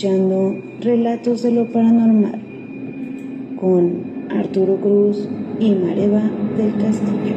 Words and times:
Escuchando 0.00 0.56
Relatos 0.80 1.42
de 1.42 1.52
lo 1.52 1.70
Paranormal 1.70 2.40
con 3.60 4.28
Arturo 4.30 4.76
Cruz 4.80 5.28
y 5.58 5.74
Mareva 5.74 6.22
del 6.56 6.72
Castillo. 6.78 7.36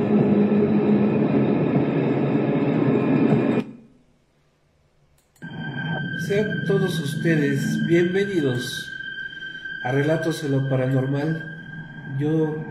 Sean 6.25 6.47
todos 6.65 6.97
ustedes 7.01 7.86
bienvenidos 7.86 8.89
a 9.84 9.92
Relatos 9.92 10.42
de 10.43 10.48
lo 10.48 10.70
Paranormal. 10.70 11.43
Yo 12.18 12.64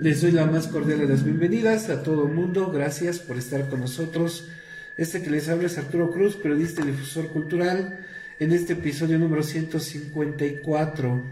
les 0.00 0.22
doy 0.22 0.30
la 0.30 0.46
más 0.46 0.68
cordial 0.68 1.00
de 1.00 1.08
las 1.08 1.22
bienvenidas 1.22 1.90
a 1.90 2.02
todo 2.02 2.28
el 2.28 2.32
mundo. 2.32 2.70
Gracias 2.72 3.18
por 3.18 3.36
estar 3.36 3.68
con 3.68 3.80
nosotros. 3.80 4.48
Este 4.96 5.22
que 5.22 5.28
les 5.28 5.50
habla 5.50 5.66
es 5.66 5.76
Arturo 5.76 6.10
Cruz, 6.10 6.36
periodista 6.36 6.80
y 6.80 6.86
difusor 6.86 7.28
cultural 7.28 7.98
en 8.38 8.52
este 8.52 8.74
episodio 8.74 9.18
número 9.18 9.42
154, 9.42 11.22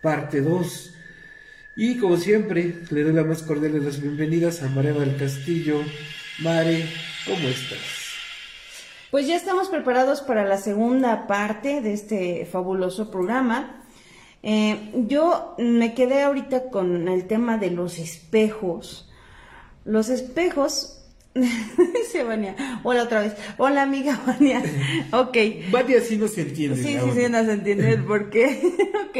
parte 0.00 0.40
2. 0.40 0.94
Y 1.76 1.98
como 1.98 2.16
siempre, 2.16 2.74
le 2.90 3.02
doy 3.02 3.12
la 3.12 3.24
más 3.24 3.42
cordial 3.42 3.72
de 3.72 3.80
las 3.80 4.00
bienvenidas 4.00 4.62
a 4.62 4.68
María 4.68 4.92
del 4.92 5.16
Castillo. 5.16 5.80
Mare, 6.40 6.86
¿cómo 7.26 7.48
estás? 7.48 7.78
Pues 9.10 9.26
ya 9.26 9.36
estamos 9.36 9.68
preparados 9.68 10.20
para 10.20 10.44
la 10.44 10.58
segunda 10.58 11.26
parte 11.26 11.80
de 11.80 11.92
este 11.92 12.46
fabuloso 12.46 13.10
programa. 13.10 13.84
Eh, 14.42 14.92
yo 15.08 15.54
me 15.58 15.94
quedé 15.94 16.22
ahorita 16.22 16.70
con 16.70 17.08
el 17.08 17.26
tema 17.26 17.56
de 17.58 17.70
los 17.70 17.98
espejos. 17.98 19.10
Los 19.84 20.08
espejos 20.08 20.95
Dice 21.94 22.24
Vania. 22.24 22.80
Hola 22.82 23.04
otra 23.04 23.20
vez. 23.20 23.34
Hola 23.58 23.82
amiga 23.82 24.20
Vania. 24.26 24.62
Ok. 25.12 25.36
Vania 25.70 26.00
sí 26.00 26.16
no 26.16 26.28
se 26.28 26.42
entiende. 26.42 26.76
Sí, 26.82 26.96
sí, 26.98 27.10
sí, 27.14 27.28
no 27.30 27.44
se 27.44 27.52
entiende 27.52 27.98
por 28.06 28.30
qué. 28.30 28.60
ok. 29.08 29.16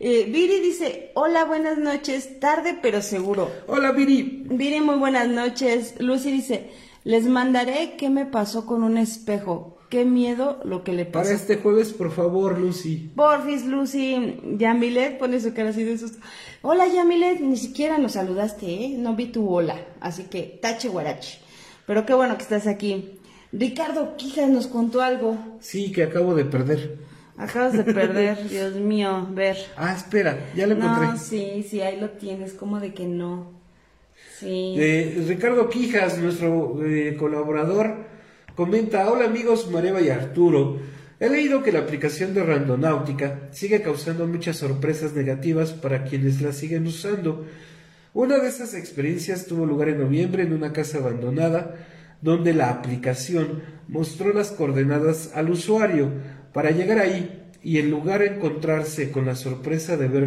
Eh, 0.00 0.26
Viri 0.30 0.60
dice, 0.60 1.10
hola, 1.14 1.44
buenas 1.44 1.78
noches. 1.78 2.38
Tarde 2.40 2.78
pero 2.80 3.02
seguro. 3.02 3.50
Hola 3.66 3.92
Viri. 3.92 4.44
Viri, 4.50 4.80
muy 4.80 4.96
buenas 4.96 5.28
noches. 5.28 5.94
Lucy 5.98 6.30
dice, 6.30 6.70
les 7.04 7.24
mandaré 7.26 7.96
qué 7.98 8.08
me 8.10 8.24
pasó 8.26 8.64
con 8.66 8.82
un 8.82 8.96
espejo. 8.96 9.74
Qué 9.88 10.04
miedo 10.04 10.60
lo 10.64 10.84
que 10.84 10.92
le 10.92 11.06
pasó. 11.06 11.24
Para 11.24 11.34
este 11.34 11.56
jueves, 11.56 11.94
por 11.94 12.12
favor, 12.12 12.58
Lucy. 12.58 13.10
Porfis, 13.16 13.64
Lucy. 13.64 14.38
Yamilet 14.58 15.18
pone 15.18 15.40
su 15.40 15.54
cara 15.54 15.70
así 15.70 15.82
de 15.82 15.96
susto. 15.96 16.18
Hola, 16.60 16.86
Yamilet. 16.86 17.40
Ni 17.40 17.56
siquiera 17.56 17.96
nos 17.96 18.12
saludaste, 18.12 18.66
¿eh? 18.66 18.94
No 18.98 19.16
vi 19.16 19.26
tu 19.26 19.48
hola. 19.48 19.76
Así 20.00 20.24
que, 20.24 20.58
tache 20.60 20.88
guarache. 20.90 21.38
Pero 21.88 22.04
qué 22.04 22.12
bueno 22.12 22.36
que 22.36 22.42
estás 22.42 22.66
aquí. 22.66 23.18
Ricardo 23.50 24.14
Quijas 24.18 24.50
nos 24.50 24.66
contó 24.66 25.00
algo. 25.00 25.38
Sí, 25.58 25.90
que 25.90 26.02
acabo 26.02 26.34
de 26.34 26.44
perder. 26.44 26.98
Acabas 27.38 27.72
de 27.72 27.82
perder, 27.82 28.46
Dios 28.50 28.74
mío, 28.74 29.26
ver. 29.30 29.56
Ah, 29.74 29.94
espera, 29.96 30.50
ya 30.54 30.66
lo 30.66 30.74
encontré. 30.74 31.06
No, 31.06 31.16
sí, 31.16 31.66
sí, 31.66 31.80
ahí 31.80 31.98
lo 31.98 32.10
tienes, 32.10 32.52
como 32.52 32.78
de 32.78 32.92
que 32.92 33.06
no. 33.06 33.52
Sí. 34.38 34.74
Eh, 34.76 35.24
Ricardo 35.26 35.70
Quijas, 35.70 36.18
nuestro 36.18 36.84
eh, 36.84 37.16
colaborador, 37.16 38.04
comenta, 38.54 39.10
hola 39.10 39.24
amigos 39.24 39.70
Mareva 39.70 40.02
y 40.02 40.10
Arturo. 40.10 40.78
He 41.18 41.30
leído 41.30 41.62
que 41.62 41.72
la 41.72 41.80
aplicación 41.80 42.34
de 42.34 42.44
Randonáutica 42.44 43.48
sigue 43.50 43.80
causando 43.80 44.26
muchas 44.26 44.58
sorpresas 44.58 45.14
negativas 45.14 45.72
para 45.72 46.04
quienes 46.04 46.42
la 46.42 46.52
siguen 46.52 46.86
usando. 46.86 47.46
Una 48.14 48.38
de 48.38 48.48
esas 48.48 48.74
experiencias 48.74 49.46
tuvo 49.46 49.66
lugar 49.66 49.90
en 49.90 49.98
noviembre 49.98 50.42
en 50.42 50.52
una 50.52 50.72
casa 50.72 50.98
abandonada, 50.98 51.76
donde 52.22 52.54
la 52.54 52.70
aplicación 52.70 53.62
mostró 53.86 54.32
las 54.32 54.50
coordenadas 54.50 55.32
al 55.34 55.50
usuario 55.50 56.10
para 56.52 56.70
llegar 56.70 56.98
ahí 56.98 57.44
y 57.62 57.78
en 57.78 57.90
lugar 57.90 58.20
de 58.20 58.28
encontrarse 58.28 59.10
con 59.10 59.26
la 59.26 59.36
sorpresa 59.36 59.96
de 59.96 60.08
ver 60.08 60.26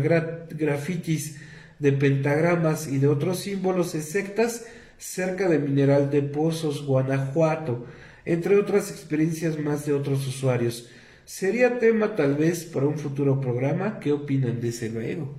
grafitis 0.50 1.38
de 1.80 1.92
pentagramas 1.92 2.88
y 2.88 3.00
de 3.00 3.08
otros 3.08 3.40
símbolos 3.40 3.96
en 3.96 4.04
sectas 4.04 4.66
cerca 4.98 5.50
de 5.50 5.58
Mineral 5.58 6.12
de 6.12 6.22
Pozos, 6.22 6.86
Guanajuato, 6.86 7.88
entre 8.24 8.58
otras 8.58 8.92
experiencias 8.92 9.58
más 9.58 9.86
de 9.88 9.94
otros 9.94 10.28
usuarios. 10.28 10.90
Sería 11.26 11.80
tema 11.80 12.16
tal 12.16 12.36
vez 12.36 12.66
para 12.66 12.86
un 12.86 13.00
futuro 13.00 13.42
programa. 13.42 14.00
¿Qué 14.00 14.12
opinan 14.12 14.62
de 14.62 14.70
ese 14.70 14.90
luego? 14.90 15.36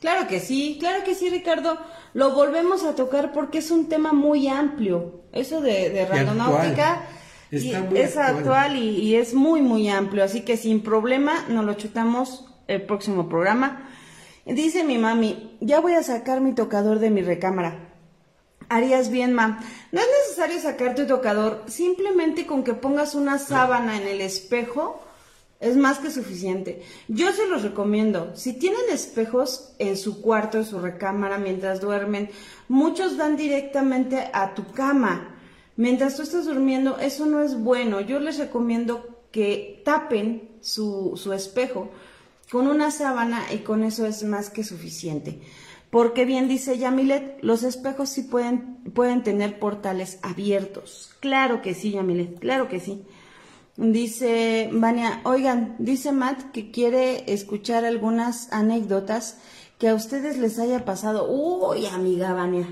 Claro 0.00 0.28
que 0.28 0.40
sí, 0.40 0.76
claro 0.78 1.04
que 1.04 1.14
sí, 1.14 1.30
Ricardo. 1.30 1.78
Lo 2.12 2.32
volvemos 2.32 2.84
a 2.84 2.94
tocar 2.94 3.32
porque 3.32 3.58
es 3.58 3.70
un 3.70 3.88
tema 3.88 4.12
muy 4.12 4.48
amplio. 4.48 5.22
Eso 5.32 5.60
de, 5.60 5.90
de 5.90 6.06
randonáutica 6.06 7.02
es 7.50 8.16
actual, 8.16 8.76
y, 8.76 9.14
es 9.14 9.34
muy, 9.34 9.62
muy 9.62 9.88
amplio. 9.88 10.24
Así 10.24 10.42
que 10.42 10.56
sin 10.56 10.82
problema 10.82 11.44
nos 11.48 11.64
lo 11.64 11.74
chutamos 11.74 12.46
el 12.66 12.82
próximo 12.82 13.28
programa. 13.28 13.88
Dice 14.44 14.84
mi 14.84 14.98
mami, 14.98 15.56
ya 15.60 15.80
voy 15.80 15.94
a 15.94 16.02
sacar 16.02 16.40
mi 16.40 16.54
tocador 16.54 16.98
de 16.98 17.10
mi 17.10 17.22
recámara. 17.22 17.92
Harías 18.68 19.10
bien, 19.10 19.32
ma. 19.32 19.60
No 19.92 20.00
es 20.00 20.06
necesario 20.22 20.60
sacar 20.60 20.94
tu 20.94 21.06
tocador, 21.06 21.64
simplemente 21.68 22.46
con 22.46 22.64
que 22.64 22.74
pongas 22.74 23.14
una 23.14 23.38
sábana 23.38 23.96
en 23.96 24.08
el 24.08 24.20
espejo 24.20 25.00
es 25.60 25.76
más 25.76 25.98
que 25.98 26.10
suficiente. 26.10 26.82
Yo 27.08 27.32
se 27.32 27.46
los 27.46 27.62
recomiendo. 27.62 28.32
Si 28.34 28.52
tienen 28.52 28.80
espejos 28.92 29.74
en 29.78 29.96
su 29.96 30.20
cuarto, 30.20 30.58
en 30.58 30.64
su 30.64 30.78
recámara, 30.78 31.38
mientras 31.38 31.80
duermen, 31.80 32.30
muchos 32.68 33.16
dan 33.16 33.36
directamente 33.36 34.28
a 34.32 34.54
tu 34.54 34.70
cama. 34.72 35.34
Mientras 35.76 36.16
tú 36.16 36.22
estás 36.22 36.46
durmiendo, 36.46 36.98
eso 36.98 37.26
no 37.26 37.42
es 37.42 37.58
bueno. 37.58 38.00
Yo 38.00 38.18
les 38.20 38.38
recomiendo 38.38 39.24
que 39.30 39.82
tapen 39.84 40.50
su, 40.60 41.12
su 41.16 41.32
espejo 41.32 41.90
con 42.50 42.68
una 42.68 42.90
sábana 42.90 43.42
y 43.52 43.58
con 43.58 43.82
eso 43.84 44.06
es 44.06 44.22
más 44.22 44.50
que 44.50 44.64
suficiente. 44.64 45.40
Porque 45.90 46.24
bien 46.24 46.48
dice 46.48 46.78
Yamilet, 46.78 47.38
los 47.42 47.62
espejos 47.62 48.10
sí 48.10 48.22
pueden, 48.22 48.76
pueden 48.94 49.22
tener 49.22 49.58
portales 49.58 50.18
abiertos. 50.22 51.14
Claro 51.20 51.62
que 51.62 51.74
sí, 51.74 51.92
Yamilet, 51.92 52.38
claro 52.38 52.68
que 52.68 52.80
sí. 52.80 53.02
Dice 53.76 54.70
Vania, 54.72 55.20
oigan, 55.24 55.76
dice 55.78 56.10
Matt 56.10 56.50
que 56.52 56.70
quiere 56.70 57.30
escuchar 57.30 57.84
algunas 57.84 58.50
anécdotas 58.50 59.36
que 59.78 59.88
a 59.88 59.94
ustedes 59.94 60.38
les 60.38 60.58
haya 60.58 60.86
pasado. 60.86 61.28
Uy, 61.28 61.84
amiga 61.86 62.32
Vania. 62.32 62.66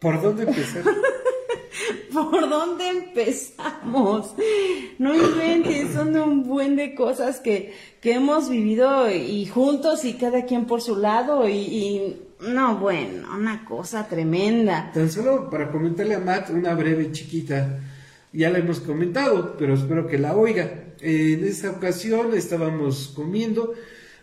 ¿Por 0.00 0.20
dónde 0.20 0.42
empezar? 0.42 0.82
¿Por 2.12 2.48
dónde 2.50 2.88
empezamos? 2.88 4.34
No 4.98 5.14
inventes, 5.14 5.92
son 5.92 6.16
un 6.16 6.42
buen 6.42 6.74
de 6.74 6.96
cosas 6.96 7.38
que, 7.38 7.72
que 8.00 8.14
hemos 8.14 8.48
vivido 8.48 9.08
y 9.08 9.46
juntos 9.46 10.04
y 10.04 10.14
cada 10.14 10.44
quien 10.44 10.66
por 10.66 10.82
su 10.82 10.96
lado 10.96 11.48
y, 11.48 11.52
y 11.52 12.22
no, 12.40 12.78
bueno, 12.78 13.28
una 13.32 13.64
cosa 13.64 14.08
tremenda. 14.08 14.90
Tan 14.92 15.08
solo 15.08 15.48
para 15.48 15.70
comentarle 15.70 16.16
a 16.16 16.18
Matt 16.18 16.50
una 16.50 16.74
breve 16.74 17.12
chiquita 17.12 17.78
ya 18.32 18.50
la 18.50 18.58
hemos 18.58 18.80
comentado, 18.80 19.56
pero 19.58 19.74
espero 19.74 20.06
que 20.06 20.18
la 20.18 20.34
oiga. 20.34 20.94
En 21.00 21.44
esa 21.44 21.70
ocasión 21.70 22.34
estábamos 22.34 23.12
comiendo, 23.14 23.74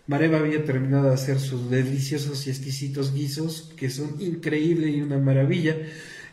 Mareva 0.07 0.39
había 0.39 0.63
terminado 0.65 1.07
de 1.07 1.13
hacer 1.13 1.39
sus 1.39 1.69
deliciosos 1.69 2.47
y 2.47 2.49
exquisitos 2.49 3.13
guisos, 3.13 3.73
que 3.75 3.89
son 3.89 4.15
increíbles 4.19 4.95
y 4.95 5.01
una 5.01 5.19
maravilla. 5.19 5.77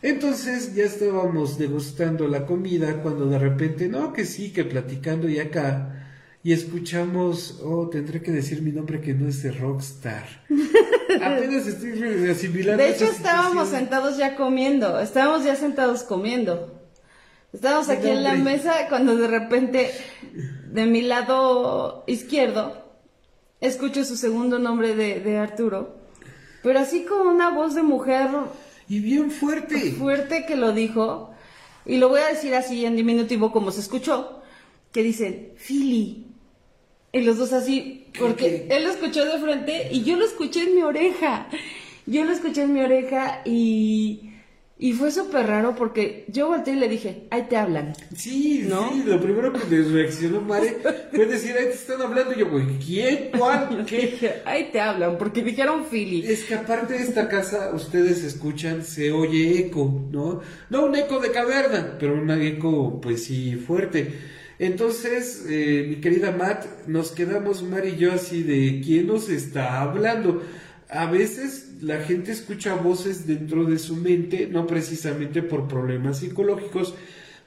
Entonces 0.01 0.73
ya 0.73 0.85
estábamos 0.85 1.57
degustando 1.57 2.27
la 2.27 2.45
comida 2.45 3.01
cuando 3.01 3.27
de 3.27 3.39
repente, 3.39 3.87
no, 3.87 4.13
que 4.13 4.25
sí, 4.25 4.51
que 4.51 4.63
platicando 4.63 5.27
y 5.29 5.39
acá, 5.39 5.97
y 6.43 6.53
escuchamos, 6.53 7.59
oh, 7.63 7.89
tendré 7.89 8.21
que 8.21 8.31
decir 8.31 8.61
mi 8.61 8.71
nombre 8.71 9.01
que 9.01 9.13
no 9.13 9.27
es 9.27 9.43
de 9.43 9.51
Rockstar. 9.51 10.25
Apenas 11.21 11.67
estoy 11.67 12.29
asimilando. 12.29 12.81
De 12.81 12.91
hecho, 12.91 13.05
estábamos 13.05 13.69
sentados 13.69 14.17
ya 14.17 14.35
comiendo, 14.35 14.99
estábamos 14.99 15.43
ya 15.43 15.55
sentados 15.55 16.03
comiendo. 16.03 16.76
Estábamos 17.53 17.89
aquí 17.89 18.09
en 18.09 18.23
la 18.23 18.33
mesa 18.33 18.87
cuando 18.89 19.15
de 19.15 19.27
repente 19.27 19.91
de 20.69 20.85
mi 20.85 21.01
lado 21.01 22.03
izquierdo 22.05 22.85
escucho 23.61 24.03
su 24.03 24.17
segundo 24.17 24.59
nombre 24.59 24.95
de, 24.95 25.37
Arturo, 25.37 25.95
pero 26.61 26.79
así 26.79 27.05
con 27.05 27.25
una 27.25 27.49
voz 27.49 27.73
de 27.73 27.83
mujer. 27.83 28.29
Y 28.89 28.99
bien 28.99 29.31
fuerte. 29.31 29.91
Fuerte 29.91 30.45
que 30.45 30.55
lo 30.55 30.71
dijo. 30.71 31.31
Y 31.85 31.97
lo 31.97 32.09
voy 32.09 32.21
a 32.21 32.27
decir 32.27 32.53
así 32.53 32.85
en 32.85 32.95
diminutivo 32.95 33.51
como 33.51 33.71
se 33.71 33.81
escuchó, 33.81 34.41
que 34.91 35.03
dice, 35.03 35.55
Philly. 35.57 36.25
Y 37.13 37.21
los 37.21 37.37
dos 37.37 37.53
así, 37.53 38.07
porque 38.19 38.67
él 38.69 38.83
lo 38.83 38.91
escuchó 38.91 39.25
de 39.25 39.39
frente 39.39 39.87
y 39.91 40.03
yo 40.03 40.17
lo 40.17 40.25
escuché 40.25 40.63
en 40.63 40.75
mi 40.75 40.83
oreja. 40.83 41.47
Yo 42.05 42.25
lo 42.25 42.31
escuché 42.31 42.63
en 42.63 42.73
mi 42.73 42.81
oreja 42.81 43.41
y 43.45 44.26
y 44.79 44.93
fue 44.93 45.09
súper 45.09 45.47
raro 45.47 45.75
porque 45.75 46.25
yo 46.27 46.47
volteé 46.49 46.73
y 46.75 46.79
le 46.79 46.87
dije, 46.87 47.27
ahí 47.31 47.47
te 47.49 47.57
hablan. 47.57 47.93
Sí, 48.15 48.63
¿no? 48.69 48.91
Sí, 48.91 49.03
lo 49.05 49.19
primero 49.19 49.51
que 49.51 49.67
le 49.69 49.89
reaccionó 49.89 50.41
Mare 50.41 50.77
fue 51.11 51.25
decir, 51.25 51.55
ahí 51.57 51.65
te 51.65 51.73
están 51.73 51.99
hablando. 52.01 52.33
Y 52.33 52.39
yo, 52.39 52.49
güey, 52.49 52.65
¿quién? 52.77 53.31
¿Cuál? 53.35 53.85
¿Qué? 53.89 54.41
ahí 54.45 54.69
te 54.71 54.79
hablan, 54.79 55.17
porque 55.17 55.41
dijeron 55.41 55.85
Philly. 55.89 56.27
Es 56.27 56.43
que 56.43 56.53
aparte 56.53 56.93
de 56.93 57.03
esta 57.03 57.27
casa, 57.27 57.71
ustedes 57.73 58.23
escuchan, 58.23 58.83
se 58.83 59.11
oye 59.11 59.59
eco, 59.59 60.07
¿no? 60.11 60.41
No 60.69 60.85
un 60.85 60.95
eco 60.95 61.19
de 61.19 61.31
caverna, 61.31 61.95
pero 61.99 62.13
un 62.13 62.29
eco, 62.29 63.01
pues 63.01 63.23
sí, 63.23 63.55
fuerte. 63.55 64.13
Entonces, 64.59 65.45
eh, 65.49 65.85
mi 65.89 65.95
querida 65.97 66.31
Matt, 66.31 66.87
nos 66.87 67.11
quedamos 67.11 67.63
Mar 67.63 67.85
y 67.85 67.95
yo 67.95 68.13
así 68.13 68.43
de 68.43 68.81
quién 68.83 69.07
nos 69.07 69.29
está 69.29 69.81
hablando. 69.81 70.43
A 70.89 71.05
veces 71.05 71.73
la 71.81 71.99
gente 71.99 72.31
escucha 72.31 72.75
voces 72.75 73.27
dentro 73.27 73.65
de 73.65 73.77
su 73.77 73.95
mente, 73.95 74.47
no 74.49 74.65
precisamente 74.67 75.43
por 75.43 75.67
problemas 75.67 76.19
psicológicos, 76.19 76.93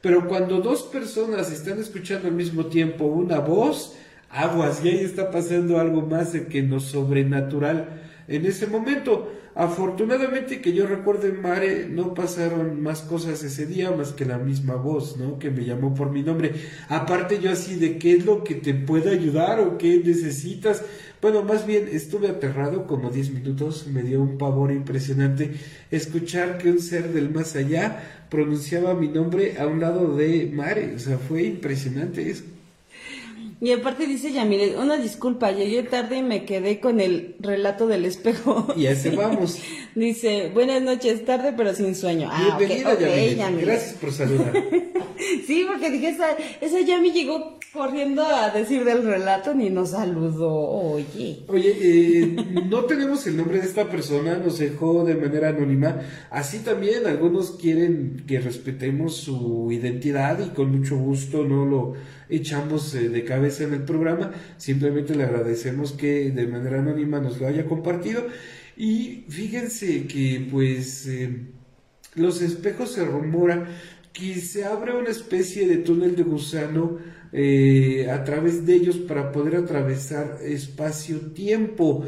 pero 0.02 0.28
cuando 0.28 0.60
dos 0.60 0.82
personas 0.82 1.50
están 1.50 1.78
escuchando 1.78 2.28
al 2.28 2.34
mismo 2.34 2.66
tiempo 2.66 3.06
una 3.06 3.38
voz, 3.38 3.96
aguas, 4.28 4.84
y 4.84 4.88
ahí 4.88 5.00
está 5.00 5.30
pasando 5.30 5.78
algo 5.78 6.02
más 6.02 6.32
de 6.34 6.46
que 6.46 6.62
no 6.62 6.80
sobrenatural 6.80 8.00
en 8.28 8.44
ese 8.46 8.66
momento. 8.66 9.32
Afortunadamente 9.54 10.60
que 10.60 10.72
yo 10.72 10.86
recuerde 10.86 11.32
Mare, 11.32 11.88
no 11.88 12.14
pasaron 12.14 12.80
más 12.80 13.00
cosas 13.00 13.42
ese 13.42 13.66
día 13.66 13.90
más 13.90 14.12
que 14.12 14.24
la 14.24 14.38
misma 14.38 14.76
voz, 14.76 15.16
¿no? 15.16 15.38
Que 15.38 15.50
me 15.50 15.64
llamó 15.64 15.92
por 15.92 16.12
mi 16.12 16.22
nombre. 16.22 16.52
Aparte 16.88 17.40
yo 17.40 17.50
así 17.50 17.74
de 17.74 17.98
qué 17.98 18.16
es 18.16 18.24
lo 18.24 18.44
que 18.44 18.54
te 18.54 18.74
puede 18.74 19.10
ayudar 19.10 19.58
o 19.60 19.76
qué 19.76 20.00
necesitas. 20.04 20.84
Bueno, 21.22 21.42
más 21.42 21.66
bien 21.66 21.88
estuve 21.92 22.28
aterrado 22.28 22.86
como 22.86 23.10
10 23.10 23.30
minutos, 23.32 23.86
me 23.86 24.02
dio 24.02 24.22
un 24.22 24.38
pavor 24.38 24.72
impresionante 24.72 25.52
escuchar 25.90 26.56
que 26.56 26.70
un 26.70 26.80
ser 26.80 27.12
del 27.12 27.30
más 27.30 27.56
allá 27.56 28.24
pronunciaba 28.30 28.94
mi 28.94 29.08
nombre 29.08 29.58
a 29.58 29.66
un 29.66 29.80
lado 29.80 30.16
de 30.16 30.50
Mare, 30.50 30.94
o 30.94 30.98
sea, 30.98 31.18
fue 31.18 31.42
impresionante 31.42 32.30
eso. 32.30 32.44
Y 33.62 33.72
aparte 33.72 34.06
dice 34.06 34.32
Yamile, 34.32 34.78
una 34.78 34.96
disculpa, 34.96 35.52
llegué 35.52 35.82
tarde 35.82 36.16
y 36.16 36.22
me 36.22 36.46
quedé 36.46 36.80
con 36.80 36.98
el 36.98 37.36
relato 37.40 37.86
del 37.86 38.06
espejo. 38.06 38.72
Y 38.74 38.86
así 38.86 39.10
vamos. 39.16 39.58
dice, 39.94 40.50
buenas 40.54 40.80
noches, 40.80 41.26
tarde 41.26 41.52
pero 41.54 41.74
sin 41.74 41.94
sueño. 41.94 42.30
Ah, 42.32 42.56
Bienvenida, 42.58 43.34
Yamile. 43.34 43.66
Gracias 43.66 43.94
por 43.94 44.12
saludar. 44.12 44.54
sí, 45.46 45.66
porque 45.68 45.90
dije, 45.90 46.08
esa, 46.08 46.30
esa 46.62 46.80
Yami 46.80 47.12
llegó 47.12 47.59
corriendo 47.72 48.24
a 48.24 48.50
decir 48.50 48.84
del 48.84 49.04
relato 49.04 49.54
ni 49.54 49.70
nos 49.70 49.90
saludó. 49.90 50.52
Oye. 50.52 51.44
Oye, 51.46 51.76
eh, 51.80 52.36
no 52.68 52.84
tenemos 52.84 53.26
el 53.26 53.36
nombre 53.36 53.58
de 53.58 53.66
esta 53.66 53.88
persona, 53.88 54.36
nos 54.38 54.58
dejó 54.58 55.04
de 55.04 55.14
manera 55.14 55.50
anónima. 55.50 56.00
Así 56.30 56.58
también 56.60 57.06
algunos 57.06 57.52
quieren 57.52 58.24
que 58.26 58.40
respetemos 58.40 59.16
su 59.16 59.68
identidad 59.70 60.38
y 60.44 60.50
con 60.50 60.72
mucho 60.76 60.96
gusto 60.96 61.44
no 61.44 61.64
lo 61.64 61.94
echamos 62.28 62.94
eh, 62.94 63.08
de 63.08 63.24
cabeza 63.24 63.64
en 63.64 63.74
el 63.74 63.82
programa, 63.82 64.32
simplemente 64.56 65.14
le 65.14 65.24
agradecemos 65.24 65.92
que 65.92 66.30
de 66.30 66.46
manera 66.46 66.78
anónima 66.78 67.20
nos 67.20 67.40
lo 67.40 67.46
haya 67.46 67.66
compartido 67.66 68.26
y 68.76 69.24
fíjense 69.28 70.06
que 70.06 70.46
pues 70.50 71.06
eh, 71.06 71.46
los 72.14 72.40
espejos 72.40 72.92
se 72.92 73.04
rumora 73.04 73.66
que 74.12 74.36
se 74.36 74.64
abre 74.64 74.96
una 74.96 75.10
especie 75.10 75.68
de 75.68 75.78
túnel 75.78 76.16
de 76.16 76.22
gusano 76.22 76.98
eh, 77.32 78.08
a 78.10 78.24
través 78.24 78.66
de 78.66 78.74
ellos 78.74 78.96
para 78.96 79.32
poder 79.32 79.56
atravesar 79.56 80.38
espacio-tiempo. 80.42 82.04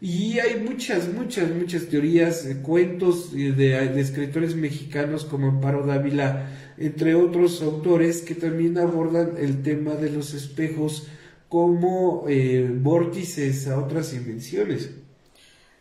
Y 0.00 0.38
hay 0.38 0.60
muchas, 0.60 1.12
muchas, 1.12 1.50
muchas 1.50 1.86
teorías, 1.86 2.46
cuentos 2.62 3.32
de, 3.32 3.52
de, 3.54 4.00
escritores 4.00 4.54
mexicanos 4.54 5.24
como 5.24 5.48
Amparo 5.48 5.86
Dávila 5.86 6.50
entre 6.76 7.14
otros 7.14 7.62
autores 7.62 8.22
que 8.22 8.34
también 8.34 8.78
abordan 8.78 9.34
el 9.38 9.62
tema 9.62 9.94
de 9.94 10.10
los 10.10 10.34
espejos 10.34 11.06
como 11.48 12.24
eh, 12.28 12.68
vórtices 12.80 13.68
a 13.68 13.78
otras 13.78 14.12
dimensiones. 14.12 14.90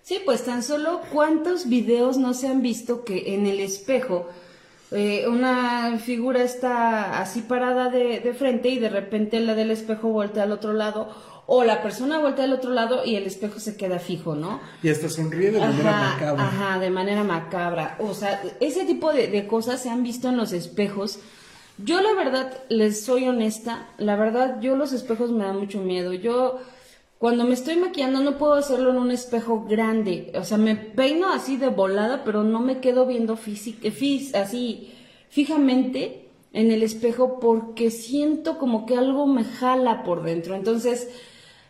Sí, 0.04 0.20
pues 0.26 0.44
tan 0.44 0.62
solo 0.62 1.02
cuántos 1.12 1.68
videos 1.68 2.18
no 2.18 2.34
se 2.34 2.48
han 2.48 2.62
visto 2.62 3.04
que 3.04 3.34
en 3.34 3.48
el 3.48 3.60
espejo 3.60 4.28
eh, 4.94 5.28
una 5.28 5.98
figura 5.98 6.44
está 6.44 7.20
así 7.20 7.42
parada 7.42 7.90
de, 7.90 8.20
de, 8.20 8.34
frente 8.34 8.70
y 8.70 8.80
de 8.80 8.90
repente 8.90 9.40
la 9.40 9.56
del 9.56 9.72
espejo 9.72 10.10
voltea 10.10 10.44
al 10.44 10.52
otro 10.52 10.74
lado 10.74 11.10
o 11.46 11.64
la 11.64 11.82
persona 11.82 12.20
vuelta 12.20 12.44
al 12.44 12.54
otro 12.54 12.72
lado 12.72 13.04
y 13.06 13.16
el 13.16 13.26
espejo 13.26 13.60
se 13.60 13.76
queda 13.76 14.00
fijo, 14.00 14.36
¿no? 14.36 14.62
Y 14.82 14.90
hasta 14.90 15.10
sonríe 15.10 15.52
de 15.52 15.60
manera 15.60 15.92
macabra. 15.92 16.44
Ajá, 16.44 16.80
de 16.80 16.90
manera 16.90 17.24
macabra. 17.24 17.98
O 18.00 18.14
sea, 18.14 18.42
ese 18.60 18.86
tipo 18.86 19.12
de, 19.12 19.46
cosas 19.48 19.82
se 19.82 19.90
han 19.90 20.04
visto 20.04 20.30
en 20.30 20.38
los 20.38 20.54
espejos. 20.54 21.20
Yo 21.78 22.02
la 22.02 22.14
verdad, 22.14 22.54
les 22.70 23.04
soy 23.04 23.28
honesta, 23.28 23.90
la 23.98 24.16
verdad, 24.16 24.62
yo 24.62 24.78
los 24.78 24.94
espejos 24.94 25.32
me 25.32 25.44
dan 25.44 25.60
mucho 25.60 25.80
miedo. 25.80 26.14
Yo, 26.14 26.60
cuando 27.24 27.46
me 27.46 27.54
estoy 27.54 27.78
maquillando, 27.78 28.20
no 28.20 28.38
puedo 28.38 28.56
hacerlo 28.56 28.90
en 28.90 28.98
un 28.98 29.10
espejo 29.10 29.64
grande. 29.64 30.34
O 30.36 30.44
sea, 30.44 30.58
me 30.58 30.76
peino 30.76 31.32
así 31.32 31.56
de 31.56 31.70
volada, 31.70 32.26
pero 32.26 32.44
no 32.44 32.60
me 32.60 32.82
quedo 32.82 33.06
viendo 33.06 33.40
así 34.34 34.94
fijamente 35.30 36.28
en 36.52 36.70
el 36.70 36.84
espejo 36.84 37.40
porque 37.40 37.92
siento 37.92 38.58
como 38.58 38.86
que 38.86 38.98
algo 38.98 39.26
me 39.26 39.46
jala 39.46 40.04
por 40.04 40.24
dentro. 40.24 40.54
Entonces, 40.54 41.08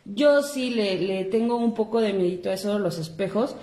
yo 0.06 0.42
sí 0.42 0.72
le, 0.72 1.26
tengo 1.26 1.58
un 1.58 1.76
poco 1.76 2.02
de 2.02 2.14
medito 2.14 2.50
a 2.50 2.54
eso 2.54 2.74
de 2.74 2.80
los 2.80 2.98
espejos. 2.98 3.56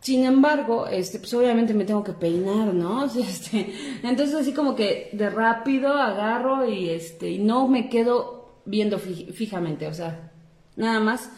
Sin 0.00 0.24
embargo, 0.24 0.88
este, 0.88 1.20
pues 1.20 1.32
obviamente 1.34 1.74
me 1.74 1.84
tengo 1.84 2.02
que 2.02 2.12
peinar, 2.12 2.74
¿no? 2.74 3.04
Este, 3.16 3.72
entonces 4.02 4.34
así 4.34 4.52
como 4.52 4.74
que 4.74 5.10
de 5.12 5.30
rápido 5.30 5.92
agarro 5.92 6.68
y 6.68 6.90
este, 6.90 7.30
y 7.30 7.38
no 7.38 7.68
me 7.68 7.88
quedo 7.88 8.62
viendo 8.64 8.98
fijamente, 8.98 9.86
o 9.86 9.94
sea, 9.94 10.30
nada 10.76 11.00
más 11.00 11.30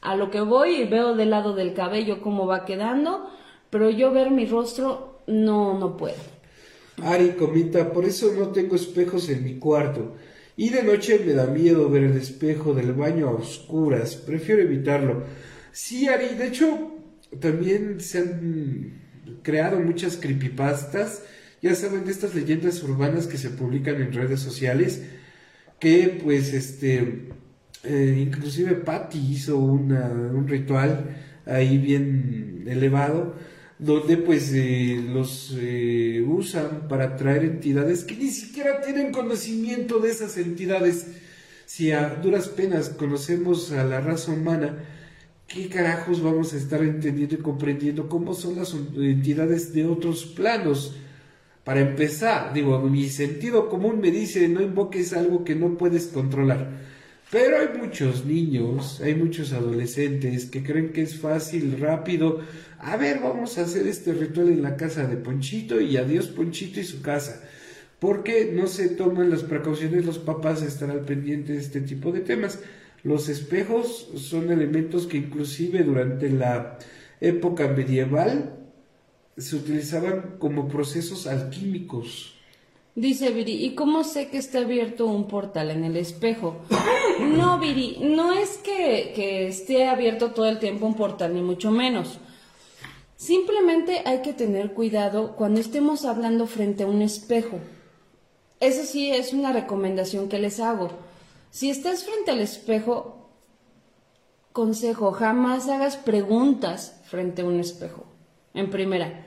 a 0.00 0.16
lo 0.16 0.30
que 0.30 0.40
voy 0.40 0.76
y 0.76 0.84
veo 0.84 1.14
del 1.14 1.30
lado 1.30 1.54
del 1.54 1.74
cabello 1.74 2.20
cómo 2.20 2.46
va 2.46 2.64
quedando, 2.64 3.30
pero 3.70 3.90
yo 3.90 4.12
ver 4.12 4.30
mi 4.30 4.46
rostro 4.46 5.20
no, 5.26 5.78
no 5.78 5.96
puedo. 5.96 6.16
Ari 7.02 7.30
comita, 7.30 7.92
por 7.92 8.04
eso 8.04 8.32
no 8.36 8.48
tengo 8.48 8.76
espejos 8.76 9.28
en 9.28 9.44
mi 9.44 9.58
cuarto. 9.58 10.16
Y 10.56 10.70
de 10.70 10.82
noche 10.82 11.20
me 11.24 11.34
da 11.34 11.46
miedo 11.46 11.88
ver 11.88 12.02
el 12.02 12.16
espejo 12.16 12.74
del 12.74 12.92
baño 12.92 13.28
a 13.28 13.32
oscuras, 13.32 14.16
prefiero 14.16 14.62
evitarlo. 14.62 15.22
Sí, 15.70 16.08
Ari, 16.08 16.34
de 16.34 16.48
hecho, 16.48 16.90
también 17.40 18.00
se 18.00 18.18
han 18.18 19.00
creado 19.42 19.78
muchas 19.78 20.16
creepypastas, 20.16 21.22
ya 21.62 21.74
saben, 21.74 22.04
de 22.04 22.10
estas 22.10 22.34
leyendas 22.34 22.82
urbanas 22.82 23.26
que 23.26 23.38
se 23.38 23.50
publican 23.50 24.00
en 24.02 24.12
redes 24.12 24.40
sociales, 24.40 25.04
que 25.78 26.20
pues 26.24 26.52
este, 26.52 27.28
eh, 27.84 28.18
inclusive 28.20 28.74
Patty 28.74 29.18
hizo 29.32 29.58
un 29.58 30.46
ritual 30.48 31.16
ahí 31.46 31.78
bien 31.78 32.64
elevado 32.66 33.34
donde 33.78 34.16
pues 34.16 34.52
eh, 34.52 35.04
los 35.08 35.54
eh, 35.56 36.24
usan 36.26 36.88
para 36.88 37.04
atraer 37.04 37.44
entidades 37.44 38.04
que 38.04 38.16
ni 38.16 38.30
siquiera 38.30 38.80
tienen 38.80 39.12
conocimiento 39.12 40.00
de 40.00 40.10
esas 40.10 40.36
entidades. 40.36 41.06
Si 41.66 41.92
a 41.92 42.16
duras 42.16 42.48
penas 42.48 42.88
conocemos 42.88 43.70
a 43.72 43.84
la 43.84 44.00
raza 44.00 44.32
humana, 44.32 44.84
¿qué 45.46 45.68
carajos 45.68 46.22
vamos 46.22 46.54
a 46.54 46.56
estar 46.56 46.82
entendiendo 46.82 47.36
y 47.36 47.38
comprendiendo 47.38 48.08
cómo 48.08 48.34
son 48.34 48.56
las 48.56 48.74
entidades 48.74 49.72
de 49.72 49.86
otros 49.86 50.24
planos? 50.24 50.96
Para 51.62 51.80
empezar, 51.80 52.52
digo, 52.54 52.80
mi 52.80 53.08
sentido 53.10 53.68
común 53.68 54.00
me 54.00 54.10
dice 54.10 54.48
no 54.48 54.62
invoques 54.62 55.12
algo 55.12 55.44
que 55.44 55.54
no 55.54 55.76
puedes 55.76 56.06
controlar. 56.06 56.87
Pero 57.30 57.58
hay 57.58 57.78
muchos 57.78 58.24
niños, 58.24 59.02
hay 59.02 59.14
muchos 59.14 59.52
adolescentes 59.52 60.46
que 60.46 60.62
creen 60.62 60.92
que 60.92 61.02
es 61.02 61.16
fácil, 61.16 61.78
rápido. 61.78 62.40
A 62.78 62.96
ver, 62.96 63.20
vamos 63.20 63.58
a 63.58 63.62
hacer 63.62 63.86
este 63.86 64.14
ritual 64.14 64.48
en 64.48 64.62
la 64.62 64.78
casa 64.78 65.06
de 65.06 65.18
Ponchito 65.18 65.78
y 65.78 65.98
adiós 65.98 66.28
Ponchito 66.28 66.80
y 66.80 66.84
su 66.84 67.02
casa. 67.02 67.42
Porque 67.98 68.50
no 68.54 68.66
se 68.66 68.88
toman 68.88 69.28
las 69.28 69.42
precauciones 69.42 70.06
los 70.06 70.18
papás 70.18 70.62
de 70.62 70.68
estar 70.68 70.90
al 70.90 71.04
pendiente 71.04 71.52
de 71.52 71.58
este 71.58 71.82
tipo 71.82 72.12
de 72.12 72.20
temas. 72.20 72.60
Los 73.02 73.28
espejos 73.28 74.10
son 74.16 74.50
elementos 74.50 75.06
que 75.06 75.18
inclusive 75.18 75.82
durante 75.82 76.30
la 76.30 76.78
época 77.20 77.68
medieval 77.68 78.56
se 79.36 79.56
utilizaban 79.56 80.36
como 80.38 80.66
procesos 80.68 81.26
alquímicos. 81.26 82.37
Dice 82.98 83.30
Viri, 83.30 83.64
¿y 83.64 83.76
cómo 83.76 84.02
sé 84.02 84.26
que 84.26 84.38
está 84.38 84.58
abierto 84.58 85.06
un 85.06 85.28
portal 85.28 85.70
en 85.70 85.84
el 85.84 85.96
espejo? 85.96 86.56
No, 87.20 87.58
Viri, 87.60 87.98
no 88.00 88.32
es 88.32 88.58
que, 88.58 89.12
que 89.14 89.46
esté 89.46 89.86
abierto 89.86 90.32
todo 90.32 90.46
el 90.46 90.58
tiempo 90.58 90.86
un 90.86 90.94
portal, 90.94 91.32
ni 91.34 91.40
mucho 91.40 91.70
menos. 91.70 92.18
Simplemente 93.16 94.02
hay 94.04 94.22
que 94.22 94.32
tener 94.32 94.72
cuidado 94.72 95.36
cuando 95.36 95.60
estemos 95.60 96.04
hablando 96.04 96.46
frente 96.46 96.82
a 96.82 96.86
un 96.88 97.02
espejo. 97.02 97.60
Eso 98.58 98.84
sí 98.84 99.10
es 99.10 99.32
una 99.32 99.52
recomendación 99.52 100.28
que 100.28 100.40
les 100.40 100.58
hago. 100.58 100.90
Si 101.50 101.70
estás 101.70 102.04
frente 102.04 102.32
al 102.32 102.40
espejo, 102.40 103.30
consejo, 104.52 105.12
jamás 105.12 105.68
hagas 105.68 105.96
preguntas 105.96 107.00
frente 107.04 107.42
a 107.42 107.46
un 107.46 107.60
espejo. 107.60 108.06
En 108.54 108.70
primera. 108.70 109.26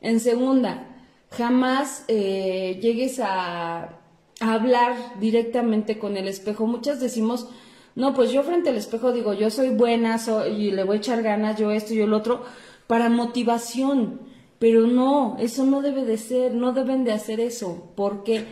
En 0.00 0.20
segunda, 0.20 0.87
jamás 1.30 2.04
eh, 2.08 2.78
llegues 2.80 3.20
a, 3.20 3.94
hablar 4.40 5.18
directamente 5.18 5.98
con 5.98 6.16
el 6.16 6.28
espejo. 6.28 6.66
Muchas 6.66 7.00
decimos, 7.00 7.48
no, 7.96 8.14
pues 8.14 8.30
yo 8.30 8.44
frente 8.44 8.70
al 8.70 8.76
espejo 8.76 9.10
digo, 9.10 9.34
yo 9.34 9.50
soy 9.50 9.70
buena 9.70 10.18
soy, 10.18 10.52
y 10.52 10.70
le 10.70 10.84
voy 10.84 10.96
a 10.96 11.00
echar 11.00 11.24
ganas, 11.24 11.58
yo 11.58 11.72
esto 11.72 11.92
y 11.92 12.00
el 12.00 12.12
otro, 12.12 12.44
para 12.86 13.08
motivación. 13.08 14.20
Pero 14.60 14.86
no, 14.86 15.36
eso 15.40 15.64
no 15.64 15.82
debe 15.82 16.04
de 16.04 16.18
ser, 16.18 16.54
no 16.54 16.72
deben 16.72 17.04
de 17.04 17.12
hacer 17.12 17.40
eso. 17.40 17.90
¿Por 17.96 18.22
qué? 18.22 18.46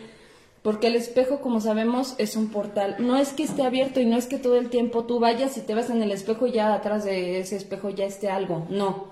porque 0.67 0.87
el 0.87 0.97
espejo, 0.97 1.39
como 1.39 1.61
sabemos, 1.61 2.15
es 2.17 2.35
un 2.35 2.49
portal. 2.49 2.97
No 2.99 3.15
es 3.15 3.31
que 3.31 3.43
esté 3.43 3.63
abierto 3.63 4.01
y 4.01 4.05
no 4.05 4.17
es 4.17 4.25
que 4.25 4.37
todo 4.37 4.57
el 4.57 4.69
tiempo 4.69 5.05
tú 5.05 5.17
vayas 5.17 5.55
y 5.55 5.61
te 5.61 5.73
vas 5.73 5.89
en 5.89 6.03
el 6.03 6.11
espejo 6.11 6.45
y 6.45 6.51
ya 6.51 6.73
atrás 6.73 7.05
de 7.05 7.39
ese 7.39 7.55
espejo 7.55 7.89
ya 7.89 8.03
esté 8.03 8.29
algo. 8.29 8.67
No. 8.69 9.07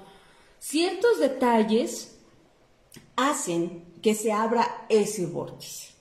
Ciertos 0.60 1.18
detalles 1.18 2.15
hacen 3.16 3.86
que 4.02 4.16
se 4.16 4.32
abra 4.32 4.86
ese 4.90 5.26
vórtice 5.26 5.96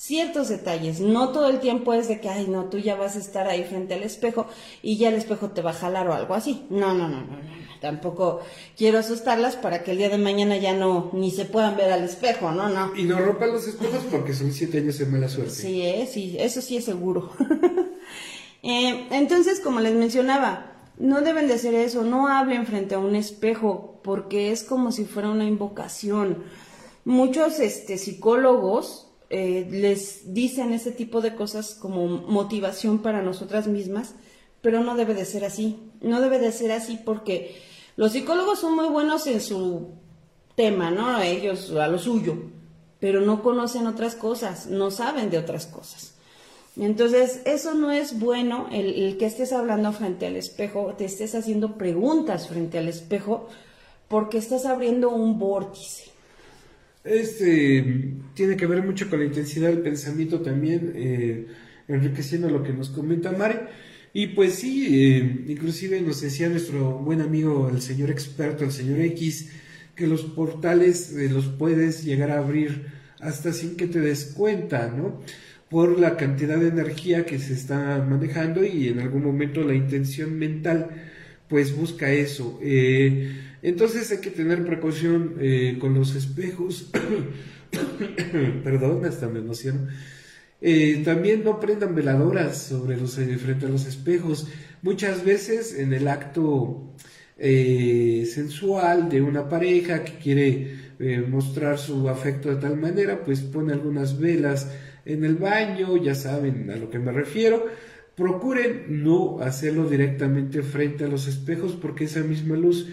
ciertos 0.00 0.48
detalles. 0.48 1.00
No 1.00 1.28
todo 1.28 1.50
el 1.50 1.60
tiempo 1.60 1.92
es 1.92 2.08
de 2.08 2.20
que, 2.20 2.30
ay, 2.30 2.46
no, 2.48 2.64
tú 2.70 2.78
ya 2.78 2.96
vas 2.96 3.16
a 3.16 3.18
estar 3.18 3.46
ahí 3.48 3.64
frente 3.64 3.92
al 3.92 4.02
espejo 4.02 4.46
y 4.82 4.96
ya 4.96 5.10
el 5.10 5.16
espejo 5.16 5.50
te 5.50 5.60
va 5.60 5.70
a 5.70 5.74
jalar 5.74 6.08
o 6.08 6.14
algo 6.14 6.32
así. 6.32 6.64
No, 6.70 6.94
no, 6.94 7.06
no, 7.06 7.20
no, 7.20 7.36
no. 7.36 7.60
Tampoco 7.82 8.40
quiero 8.78 8.98
asustarlas 8.98 9.56
para 9.56 9.82
que 9.82 9.90
el 9.90 9.98
día 9.98 10.08
de 10.08 10.16
mañana 10.16 10.56
ya 10.56 10.72
no, 10.72 11.10
ni 11.12 11.30
se 11.30 11.44
puedan 11.44 11.76
ver 11.76 11.92
al 11.92 12.02
espejo, 12.02 12.50
no, 12.50 12.70
no. 12.70 12.96
Y 12.96 13.04
no 13.04 13.18
rompan 13.18 13.52
los 13.52 13.68
espejos 13.68 14.02
porque 14.10 14.32
son 14.32 14.52
siete 14.52 14.78
años 14.78 14.98
de 14.98 15.04
mala 15.04 15.28
suerte. 15.28 15.52
Sí, 15.52 15.82
eh, 15.82 16.08
sí, 16.10 16.36
eso 16.38 16.62
sí 16.62 16.76
es 16.76 16.84
seguro. 16.84 17.32
Eh, 18.62 19.06
entonces, 19.12 19.58
como 19.58 19.80
les 19.80 19.94
mencionaba, 19.94 20.79
no 21.00 21.22
deben 21.22 21.48
de 21.48 21.54
hacer 21.54 21.74
eso, 21.74 22.04
no 22.04 22.28
hablen 22.28 22.66
frente 22.66 22.94
a 22.94 22.98
un 22.98 23.16
espejo 23.16 23.98
porque 24.04 24.52
es 24.52 24.62
como 24.62 24.92
si 24.92 25.06
fuera 25.06 25.30
una 25.30 25.46
invocación. 25.46 26.44
Muchos 27.04 27.58
este, 27.58 27.96
psicólogos 27.96 29.10
eh, 29.30 29.66
les 29.70 30.34
dicen 30.34 30.74
ese 30.74 30.92
tipo 30.92 31.22
de 31.22 31.34
cosas 31.34 31.74
como 31.74 32.06
motivación 32.06 32.98
para 32.98 33.22
nosotras 33.22 33.66
mismas, 33.66 34.14
pero 34.60 34.84
no 34.84 34.94
debe 34.94 35.14
de 35.14 35.24
ser 35.24 35.44
así. 35.44 35.90
No 36.02 36.20
debe 36.20 36.38
de 36.38 36.52
ser 36.52 36.70
así 36.70 36.98
porque 37.02 37.56
los 37.96 38.12
psicólogos 38.12 38.58
son 38.58 38.76
muy 38.76 38.88
buenos 38.88 39.26
en 39.26 39.40
su 39.40 39.92
tema, 40.54 40.90
¿no? 40.90 41.18
Ellos 41.22 41.70
a 41.72 41.88
lo 41.88 41.98
suyo, 41.98 42.36
pero 42.98 43.22
no 43.22 43.42
conocen 43.42 43.86
otras 43.86 44.14
cosas, 44.14 44.66
no 44.66 44.90
saben 44.90 45.30
de 45.30 45.38
otras 45.38 45.64
cosas. 45.66 46.14
Entonces, 46.76 47.40
eso 47.46 47.74
no 47.74 47.90
es 47.90 48.18
bueno, 48.18 48.68
el, 48.72 49.16
que 49.18 49.26
estés 49.26 49.52
hablando 49.52 49.92
frente 49.92 50.26
al 50.26 50.36
espejo, 50.36 50.94
te 50.96 51.04
estés 51.04 51.34
haciendo 51.34 51.76
preguntas 51.76 52.48
frente 52.48 52.78
al 52.78 52.88
espejo, 52.88 53.48
porque 54.08 54.38
estás 54.38 54.66
abriendo 54.66 55.10
un 55.10 55.38
vórtice. 55.38 56.04
Este 57.02 58.14
tiene 58.34 58.56
que 58.56 58.66
ver 58.66 58.82
mucho 58.82 59.08
con 59.08 59.20
la 59.20 59.24
intensidad 59.24 59.68
del 59.68 59.80
pensamiento 59.80 60.40
también, 60.40 60.92
eh, 60.94 61.46
enriqueciendo 61.88 62.48
lo 62.50 62.62
que 62.62 62.72
nos 62.72 62.90
comenta 62.90 63.32
Mari. 63.32 63.58
Y 64.12 64.28
pues 64.28 64.54
sí, 64.54 64.86
eh, 64.90 65.44
inclusive 65.48 66.00
nos 66.00 66.20
decía 66.20 66.48
nuestro 66.48 66.98
buen 66.98 67.20
amigo, 67.20 67.68
el 67.72 67.80
señor 67.80 68.10
experto, 68.10 68.64
el 68.64 68.72
señor 68.72 69.00
X, 69.00 69.50
que 69.94 70.06
los 70.06 70.22
portales 70.22 71.14
eh, 71.16 71.28
los 71.28 71.46
puedes 71.46 72.04
llegar 72.04 72.30
a 72.30 72.38
abrir 72.38 72.86
hasta 73.20 73.52
sin 73.52 73.76
que 73.76 73.86
te 73.86 74.00
des 74.00 74.32
cuenta, 74.36 74.88
¿no? 74.88 75.20
Por 75.70 75.98
la 75.98 76.16
cantidad 76.16 76.58
de 76.58 76.68
energía 76.68 77.24
que 77.24 77.38
se 77.38 77.54
está 77.54 78.04
manejando 78.06 78.64
y 78.64 78.88
en 78.88 78.98
algún 78.98 79.22
momento 79.24 79.62
la 79.62 79.74
intención 79.74 80.38
mental, 80.38 80.90
pues 81.48 81.74
busca 81.74 82.10
eso. 82.10 82.58
Eh, 82.60 83.30
entonces 83.62 84.10
hay 84.10 84.18
que 84.18 84.30
tener 84.30 84.64
precaución 84.64 85.36
eh, 85.40 85.76
con 85.78 85.94
los 85.94 86.14
espejos. 86.14 86.90
Perdón, 88.64 89.04
hasta 89.04 89.28
me 89.28 89.40
emociono. 89.40 89.88
Eh, 90.62 91.02
también 91.04 91.44
no 91.44 91.60
prendan 91.60 91.94
veladoras 91.94 92.58
sobre 92.58 92.96
los, 92.96 93.18
eh, 93.18 93.36
frente 93.36 93.66
a 93.66 93.68
los 93.68 93.86
espejos. 93.86 94.48
Muchas 94.82 95.24
veces 95.24 95.78
en 95.78 95.92
el 95.92 96.08
acto 96.08 96.94
sensual 97.38 99.08
de 99.08 99.22
una 99.22 99.48
pareja 99.48 100.04
que 100.04 100.18
quiere 100.18 100.74
mostrar 101.26 101.78
su 101.78 102.06
afecto 102.10 102.50
de 102.50 102.56
tal 102.56 102.76
manera, 102.76 103.24
pues 103.24 103.40
pone 103.40 103.72
algunas 103.72 104.18
velas 104.20 104.68
en 105.04 105.24
el 105.24 105.36
baño, 105.36 105.96
ya 105.96 106.14
saben 106.14 106.70
a 106.70 106.76
lo 106.76 106.90
que 106.90 106.98
me 106.98 107.12
refiero. 107.12 107.66
Procuren 108.14 109.02
no 109.02 109.40
hacerlo 109.40 109.88
directamente 109.88 110.62
frente 110.62 111.04
a 111.04 111.08
los 111.08 111.26
espejos 111.26 111.72
porque 111.72 112.04
esa 112.04 112.20
misma 112.20 112.56
luz 112.56 112.88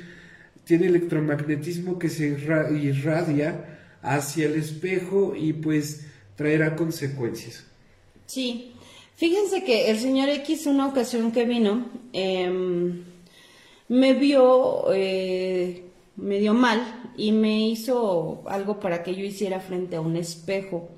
tiene 0.63 0.87
electromagnetismo 0.87 1.97
que 1.97 2.09
se 2.09 2.27
irradia 2.27 3.79
hacia 4.01 4.45
el 4.45 4.55
espejo 4.55 5.33
y 5.35 5.53
pues 5.53 6.05
traerá 6.35 6.75
consecuencias. 6.75 7.65
Sí, 8.25 8.73
fíjense 9.15 9.63
que 9.63 9.89
el 9.89 9.99
señor 9.99 10.29
X 10.29 10.67
una 10.67 10.87
ocasión 10.87 11.31
que 11.31 11.45
vino 11.45 11.87
em, 12.13 13.03
me 13.87 14.13
vio 14.13 14.93
eh, 14.93 15.83
medio 16.17 16.53
mal 16.53 17.11
y 17.15 17.31
me 17.31 17.67
hizo 17.69 18.43
algo 18.47 18.79
para 18.79 19.03
que 19.03 19.15
yo 19.15 19.23
hiciera 19.23 19.59
frente 19.59 19.95
a 19.95 20.01
un 20.01 20.17
espejo. 20.17 20.89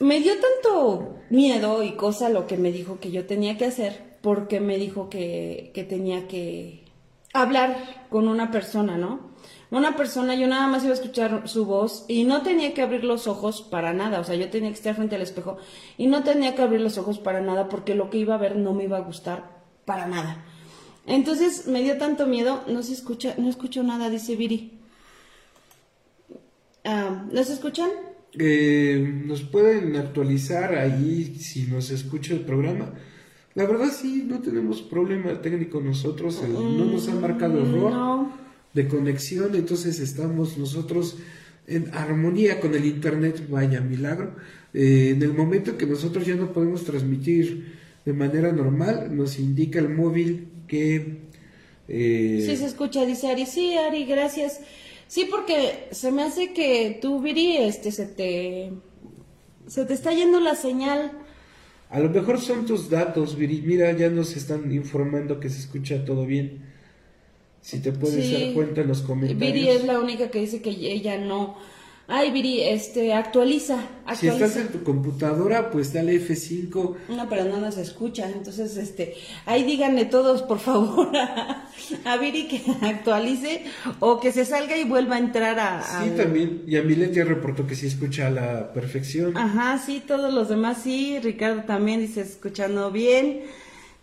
Me 0.00 0.20
dio 0.20 0.32
tanto 0.40 1.18
miedo 1.28 1.82
y 1.82 1.92
cosa 1.92 2.28
lo 2.30 2.46
que 2.46 2.56
me 2.56 2.72
dijo 2.72 2.98
que 3.00 3.10
yo 3.10 3.26
tenía 3.26 3.56
que 3.56 3.66
hacer 3.66 4.16
porque 4.22 4.58
me 4.58 4.78
dijo 4.78 5.08
que, 5.08 5.70
que 5.74 5.84
tenía 5.84 6.26
que 6.26 6.84
hablar 7.32 8.06
con 8.10 8.26
una 8.26 8.50
persona, 8.50 8.96
¿no? 8.96 9.30
Una 9.70 9.96
persona, 9.96 10.34
yo 10.34 10.48
nada 10.48 10.66
más 10.66 10.82
iba 10.82 10.92
a 10.92 10.96
escuchar 10.96 11.48
su 11.48 11.64
voz 11.64 12.04
y 12.08 12.24
no 12.24 12.42
tenía 12.42 12.74
que 12.74 12.82
abrir 12.82 13.04
los 13.04 13.28
ojos 13.28 13.62
para 13.62 13.92
nada, 13.92 14.18
o 14.18 14.24
sea, 14.24 14.34
yo 14.34 14.50
tenía 14.50 14.70
que 14.70 14.76
estar 14.76 14.96
frente 14.96 15.14
al 15.14 15.22
espejo 15.22 15.58
y 15.96 16.08
no 16.08 16.24
tenía 16.24 16.56
que 16.56 16.62
abrir 16.62 16.80
los 16.80 16.98
ojos 16.98 17.18
para 17.18 17.40
nada 17.40 17.68
porque 17.68 17.94
lo 17.94 18.10
que 18.10 18.18
iba 18.18 18.34
a 18.34 18.38
ver 18.38 18.56
no 18.56 18.74
me 18.74 18.84
iba 18.84 18.96
a 18.96 19.02
gustar 19.02 19.60
para 19.84 20.06
nada. 20.06 20.44
Entonces 21.06 21.66
me 21.66 21.82
dio 21.82 21.98
tanto 21.98 22.26
miedo, 22.26 22.62
no 22.66 22.82
se 22.82 22.94
escucha, 22.94 23.34
no 23.38 23.48
escucho 23.48 23.82
nada, 23.82 24.10
dice 24.10 24.34
Viri. 24.34 24.78
Ah, 26.84 27.26
¿Nos 27.30 27.48
escuchan? 27.48 27.90
Eh, 28.38 29.22
nos 29.26 29.42
pueden 29.42 29.96
actualizar 29.96 30.74
ahí 30.74 31.36
si 31.38 31.64
nos 31.64 31.90
escucha 31.90 32.34
el 32.34 32.40
programa. 32.40 32.94
La 33.54 33.66
verdad 33.66 33.90
sí, 33.92 34.24
no 34.26 34.40
tenemos 34.40 34.82
problema 34.82 35.40
técnico 35.42 35.80
nosotros, 35.80 36.40
no 36.48 36.84
nos 36.84 37.08
han 37.08 37.20
marcado 37.20 37.54
mm, 37.54 37.74
error 37.74 38.26
de 38.72 38.86
conexión, 38.86 39.54
entonces 39.56 39.98
estamos 39.98 40.56
nosotros 40.56 41.16
en 41.66 41.90
armonía 41.92 42.60
con 42.60 42.74
el 42.74 42.84
Internet, 42.84 43.48
vaya 43.48 43.80
milagro. 43.80 44.36
Eh, 44.72 45.14
en 45.16 45.22
el 45.22 45.34
momento 45.34 45.76
que 45.76 45.86
nosotros 45.86 46.24
ya 46.24 46.36
no 46.36 46.52
podemos 46.52 46.84
transmitir 46.84 47.78
de 48.04 48.12
manera 48.12 48.52
normal, 48.52 49.14
nos 49.16 49.38
indica 49.38 49.78
el 49.80 49.88
móvil 49.88 50.48
que... 50.68 51.18
Eh... 51.88 52.44
Sí, 52.46 52.56
se 52.56 52.66
escucha, 52.66 53.04
dice 53.04 53.30
Ari, 53.30 53.46
sí, 53.46 53.76
Ari, 53.76 54.04
gracias. 54.04 54.60
Sí, 55.10 55.26
porque 55.28 55.88
se 55.90 56.12
me 56.12 56.22
hace 56.22 56.52
que 56.52 56.96
tú, 57.02 57.20
Viri, 57.20 57.56
este, 57.56 57.90
se 57.90 58.06
te... 58.06 58.70
Se 59.66 59.84
te 59.84 59.92
está 59.92 60.12
yendo 60.12 60.38
la 60.38 60.54
señal. 60.54 61.10
A 61.88 61.98
lo 61.98 62.10
mejor 62.10 62.40
son 62.40 62.64
tus 62.64 62.88
datos, 62.88 63.34
Viri. 63.34 63.60
Mira, 63.60 63.90
ya 63.90 64.08
nos 64.08 64.36
están 64.36 64.70
informando 64.70 65.40
que 65.40 65.50
se 65.50 65.58
escucha 65.58 66.04
todo 66.04 66.26
bien. 66.26 66.64
Si 67.60 67.80
te 67.80 67.90
puedes 67.90 68.32
dar 68.32 68.54
cuenta 68.54 68.82
en 68.82 68.86
los 68.86 69.02
comentarios. 69.02 69.40
Viri 69.40 69.68
es 69.68 69.84
la 69.84 69.98
única 69.98 70.30
que 70.30 70.42
dice 70.42 70.62
que 70.62 70.70
ella 70.70 71.18
no 71.18 71.56
Ay, 72.12 72.32
Viri, 72.32 72.62
este, 72.62 73.14
actualiza, 73.14 73.78
Si 74.16 74.26
estás 74.26 74.56
en 74.56 74.68
tu 74.68 74.82
computadora, 74.82 75.70
pues 75.70 75.92
dale 75.92 76.20
F5. 76.20 76.96
No, 77.08 77.28
pero 77.28 77.44
no 77.44 77.58
nos 77.58 77.78
escucha. 77.78 78.28
Entonces, 78.28 78.76
este, 78.76 79.14
ahí 79.46 79.62
díganle 79.62 80.06
todos, 80.06 80.42
por 80.42 80.58
favor, 80.58 81.12
a, 82.04 82.16
Viri 82.16 82.48
que 82.48 82.62
actualice 82.84 83.64
o 84.00 84.18
que 84.18 84.32
se 84.32 84.44
salga 84.44 84.76
y 84.76 84.84
vuelva 84.84 85.16
a 85.16 85.18
entrar 85.20 85.58
a... 85.60 85.82
Sí, 85.82 86.10
también. 86.16 86.64
Y 86.66 86.76
a 86.76 86.82
Milet 86.82 87.12
ya 87.12 87.24
reportó 87.24 87.64
que 87.66 87.76
sí 87.76 87.86
escucha 87.86 88.26
a 88.26 88.30
la 88.30 88.72
perfección. 88.72 89.36
Ajá, 89.36 89.78
sí, 89.78 90.02
todos 90.04 90.34
los 90.34 90.48
demás 90.48 90.78
sí. 90.82 91.20
Ricardo 91.22 91.62
también 91.62 92.00
dice 92.00 92.22
escuchando 92.22 92.90
bien. 92.90 93.42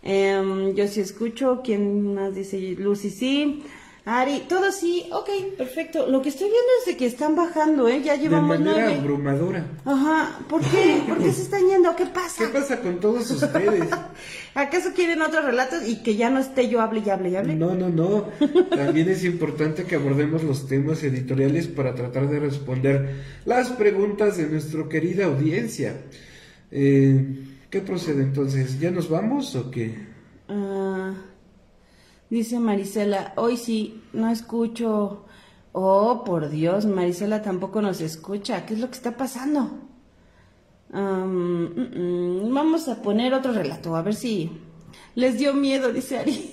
Em, 0.02 0.74
yo 0.74 0.88
sí 0.88 1.00
escucho. 1.00 1.60
¿Quién 1.62 2.14
más 2.14 2.34
dice? 2.34 2.58
Lucy 2.78 3.10
sí. 3.10 3.62
Ari, 4.08 4.44
todo 4.48 4.72
sí, 4.72 5.04
ok, 5.12 5.28
perfecto. 5.58 6.06
Lo 6.06 6.22
que 6.22 6.30
estoy 6.30 6.48
viendo 6.48 6.70
es 6.80 6.86
de 6.86 6.96
que 6.96 7.04
están 7.04 7.36
bajando, 7.36 7.88
¿eh? 7.88 8.00
Ya 8.02 8.14
llevamos 8.14 8.58
de 8.58 8.64
manera 8.64 8.98
abrumadora. 8.98 9.66
Ajá, 9.84 10.38
¿por 10.48 10.62
qué? 10.62 11.02
¿Por 11.06 11.18
qué 11.18 11.30
se 11.30 11.42
están 11.42 11.68
yendo? 11.68 11.94
¿Qué 11.94 12.06
pasa? 12.06 12.46
¿Qué 12.46 12.48
pasa 12.48 12.80
con 12.80 13.00
todos 13.00 13.30
ustedes? 13.30 13.90
¿Acaso 14.54 14.94
quieren 14.94 15.20
otros 15.20 15.44
relatos 15.44 15.86
y 15.86 16.02
que 16.02 16.16
ya 16.16 16.30
no 16.30 16.40
esté 16.40 16.70
yo 16.70 16.80
hable 16.80 17.02
y 17.04 17.10
hable 17.10 17.28
y 17.28 17.36
hable? 17.36 17.54
No, 17.54 17.74
no, 17.74 17.90
no. 17.90 18.28
También 18.70 19.10
es 19.10 19.24
importante 19.24 19.84
que 19.84 19.96
abordemos 19.96 20.42
los 20.42 20.66
temas 20.66 21.02
editoriales 21.04 21.66
para 21.66 21.94
tratar 21.94 22.30
de 22.30 22.40
responder 22.40 23.14
las 23.44 23.68
preguntas 23.72 24.38
de 24.38 24.46
nuestra 24.46 24.88
querida 24.88 25.26
audiencia. 25.26 26.00
Eh, 26.70 27.44
¿Qué 27.68 27.82
procede 27.82 28.22
entonces? 28.22 28.80
¿Ya 28.80 28.90
nos 28.90 29.10
vamos 29.10 29.54
o 29.54 29.70
qué? 29.70 29.94
Ah... 30.48 31.12
Dice 32.30 32.58
Marisela, 32.60 33.32
hoy 33.36 33.56
sí, 33.56 34.02
no 34.12 34.30
escucho. 34.30 35.24
Oh, 35.72 36.24
por 36.24 36.50
Dios, 36.50 36.86
Marisela 36.86 37.42
tampoco 37.42 37.80
nos 37.80 38.00
escucha. 38.00 38.66
¿Qué 38.66 38.74
es 38.74 38.80
lo 38.80 38.88
que 38.88 38.96
está 38.96 39.16
pasando? 39.16 39.88
Mm, 40.92 42.46
mm, 42.46 42.54
vamos 42.54 42.88
a 42.88 43.02
poner 43.02 43.34
otro 43.34 43.52
relato, 43.52 43.94
a 43.94 44.02
ver 44.02 44.14
si 44.14 44.50
les 45.14 45.38
dio 45.38 45.52
miedo, 45.52 45.92
dice 45.92 46.18
Ari. 46.18 46.52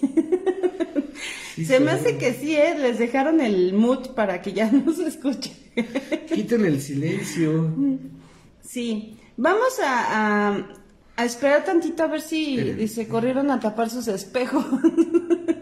se 1.66 1.80
me 1.80 1.92
hace 1.92 2.18
que 2.18 2.34
sí, 2.34 2.56
¿eh? 2.56 2.76
les 2.78 3.00
dejaron 3.00 3.40
el 3.40 3.74
mood 3.74 4.10
para 4.10 4.42
que 4.42 4.54
ya 4.54 4.72
no 4.72 4.92
se 4.94 5.08
escuche. 5.08 5.52
Quiten 6.34 6.66
el 6.66 6.82
silencio. 6.82 7.74
Sí, 8.62 9.18
vamos 9.38 9.80
a, 9.84 10.66
a, 11.16 11.26
esperar 11.26 11.64
tantito 11.64 12.04
a 12.04 12.08
ver 12.08 12.22
si 12.22 12.88
se 12.88 13.08
corrieron 13.08 13.52
a 13.52 13.60
tapar 13.60 13.90
sus 13.90 14.08
espejos. 14.08 14.66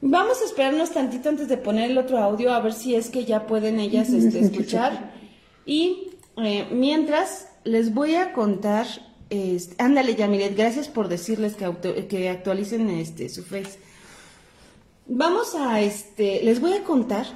vamos 0.00 0.40
a 0.42 0.44
esperarnos 0.44 0.90
tantito 0.90 1.28
antes 1.28 1.48
de 1.48 1.56
poner 1.56 1.90
el 1.90 1.98
otro 1.98 2.18
audio 2.18 2.52
a 2.52 2.60
ver 2.60 2.72
si 2.72 2.94
es 2.94 3.10
que 3.10 3.24
ya 3.24 3.46
pueden 3.46 3.80
ellas 3.80 4.10
este, 4.10 4.40
escuchar. 4.44 5.12
Y 5.66 6.10
eh, 6.36 6.66
mientras 6.70 7.48
les 7.64 7.92
voy 7.92 8.14
a 8.14 8.32
contar, 8.32 8.86
este, 9.30 9.82
ándale 9.82 10.14
Yamilet, 10.14 10.56
gracias 10.56 10.88
por 10.88 11.08
decirles 11.08 11.54
que, 11.54 12.06
que 12.08 12.28
actualicen 12.28 12.88
este, 12.90 13.28
su 13.28 13.42
face. 13.42 13.78
Vamos 15.06 15.54
a, 15.54 15.80
este, 15.80 16.42
les 16.42 16.60
voy 16.60 16.74
a 16.74 16.84
contar 16.84 17.26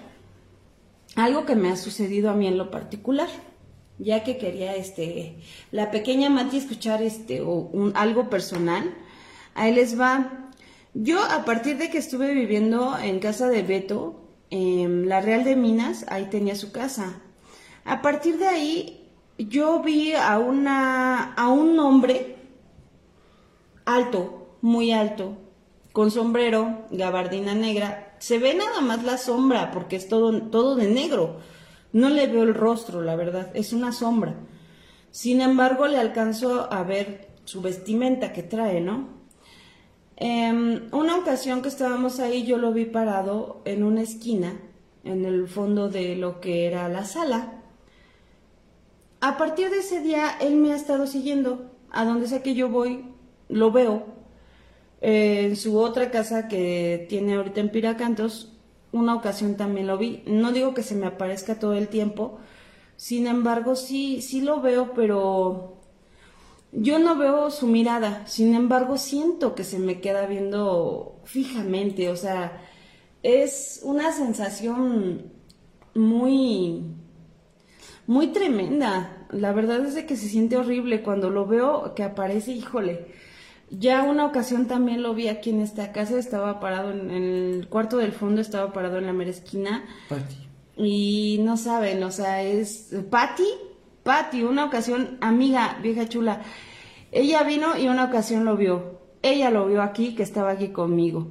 algo 1.17 1.45
que 1.45 1.57
me 1.57 1.71
ha 1.71 1.77
sucedido 1.77 2.31
a 2.31 2.35
mí 2.35 2.47
en 2.47 2.59
lo 2.59 2.71
particular, 2.71 3.29
ya 3.99 4.25
que 4.25 4.39
quería, 4.39 4.75
este, 4.77 5.37
la 5.71 5.91
pequeña 5.91 6.31
Mati 6.31 6.57
escuchar, 6.57 7.03
este, 7.03 7.41
o 7.41 7.71
algo 7.95 8.31
personal. 8.31 8.95
Ahí 9.55 9.75
les 9.75 9.99
va. 9.99 10.42
Yo, 10.95 11.23
a 11.25 11.45
partir 11.47 11.79
de 11.79 11.89
que 11.89 11.99
estuve 11.99 12.35
viviendo 12.35 12.99
en 12.99 13.19
casa 13.19 13.49
de 13.49 13.63
Beto, 13.63 14.29
en 14.51 15.09
la 15.09 15.23
Real 15.23 15.45
de 15.45 15.57
Minas, 15.57 16.05
ahí 16.09 16.27
tenía 16.27 16.55
su 16.55 16.71
casa. 16.71 17.23
A 17.85 18.03
partir 18.03 18.37
de 18.39 18.47
ahí, 18.47 19.11
yo 19.39 19.81
vi 19.81 20.13
a 20.13 20.39
una, 20.39 21.33
a 21.33 21.49
un 21.49 21.79
hombre 21.79 22.37
alto, 23.87 24.57
muy 24.61 24.93
alto, 24.93 25.39
con 25.93 26.11
sombrero, 26.11 26.87
gabardina 26.91 27.55
negra. 27.55 28.15
Se 28.19 28.39
ve 28.39 28.55
nada 28.55 28.83
más 28.83 29.03
la 29.03 29.17
sombra 29.17 29.71
porque 29.71 29.97
es 29.97 30.09
todo, 30.09 30.43
todo 30.51 30.77
de 30.77 30.89
negro. 30.89 31.39
No 31.95 32.11
le 32.11 32.27
veo 32.27 32.43
el 32.43 32.55
rostro, 32.55 33.01
la 33.01 33.17
verdad, 33.17 33.51
es 33.55 33.73
una 33.73 33.93
sombra. 33.93 34.35
Sin 35.11 35.41
embargo, 35.41 35.87
le 35.87 35.97
alcanzo 35.97 36.71
a 36.71 36.83
ver 36.83 37.29
su 37.45 37.63
vestimenta 37.63 38.35
que 38.35 38.43
trae, 38.43 38.83
¿no? 38.83 39.22
Eh, 40.17 40.89
una 40.93 41.17
ocasión 41.17 41.63
que 41.63 41.69
estábamos 41.69 42.21
ahí, 42.21 42.45
yo 42.45 42.59
lo 42.59 42.73
vi 42.73 42.85
parado 42.85 43.63
en 43.65 43.83
una 43.83 44.03
esquina, 44.03 44.61
en 45.05 45.25
el 45.25 45.49
fondo 45.49 45.89
de 45.89 46.17
lo 46.17 46.41
que 46.41 46.67
era 46.67 46.89
la 46.89 47.05
sala. 47.05 47.63
A 49.21 49.37
partir 49.37 49.71
de 49.71 49.79
ese 49.79 50.01
día, 50.01 50.37
él 50.41 50.57
me 50.57 50.73
ha 50.73 50.77
estado 50.77 51.07
siguiendo. 51.07 51.71
A 51.91 52.05
donde 52.05 52.27
sea 52.27 52.43
que 52.43 52.55
yo 52.55 52.71
voy, 52.71 53.05
lo 53.49 53.71
veo 53.71 54.13
en 55.03 55.57
su 55.57 55.79
otra 55.79 56.11
casa 56.11 56.47
que 56.47 57.07
tiene 57.09 57.35
ahorita 57.35 57.61
en 57.61 57.71
Piracantos, 57.71 58.53
una 58.93 59.15
ocasión 59.15 59.57
también 59.57 59.89
lo 59.89 59.99
vi. 59.99 60.23
No 60.27 60.53
digo 60.53 60.75
que 60.75 60.85
se 60.85 60.95
me 60.95 61.07
aparezca 61.07 61.59
todo 61.59 61.75
el 61.75 61.89
tiempo, 61.89 62.39
sin 62.97 63.27
embargo 63.27 63.75
sí, 63.75 64.23
sí 64.23 64.41
lo 64.41 64.61
veo, 64.61 64.93
pero 64.95 65.82
yo 66.73 66.99
no 66.99 67.17
veo 67.17 67.51
su 67.51 67.67
mirada. 67.67 68.27
Sin 68.27 68.55
embargo 68.55 68.99
siento 68.99 69.55
que 69.55 69.65
se 69.65 69.79
me 69.79 70.01
queda 70.01 70.27
viendo 70.27 71.21
fijamente, 71.25 72.09
o 72.11 72.17
sea, 72.17 72.61
es 73.23 73.81
una 73.85 74.13
sensación 74.13 75.33
muy, 75.95 76.83
muy 78.07 78.29
tremenda. 78.29 79.27
La 79.31 79.53
verdad 79.53 79.85
es 79.85 79.95
de 79.95 80.07
que 80.07 80.17
se 80.17 80.29
siente 80.29 80.57
horrible 80.57 81.03
cuando 81.03 81.31
lo 81.31 81.47
veo 81.47 81.95
que 81.95 82.03
aparece, 82.03 82.53
híjole 82.53 83.07
ya 83.79 84.03
una 84.03 84.27
ocasión 84.27 84.67
también 84.67 85.03
lo 85.03 85.15
vi 85.15 85.29
aquí 85.29 85.51
en 85.51 85.61
esta 85.61 85.93
casa, 85.93 86.19
estaba 86.19 86.61
parado 86.61 86.91
en, 86.91 87.11
el 87.11 87.69
cuarto 87.69 87.97
del 87.97 88.13
fondo, 88.13 88.41
estaba 88.41 88.73
parado 88.73 88.99
en 88.99 89.07
la 89.07 89.13
mera 89.13 89.31
esquina. 89.31 89.85
Patty. 90.09 90.37
Y 90.77 91.41
no 91.43 91.57
saben, 91.57 92.03
o 92.03 92.11
sea, 92.11 92.43
es 92.43 92.95
Patty, 93.11 93.47
Patty, 94.03 94.43
una 94.43 94.67
ocasión, 94.67 95.17
amiga, 95.21 95.79
vieja 95.83 96.09
chula. 96.09 96.43
Ella 97.13 97.43
vino 97.45 97.79
y 97.79 97.89
una 97.89 98.05
ocasión 98.05 98.45
lo 98.45 98.57
vio. 98.57 99.01
Ella 99.23 99.51
lo 99.51 99.67
vio 99.67 99.83
aquí, 99.83 100.15
que 100.15 100.23
estaba 100.23 100.51
aquí 100.51 100.69
conmigo. 100.69 101.29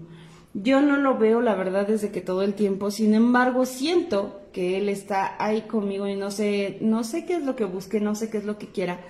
Yo 0.54 0.82
no 0.82 0.98
lo 0.98 1.18
veo, 1.18 1.42
la 1.42 1.56
verdad, 1.56 1.88
desde 1.88 2.12
que 2.12 2.22
todo 2.22 2.44
el 2.44 2.54
tiempo. 2.54 2.92
Sin 2.92 3.14
embargo, 3.14 3.66
siento 3.66 4.42
que 4.54 4.78
él 4.78 4.90
está 4.90 5.36
ahí 5.44 5.62
conmigo 5.62 6.08
y 6.08 6.16
no 6.16 6.30
sé, 6.30 6.78
no 6.82 7.04
sé 7.04 7.26
qué 7.26 7.36
es 7.36 7.44
lo 7.44 7.56
que 7.56 7.66
busque, 7.66 8.00
no 8.00 8.16
sé 8.16 8.30
qué 8.30 8.38
es 8.38 8.46
lo 8.46 8.58
que 8.58 8.68
quiera. 8.68 9.02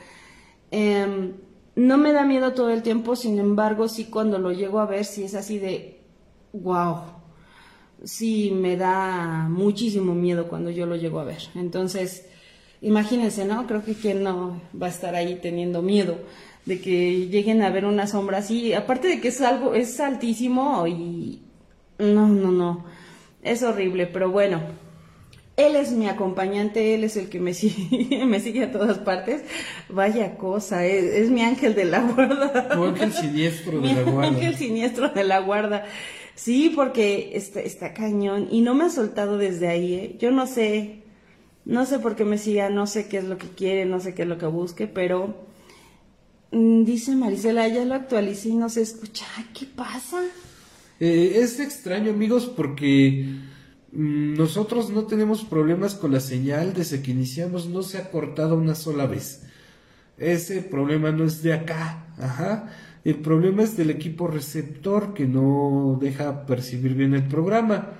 Eh, 0.71 1.33
no 1.75 1.97
me 1.97 2.13
da 2.13 2.25
miedo 2.25 2.53
todo 2.53 2.69
el 2.69 2.83
tiempo, 2.83 3.15
sin 3.15 3.39
embargo, 3.39 3.87
sí 3.87 4.05
cuando 4.05 4.39
lo 4.39 4.51
llego 4.51 4.79
a 4.79 4.85
ver, 4.85 5.05
sí 5.05 5.23
es 5.23 5.35
así 5.35 5.57
de, 5.57 6.01
wow, 6.53 6.97
sí 8.03 8.51
me 8.53 8.77
da 8.77 9.47
muchísimo 9.49 10.13
miedo 10.13 10.47
cuando 10.47 10.69
yo 10.69 10.85
lo 10.85 10.95
llego 10.95 11.19
a 11.19 11.23
ver. 11.23 11.41
Entonces, 11.55 12.27
imagínense, 12.81 13.45
¿no? 13.45 13.67
Creo 13.67 13.83
que 13.83 13.95
quien 13.95 14.23
no 14.23 14.61
va 14.79 14.87
a 14.87 14.89
estar 14.89 15.15
ahí 15.15 15.39
teniendo 15.41 15.81
miedo 15.81 16.17
de 16.65 16.79
que 16.79 17.27
lleguen 17.27 17.61
a 17.61 17.69
ver 17.69 17.85
una 17.85 18.07
sombra 18.07 18.39
así, 18.39 18.73
aparte 18.73 19.07
de 19.07 19.21
que 19.21 19.29
es 19.29 19.41
algo, 19.41 19.73
es 19.73 19.99
altísimo 19.99 20.85
y 20.87 21.41
no, 21.97 22.27
no, 22.27 22.51
no, 22.51 22.85
es 23.41 23.63
horrible, 23.63 24.07
pero 24.07 24.29
bueno, 24.29 24.61
él 25.57 25.75
es 25.75 25.91
mi 25.91 26.07
acompañante, 26.07 26.93
él 26.93 27.03
es 27.03 27.17
el 27.17 27.29
que 27.29 27.39
me 27.39 27.53
sigue, 27.55 28.25
me 28.25 28.39
sigue 28.39 28.63
a 28.63 28.71
todas 28.71 28.99
partes. 28.99 29.43
Vaya 29.89 30.37
cosa, 30.37 30.85
es, 30.85 31.29
mi 31.29 31.41
ángel 31.41 31.75
de 31.75 31.85
la 31.85 32.01
guarda. 32.01 32.69
Tu 32.69 32.83
ángel 32.83 33.13
siniestro 33.13 33.81
de 33.81 33.93
la 33.93 34.03
guarda. 34.03 34.27
ángel 34.29 34.55
siniestro 34.55 35.09
de 35.09 35.23
la 35.23 35.39
guarda. 35.39 35.85
Sí, 36.35 36.71
porque 36.73 37.31
está, 37.35 37.59
está 37.59 37.93
cañón 37.93 38.47
y 38.49 38.61
no 38.61 38.73
me 38.73 38.85
ha 38.85 38.89
soltado 38.89 39.37
desde 39.37 39.67
ahí. 39.67 39.93
¿eh? 39.93 40.15
Yo 40.19 40.31
no 40.31 40.47
sé, 40.47 41.03
no 41.65 41.85
sé 41.85 41.99
por 41.99 42.15
qué 42.15 42.25
me 42.25 42.37
siga, 42.37 42.69
no 42.69 42.87
sé 42.87 43.07
qué 43.07 43.17
es 43.17 43.25
lo 43.25 43.37
que 43.37 43.49
quiere, 43.49 43.85
no 43.85 43.99
sé 43.99 44.15
qué 44.15 44.23
es 44.23 44.27
lo 44.27 44.37
que 44.37 44.47
busque, 44.47 44.87
pero 44.87 45.35
dice 46.51 47.15
Marisela, 47.15 47.67
ya 47.67 47.85
lo 47.85 47.95
actualicé 47.95 48.49
y 48.49 48.55
no 48.55 48.69
se 48.69 48.81
escucha. 48.81 49.25
¿Qué 49.57 49.65
pasa? 49.65 50.21
Eh, 50.99 51.33
es 51.35 51.59
extraño, 51.59 52.11
amigos, 52.11 52.45
porque 52.45 53.25
Mm, 53.91 54.35
nosotros 54.35 54.89
no 54.89 55.03
tenemos 55.05 55.43
problemas 55.43 55.95
con 55.95 56.11
la 56.13 56.19
señal 56.21 56.73
desde 56.73 57.01
que 57.01 57.11
iniciamos, 57.11 57.67
no 57.67 57.83
se 57.83 57.97
ha 57.97 58.09
cortado 58.09 58.55
una 58.55 58.75
sola 58.75 59.05
vez. 59.05 59.43
Ese 60.17 60.61
problema 60.61 61.11
no 61.11 61.25
es 61.25 61.43
de 61.43 61.53
acá, 61.53 62.07
ajá. 62.17 62.69
El 63.03 63.15
problema 63.17 63.63
es 63.63 63.75
del 63.77 63.89
equipo 63.89 64.27
receptor 64.27 65.13
que 65.13 65.25
no 65.25 65.97
deja 66.01 66.45
percibir 66.45 66.93
bien 66.95 67.15
el 67.15 67.27
programa. 67.27 67.93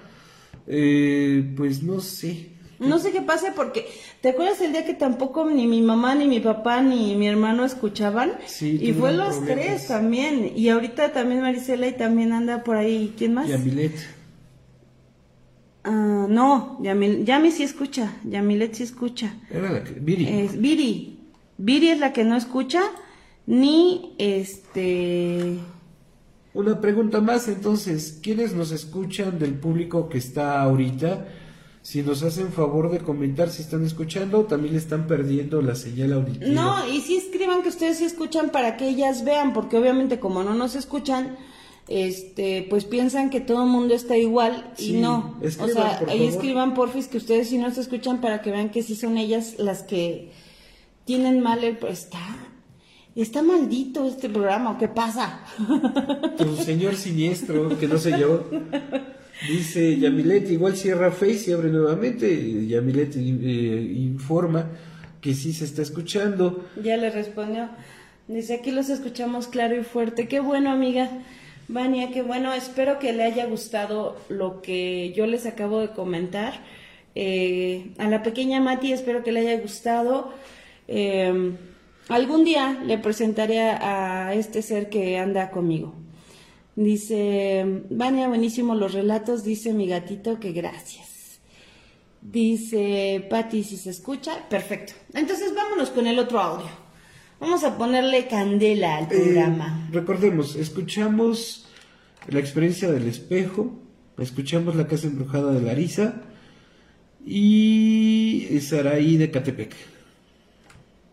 Eh, 0.68 1.54
pues 1.58 1.84
no 1.84 2.00
sé. 2.02 2.51
No 2.82 3.00
sé 3.00 3.12
qué 3.12 3.22
pasa 3.22 3.54
porque, 3.56 3.88
¿te 4.22 4.30
acuerdas 4.30 4.60
el 4.62 4.72
día 4.72 4.86
que 4.86 4.94
tampoco 4.94 5.50
ni 5.50 5.68
mi 5.68 5.82
mamá, 5.82 6.16
ni 6.16 6.28
mi 6.28 6.40
papá, 6.40 6.82
ni 6.82 7.16
mi 7.16 7.28
hermano 7.28 7.64
escuchaban? 7.64 8.34
Sí. 8.48 8.80
Y 8.82 8.94
fue 8.94 9.14
los 9.14 9.46
tres 9.46 9.88
también. 9.88 10.52
Y 10.56 10.70
ahorita 10.70 11.14
también 11.14 11.42
Marisela 11.42 11.88
y 11.88 11.94
también 11.94 12.34
anda 12.34 12.64
por 12.64 12.76
ahí. 12.76 13.14
¿Quién 13.18 13.36
más? 13.36 13.48
Y 13.48 13.54
Amilet. 13.54 13.94
Ah, 15.84 16.28
no, 16.30 16.78
Yamil, 16.82 17.26
Yami 17.26 17.52
sí 17.52 17.64
escucha, 17.64 18.14
Yamilet 18.24 18.76
sí 18.76 18.84
escucha. 18.84 19.34
Era 19.50 19.72
la 19.72 19.84
que, 19.84 19.94
Viri. 19.94 20.28
Es, 20.28 20.60
Viri. 20.60 21.20
Viri 21.58 21.90
es 21.90 22.00
la 22.00 22.14
que 22.14 22.24
no 22.24 22.36
escucha, 22.36 22.82
ni 23.48 24.14
este... 24.20 25.58
Una 26.54 26.82
pregunta 26.82 27.22
más, 27.22 27.48
entonces, 27.48 28.20
¿quiénes 28.22 28.54
nos 28.54 28.72
escuchan 28.72 29.40
del 29.40 29.54
público 29.54 30.10
que 30.10 30.18
está 30.18 30.62
ahorita? 30.62 31.26
Si 31.84 32.04
nos 32.04 32.22
hacen 32.22 32.52
favor 32.52 32.92
de 32.92 33.00
comentar 33.00 33.50
si 33.50 33.64
están 33.64 33.84
escuchando, 33.84 34.46
también 34.46 34.76
están 34.76 35.08
perdiendo 35.08 35.62
la 35.64 35.74
señal 35.74 36.14
auditiva. 36.14 36.52
No, 36.52 36.88
y 36.88 37.02
sí 37.02 37.18
escriban 37.18 37.64
que 37.64 37.70
ustedes 37.70 37.98
sí 37.98 38.06
escuchan 38.06 38.52
para 38.52 38.78
que 38.78 38.88
ellas 38.88 39.24
vean, 39.24 39.52
porque 39.52 39.78
obviamente 39.78 40.20
como 40.20 40.44
no 40.44 40.54
nos 40.54 40.76
escuchan, 40.76 41.38
este, 41.88 42.68
pues 42.70 42.86
piensan 42.86 43.32
que 43.32 43.42
todo 43.42 43.64
el 43.64 43.70
mundo 43.70 43.96
está 43.96 44.16
igual 44.16 44.72
y 44.78 44.94
no. 44.94 45.40
o 45.42 45.68
sea, 45.68 46.04
ahí 46.08 46.26
escriban 46.26 46.76
porfis 46.76 47.08
que 47.08 47.18
ustedes 47.18 47.50
si 47.50 47.58
no 47.58 47.72
se 47.74 47.82
escuchan 47.82 48.22
para 48.22 48.44
que 48.44 48.52
vean 48.52 48.70
que 48.70 48.84
sí 48.84 48.96
son 48.96 49.18
ellas 49.18 49.56
las 49.58 49.82
que 49.82 50.32
tienen 51.06 51.42
mal 51.42 51.64
el... 51.64 51.80
Está, 51.90 52.20
está 53.16 53.42
maldito 53.42 54.06
este 54.06 54.30
programa, 54.30 54.78
¿qué 54.78 54.88
pasa? 54.88 55.42
Tu 56.38 56.56
señor 56.58 56.96
siniestro, 56.96 57.78
que 57.80 57.88
no 57.88 57.98
sé 57.98 58.20
yo. 58.20 58.46
Dice 59.48 59.98
Yamilet, 59.98 60.52
igual 60.52 60.76
cierra 60.76 61.12
Face 61.12 61.46
y 61.48 61.54
abre 61.54 61.70
nuevamente. 61.70 62.68
Yamilet 62.68 63.16
eh, 63.16 63.94
informa 63.98 64.70
que 65.20 65.34
sí 65.34 65.52
se 65.54 65.66
está 65.66 65.82
escuchando. 65.82 66.66
Ya 66.82 66.98
le 66.98 67.10
respondió. 67.10 67.70
Dice, 68.28 68.56
aquí 68.56 68.72
los 68.72 68.90
escuchamos 68.90 69.48
claro 69.48 69.76
y 69.76 69.84
fuerte. 69.84 70.28
Qué 70.28 70.40
bueno, 70.40 70.72
amiga. 70.72 71.10
Vania, 71.68 72.12
que 72.12 72.22
bueno, 72.22 72.54
espero 72.54 73.00
que 73.00 73.14
le 73.14 73.24
haya 73.24 73.46
gustado 73.46 74.18
lo 74.30 74.62
que 74.62 75.12
yo 75.16 75.26
les 75.26 75.46
acabo 75.46 75.80
de 75.80 75.90
comentar. 75.90 76.54
Eh, 77.16 77.92
a 77.98 78.08
la 78.08 78.24
pequeña 78.24 78.62
Mati 78.62 78.94
espero 78.94 79.24
que 79.24 79.32
le 79.32 79.40
haya 79.42 79.60
gustado. 79.60 80.34
Em, 80.88 81.58
algún 82.10 82.44
día 82.46 82.80
le 82.86 82.98
presentaré 82.98 83.60
a 83.60 84.34
este 84.36 84.62
ser 84.62 84.90
que 84.90 85.18
anda 85.18 85.50
conmigo. 85.50 85.96
Dice, 86.76 87.84
Vania, 87.90 88.28
buenísimo 88.28 88.76
los 88.76 88.94
relatos, 88.94 89.44
dice 89.44 89.74
mi 89.74 89.88
gatito 89.88 90.40
que 90.40 90.52
gracias. 90.52 91.40
Dice 92.22 93.26
Patti, 93.30 93.64
si 93.64 93.78
se 93.78 93.90
escucha, 93.90 94.48
perfecto. 94.48 94.94
Entonces 95.14 95.54
vámonos 95.56 95.90
con 95.90 96.08
el 96.08 96.20
otro 96.20 96.40
audio. 96.40 96.70
Vamos 97.40 97.64
a 97.64 97.78
ponerle 97.78 98.28
candela 98.28 98.98
al 98.98 99.06
eh, 99.06 99.08
programa. 99.08 99.90
recordemos, 99.92 100.56
escuchamos 100.56 101.68
la 102.28 102.40
experiencia 102.40 102.92
del 102.92 103.08
espejo, 103.08 103.74
escuchamos 104.20 104.76
la 104.76 104.88
casa 104.88 105.08
embrujada 105.08 105.52
de 105.52 105.62
Larisa 105.62 106.22
y 107.26 108.48
Saraí 108.62 109.18
de 109.18 109.32
Catepec. 109.32 109.76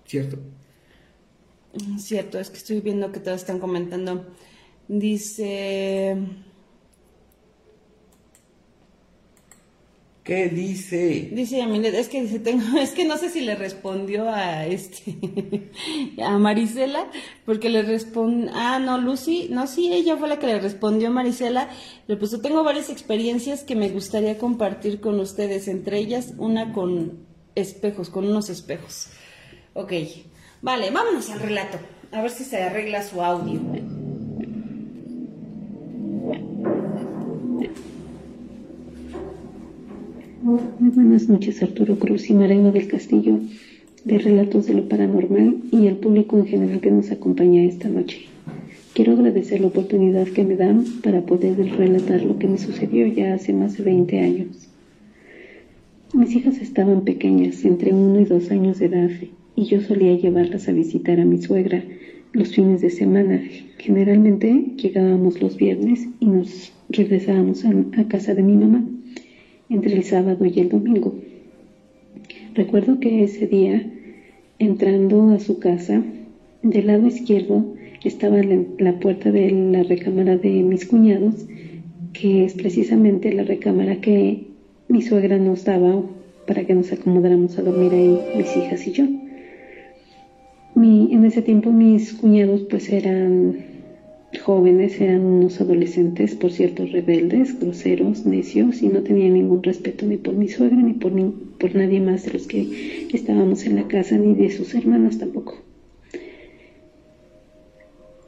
¿Cierto? 0.07 0.39
Cierto, 1.99 2.39
es 2.39 2.51
que 2.51 2.59
estoy 2.59 2.81
viendo 2.81 3.11
que 3.13 3.21
todos 3.21 3.41
están 3.41 3.59
comentando. 3.59 4.27
Dice... 4.89 6.17
¿Qué 10.29 10.51
dice? 10.51 11.31
Dice 11.33 11.57
Yamilet, 11.57 11.95
es 11.95 12.11
que 12.11 12.23
tengo, 12.41 12.79
es 12.79 12.91
que 12.91 13.07
no 13.07 13.17
sé 13.17 13.31
si 13.31 13.41
le 13.41 13.55
respondió 13.55 14.29
a 14.29 14.67
este, 14.67 15.71
a 16.23 16.37
Marisela, 16.37 17.11
porque 17.47 17.71
le 17.71 17.81
responde, 17.81 18.51
ah, 18.53 18.79
no, 18.79 18.99
Lucy, 18.99 19.49
no, 19.51 19.67
sí, 19.67 19.91
ella 19.91 20.19
fue 20.19 20.29
la 20.29 20.39
que 20.39 20.47
le 20.47 20.61
respondió 20.61 21.09
a 21.09 21.13
Marisela, 21.13 21.71
le 22.07 22.17
puso, 22.19 22.43
tengo 22.43 22.63
varias 22.63 22.91
experiencias 22.91 23.63
que 23.63 23.75
me 23.75 23.89
gustaría 23.89 24.37
compartir 24.37 25.01
con 25.01 25.19
ustedes, 25.19 25.67
entre 25.67 25.97
ellas 25.97 26.35
una 26.37 26.75
con 26.75 27.27
espejos, 27.55 28.11
con 28.11 28.27
unos 28.27 28.51
espejos. 28.51 29.07
Ok, 29.73 29.95
vale, 30.61 30.91
vámonos 30.91 31.31
al 31.31 31.41
relato, 31.41 31.79
a 32.13 32.21
ver 32.21 32.31
si 32.31 32.45
se 32.45 32.63
arregla 32.63 33.03
su 33.03 33.23
audio. 33.23 33.63
Muy 40.49 40.89
buenas 40.95 41.29
noches, 41.29 41.63
Arturo 41.63 41.99
Cruz 41.99 42.31
y 42.31 42.33
Marema 42.33 42.71
del 42.71 42.89
Castillo, 42.89 43.39
de 44.07 44.19
Relatos 44.19 44.65
de 44.67 44.73
lo 44.73 44.89
Paranormal 44.89 45.59
y 45.71 45.89
al 45.89 45.97
público 45.97 46.39
en 46.39 46.47
general 46.47 46.81
que 46.81 46.91
nos 46.91 47.11
acompaña 47.11 47.65
esta 47.65 47.91
noche. 47.91 48.21
Quiero 48.95 49.13
agradecer 49.13 49.61
la 49.61 49.67
oportunidad 49.67 50.27
que 50.29 50.45
me 50.45 50.57
dan 50.57 50.87
para 51.03 51.21
poder 51.21 51.59
relatar 51.77 52.23
lo 52.23 52.39
que 52.39 52.49
me 52.49 52.57
sucedió 52.57 53.07
ya 53.09 53.35
hace 53.35 53.53
más 53.53 53.77
de 53.77 53.85
20 53.85 54.21
años. 54.21 54.69
Mis 56.15 56.35
hijas 56.35 56.63
estaban 56.63 57.05
pequeñas, 57.05 57.63
entre 57.67 57.93
uno 57.93 58.19
y 58.19 58.25
dos 58.25 58.51
años 58.51 58.79
de 58.79 58.87
edad, 58.87 59.11
y 59.55 59.67
yo 59.67 59.83
solía 59.83 60.17
llevarlas 60.17 60.67
a 60.67 60.73
visitar 60.73 61.21
a 61.21 61.27
mi 61.27 61.43
suegra 61.43 61.85
los 62.33 62.55
fines 62.55 62.81
de 62.81 62.89
semana. 62.89 63.43
Generalmente 63.77 64.65
llegábamos 64.79 65.43
los 65.43 65.59
viernes 65.59 66.09
y 66.21 66.27
nos 66.27 66.73
regresábamos 66.89 67.67
a 67.67 68.09
casa 68.09 68.35
de 68.35 68.43
mi 68.43 68.57
mamá 68.57 68.83
entre 69.71 69.95
el 69.95 70.05
sábado 70.05 70.45
y 70.47 70.61
el 70.61 70.69
domingo. 70.69 71.15
Recuerdo 72.55 72.99
que 73.01 73.23
ese 73.23 73.47
día, 73.47 73.91
entrando 74.59 75.31
a 75.31 75.39
su 75.39 75.59
casa, 75.59 76.03
del 76.63 76.87
lado 76.89 77.07
izquierdo 77.07 77.65
estaba 78.05 78.39
la, 78.43 78.93
puerta 79.01 79.31
de 79.31 79.51
la 79.51 79.83
recámara 79.83 80.37
de 80.37 80.63
mis 80.63 80.87
cuñados, 80.87 81.47
que 82.13 82.45
es 82.45 82.55
precisamente 82.55 83.33
la 83.33 83.45
recámara 83.45 84.01
que 84.01 84.47
mi 84.89 85.03
suegra 85.03 85.39
nos 85.39 85.65
daba 85.65 86.03
para 86.47 86.65
que 86.65 86.75
nos 86.75 86.93
acomodáramos 86.93 87.59
a 87.59 87.63
dormir 87.63 87.93
ahí, 87.93 88.19
mis 88.37 88.57
hijas 88.57 88.87
y 88.87 88.93
yo. 88.93 89.05
en 90.77 91.25
ese 91.25 91.43
tiempo 91.43 91.71
mis 91.71 92.15
cuñados 92.15 92.63
pues 92.71 92.91
eran 92.91 93.68
jóvenes 94.37 95.01
eran 95.01 95.25
unos 95.25 95.61
adolescentes, 95.61 96.35
por 96.35 96.53
cierto, 96.53 96.85
rebeldes, 96.85 97.59
groseros, 97.59 98.27
necios 98.27 98.83
y 98.83 98.89
no 98.89 99.03
tenían 99.03 99.35
ningún 99.35 99.63
respeto 99.63 100.05
ni 100.05 100.19
por 100.19 100.35
mi 100.35 100.49
suegra 100.49 100.77
ni 100.77 100.93
por, 100.93 101.13
ni 101.13 101.31
por 101.59 101.75
nadie 101.75 102.01
más 102.01 102.25
de 102.27 102.33
los 102.33 102.47
que 102.47 103.09
estábamos 103.13 103.65
en 103.65 103.77
la 103.77 103.89
casa 103.89 104.19
ni 104.19 104.35
de 104.35 104.51
sus 104.51 104.75
hermanos 104.75 105.19
tampoco. 105.19 105.57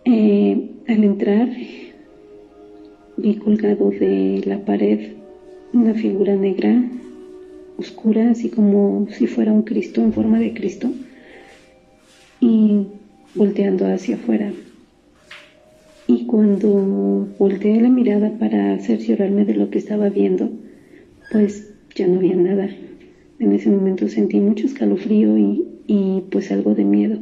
Eh, 0.07 0.71
al 0.89 1.05
entrar 1.05 1.51
vi 3.19 3.35
colgado 3.35 3.91
de 3.91 4.41
la 4.47 4.65
pared 4.65 5.13
una 5.75 5.93
figura 5.95 6.35
negra, 6.35 6.83
oscura, 7.77 8.31
así 8.31 8.49
como 8.49 9.07
si 9.11 9.27
fuera 9.27 9.53
un 9.53 9.63
Cristo 9.63 10.03
en 10.03 10.15
forma 10.15 10.39
de 10.39 10.55
Cristo 10.55 10.91
y 12.41 12.87
volteando 13.35 13.87
hacia 13.87 14.17
afuera 14.17 14.51
y 16.11 16.27
cuando 16.27 17.29
volteé 17.38 17.81
la 17.81 17.88
mirada 17.88 18.37
para 18.37 18.77
cerciorarme 18.81 19.44
de 19.44 19.55
lo 19.55 19.70
que 19.70 19.79
estaba 19.79 20.09
viendo, 20.09 20.51
pues 21.31 21.73
ya 21.94 22.09
no 22.09 22.18
había 22.18 22.35
nada. 22.35 22.68
En 23.38 23.53
ese 23.53 23.70
momento 23.70 24.09
sentí 24.09 24.40
mucho 24.40 24.66
escalofrío 24.66 25.38
y, 25.38 25.64
y 25.87 26.23
pues 26.33 26.51
algo 26.51 26.75
de 26.75 26.85
miedo. 26.85 27.16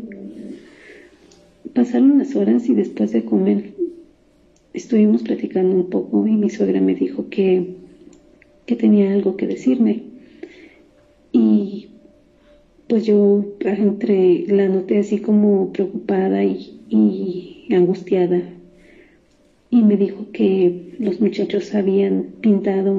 Pasaron 1.74 2.16
las 2.16 2.34
horas 2.34 2.66
y 2.70 2.74
después 2.74 3.12
de 3.12 3.26
comer 3.26 3.74
estuvimos 4.72 5.22
platicando 5.22 5.76
un 5.76 5.90
poco 5.90 6.26
y 6.26 6.32
mi 6.32 6.48
suegra 6.48 6.80
me 6.80 6.94
dijo 6.94 7.28
que, 7.28 7.74
que 8.64 8.74
tenía 8.74 9.12
algo 9.12 9.36
que 9.36 9.46
decirme. 9.46 10.04
Y 11.30 11.88
pues 12.88 13.04
yo 13.04 13.44
entre 13.60 14.46
la 14.46 14.66
noté 14.66 14.96
así 14.96 15.18
como 15.18 15.74
preocupada 15.74 16.42
y, 16.42 16.80
y 16.88 17.74
angustiada 17.74 18.54
y 19.70 19.82
me 19.82 19.96
dijo 19.96 20.26
que 20.32 20.94
los 20.98 21.20
muchachos 21.20 21.74
habían 21.74 22.24
pintado 22.40 22.92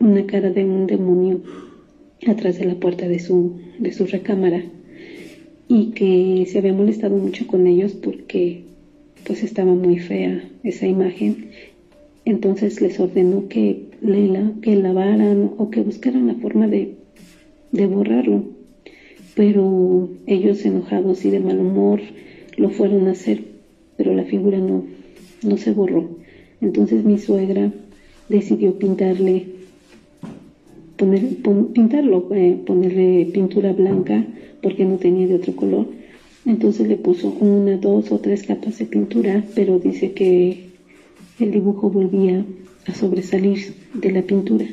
una 0.00 0.26
cara 0.26 0.50
de 0.50 0.64
un 0.64 0.86
demonio 0.86 1.40
atrás 2.26 2.58
de 2.58 2.64
la 2.64 2.74
puerta 2.76 3.08
de 3.08 3.18
su, 3.18 3.58
de 3.78 3.92
su 3.92 4.06
recámara 4.06 4.64
y 5.68 5.90
que 5.90 6.46
se 6.50 6.58
había 6.58 6.72
molestado 6.72 7.16
mucho 7.16 7.46
con 7.46 7.66
ellos 7.66 7.92
porque 7.92 8.62
pues 9.24 9.42
estaba 9.42 9.74
muy 9.74 9.98
fea 9.98 10.48
esa 10.62 10.86
imagen. 10.86 11.50
Entonces 12.24 12.80
les 12.80 12.98
ordenó 13.00 13.48
que, 13.48 13.86
le, 14.00 14.40
que 14.62 14.76
lavaran 14.76 15.50
o 15.58 15.70
que 15.70 15.80
buscaran 15.80 16.28
la 16.28 16.34
forma 16.34 16.68
de, 16.68 16.94
de 17.72 17.86
borrarlo. 17.86 18.44
Pero 19.34 20.08
ellos 20.26 20.64
enojados 20.64 21.24
y 21.24 21.30
de 21.30 21.40
mal 21.40 21.58
humor 21.58 22.00
lo 22.56 22.70
fueron 22.70 23.06
a 23.08 23.12
hacer, 23.12 23.42
pero 23.96 24.14
la 24.14 24.24
figura 24.24 24.58
no, 24.58 24.84
no 25.42 25.56
se 25.56 25.72
borró. 25.72 26.08
Entonces 26.60 27.04
mi 27.04 27.18
suegra 27.18 27.72
decidió 28.28 28.78
pintarle, 28.78 29.46
poner, 30.96 31.22
pintarlo, 31.72 32.28
eh, 32.34 32.58
ponerle 32.66 33.28
pintura 33.32 33.72
blanca 33.72 34.26
porque 34.62 34.84
no 34.84 34.96
tenía 34.96 35.26
de 35.26 35.36
otro 35.36 35.54
color. 35.54 35.86
Entonces 36.44 36.88
le 36.88 36.96
puso 36.96 37.30
una, 37.30 37.76
dos 37.76 38.10
o 38.10 38.18
tres 38.18 38.42
capas 38.42 38.78
de 38.78 38.86
pintura, 38.86 39.44
pero 39.54 39.78
dice 39.78 40.12
que 40.12 40.68
el 41.38 41.50
dibujo 41.50 41.90
volvía 41.90 42.44
a 42.86 42.94
sobresalir 42.94 43.74
de 43.94 44.10
la 44.10 44.22
pintura. 44.22 44.66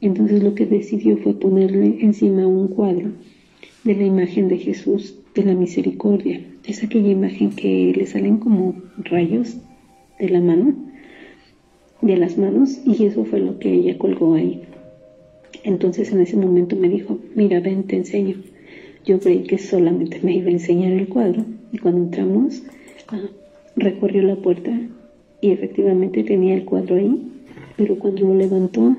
Entonces 0.00 0.42
lo 0.42 0.54
que 0.54 0.66
decidió 0.66 1.18
fue 1.18 1.34
ponerle 1.34 1.98
encima 2.00 2.46
un 2.46 2.68
cuadro 2.68 3.10
de 3.84 3.94
la 3.94 4.04
imagen 4.04 4.48
de 4.48 4.58
Jesús 4.58 5.16
de 5.34 5.44
la 5.44 5.54
misericordia. 5.54 6.40
Es 6.64 6.82
aquella 6.82 7.10
imagen 7.10 7.50
que 7.50 7.92
le 7.96 8.06
salen 8.06 8.38
como 8.38 8.74
rayos 8.98 9.56
de 10.20 10.28
la 10.28 10.40
mano, 10.40 10.74
de 12.02 12.16
las 12.16 12.36
manos, 12.38 12.78
y 12.84 13.04
eso 13.04 13.24
fue 13.24 13.40
lo 13.40 13.58
que 13.58 13.72
ella 13.72 13.98
colgó 13.98 14.34
ahí. 14.34 14.62
Entonces 15.64 16.12
en 16.12 16.20
ese 16.20 16.36
momento 16.36 16.76
me 16.76 16.88
dijo, 16.88 17.18
mira, 17.34 17.60
ven, 17.60 17.84
te 17.84 17.96
enseño. 17.96 18.36
Yo 19.04 19.18
creí 19.18 19.44
que 19.44 19.58
solamente 19.58 20.20
me 20.22 20.34
iba 20.34 20.48
a 20.48 20.52
enseñar 20.52 20.92
el 20.92 21.08
cuadro 21.08 21.44
y 21.72 21.78
cuando 21.78 22.02
entramos 22.02 22.62
ah, 23.08 23.20
recorrió 23.76 24.22
la 24.22 24.36
puerta 24.36 24.78
y 25.40 25.50
efectivamente 25.50 26.22
tenía 26.22 26.54
el 26.54 26.64
cuadro 26.64 26.96
ahí, 26.96 27.22
pero 27.76 27.98
cuando 27.98 28.26
lo 28.26 28.34
levantó 28.34 28.94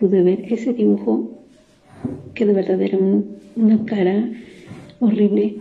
pude 0.00 0.22
ver 0.22 0.52
ese 0.52 0.72
dibujo 0.72 1.30
que 2.34 2.46
de 2.46 2.52
verdad 2.52 2.80
era 2.80 2.98
una 3.56 3.84
cara 3.84 4.28
horrible 4.98 5.56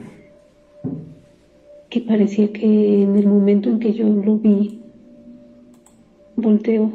que 1.90 2.02
parecía 2.02 2.52
que 2.54 3.02
en 3.04 3.16
el 3.16 3.28
momento 3.28 3.70
en 3.70 3.80
que 3.80 3.94
yo 3.94 4.08
lo 4.08 4.38
vi, 4.38 4.80
volteó, 6.36 6.92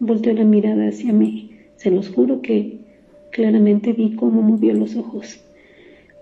volteó 0.00 0.32
la 0.34 0.44
mirada 0.44 0.88
hacia 0.88 1.12
mí. 1.12 1.50
Se 1.76 1.90
los 1.90 2.08
juro 2.08 2.42
que 2.42 2.80
claramente 3.30 3.92
vi 3.92 4.14
cómo 4.16 4.42
movió 4.42 4.74
los 4.74 4.96
ojos. 4.96 5.40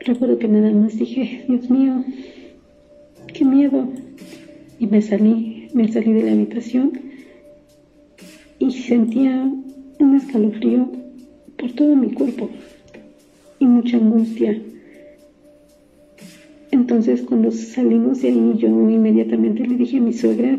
Recuerdo 0.01 0.38
que 0.38 0.48
nada 0.48 0.70
más 0.72 0.98
dije, 0.98 1.44
Dios 1.48 1.70
mío, 1.70 2.05
qué 3.33 3.44
miedo. 3.44 3.88
Y 4.79 4.87
me 4.87 5.01
salí, 5.01 5.68
me 5.75 5.90
salí 5.90 6.12
de 6.12 6.22
la 6.25 6.33
habitación 6.33 6.92
y 8.59 8.70
sentía 8.72 9.51
un 9.98 10.16
escalofrío 10.16 10.90
por 11.57 11.72
todo 11.72 11.94
mi 11.96 12.11
cuerpo 12.12 12.51
y 13.59 13.66
mucha 13.66 13.96
angustia. 13.96 14.61
Entonces 16.72 17.20
cuando 17.20 17.50
salimos 17.50 18.22
de 18.22 18.28
ahí 18.28 18.54
yo 18.56 18.68
inmediatamente 18.68 19.64
le 19.66 19.76
dije 19.76 19.98
a 19.98 20.00
mi 20.00 20.14
suegra 20.14 20.58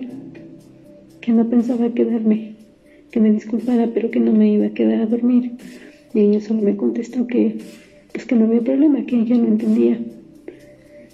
que 1.20 1.32
no 1.32 1.50
pensaba 1.50 1.90
quedarme, 1.90 2.54
que 3.12 3.20
me 3.20 3.32
disculpara, 3.32 3.90
pero 3.94 4.12
que 4.12 4.20
no 4.20 4.32
me 4.32 4.54
iba 4.54 4.68
a 4.68 4.74
quedar 4.74 5.02
a 5.02 5.06
dormir. 5.08 5.54
Y 6.14 6.20
ella 6.20 6.40
solo 6.40 6.62
me 6.62 6.78
contestó 6.78 7.26
que, 7.26 7.58
pues 8.12 8.28
que 8.28 8.36
no 8.36 8.46
había 8.46 8.62
problema, 8.62 9.04
que 9.08 9.22
ella 9.22 9.38
no 9.38 9.48
entendía. 9.48 10.00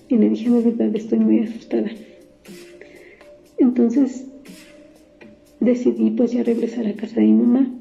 Y 0.09 0.17
le 0.17 0.29
dije, 0.29 0.49
la 0.49 0.59
verdad, 0.59 0.93
estoy 0.93 1.19
muy 1.19 1.39
asustada. 1.39 1.89
Entonces 3.57 4.25
decidí 5.61 6.11
pues 6.11 6.33
ya 6.33 6.43
regresar 6.43 6.87
a 6.87 6.93
casa 6.93 7.21
de 7.21 7.27
mi 7.27 7.33
mamá, 7.33 7.71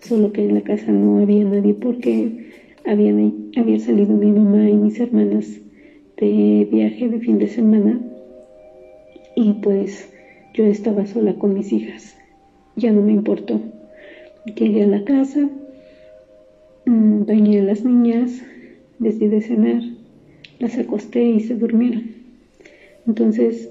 solo 0.00 0.32
que 0.32 0.42
en 0.42 0.54
la 0.54 0.62
casa 0.62 0.90
no 0.90 1.18
había 1.18 1.44
nadie 1.44 1.74
porque 1.74 2.48
había 2.86 3.78
salido 3.78 4.16
mi 4.16 4.32
mamá 4.32 4.70
y 4.70 4.74
mis 4.74 4.98
hermanas 5.00 5.60
de 6.16 6.66
viaje 6.70 7.08
de 7.08 7.20
fin 7.20 7.38
de 7.38 7.48
semana 7.48 8.00
y 9.34 9.52
pues 9.54 10.10
yo 10.54 10.64
estaba 10.64 11.04
sola 11.06 11.34
con 11.34 11.54
mis 11.54 11.72
hijas. 11.72 12.16
Ya 12.76 12.90
no 12.92 13.02
me 13.02 13.12
importó. 13.12 13.60
Llegué 14.54 14.84
a 14.84 14.86
la 14.86 15.04
casa, 15.04 15.48
mm, 16.86 17.26
bañé 17.26 17.60
a 17.60 17.64
las 17.64 17.84
niñas, 17.84 18.42
decidí 18.98 19.40
cenar, 19.42 19.82
las 20.58 20.78
acosté 20.78 21.22
y 21.22 21.40
se 21.40 21.54
durmieron. 21.54 22.04
Entonces, 23.06 23.68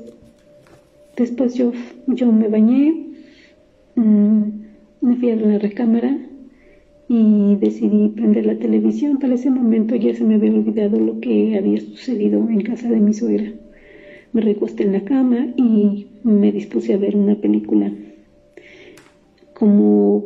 después 1.18 1.56
yo, 1.56 1.72
yo 2.08 2.32
me 2.32 2.48
bañé, 2.48 2.94
mm, 3.96 4.42
me 5.02 5.16
fui 5.16 5.32
a 5.32 5.36
la 5.36 5.58
recámara 5.58 6.18
y 7.08 7.56
decidí 7.56 8.10
prender 8.10 8.46
la 8.46 8.58
televisión. 8.58 9.20
Para 9.20 9.36
ese 9.36 9.50
momento 9.50 9.96
ya 9.96 10.14
se 10.14 10.24
me 10.24 10.36
había 10.36 10.52
olvidado 10.52 11.00
lo 11.00 11.20
que 11.20 11.58
había 11.58 11.80
sucedido 11.80 12.40
en 12.50 12.62
casa 12.62 12.90
de 12.90 13.00
mi 13.00 13.14
suegra. 13.14 13.52
Me 14.34 14.42
recosté 14.42 14.84
en 14.84 14.94
la 14.94 15.06
cama 15.06 15.48
y 15.56 16.08
me 16.24 16.52
dispuse 16.52 16.94
a 16.94 16.98
ver 16.98 17.16
una 17.16 17.36
película. 17.36 17.92
Como 19.54 20.26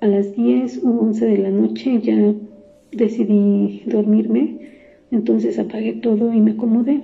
a 0.00 0.06
las 0.06 0.34
10 0.34 0.84
o 0.84 0.88
11 0.88 1.26
de 1.26 1.38
la 1.38 1.50
noche 1.50 2.00
ya 2.02 2.34
decidí 2.90 3.82
dormirme, 3.86 4.58
entonces 5.10 5.58
apagué 5.58 5.92
todo 5.92 6.32
y 6.32 6.40
me 6.40 6.52
acomodé. 6.52 7.02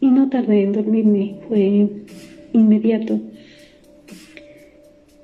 Y 0.00 0.10
no 0.10 0.30
tardé 0.30 0.62
en 0.62 0.72
dormirme, 0.72 1.36
fue 1.46 1.88
inmediato. 2.54 3.20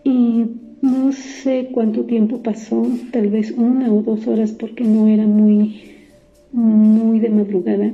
Y 0.04 0.44
no 0.82 1.12
sé 1.12 1.68
cuánto 1.72 2.04
tiempo 2.04 2.42
pasó, 2.42 2.86
tal 3.12 3.28
vez 3.28 3.50
una 3.52 3.92
o 3.92 4.02
dos 4.02 4.26
horas 4.26 4.52
porque 4.52 4.84
no 4.84 5.08
era 5.08 5.26
muy, 5.26 5.80
muy 6.52 7.18
de 7.20 7.30
madrugada, 7.30 7.92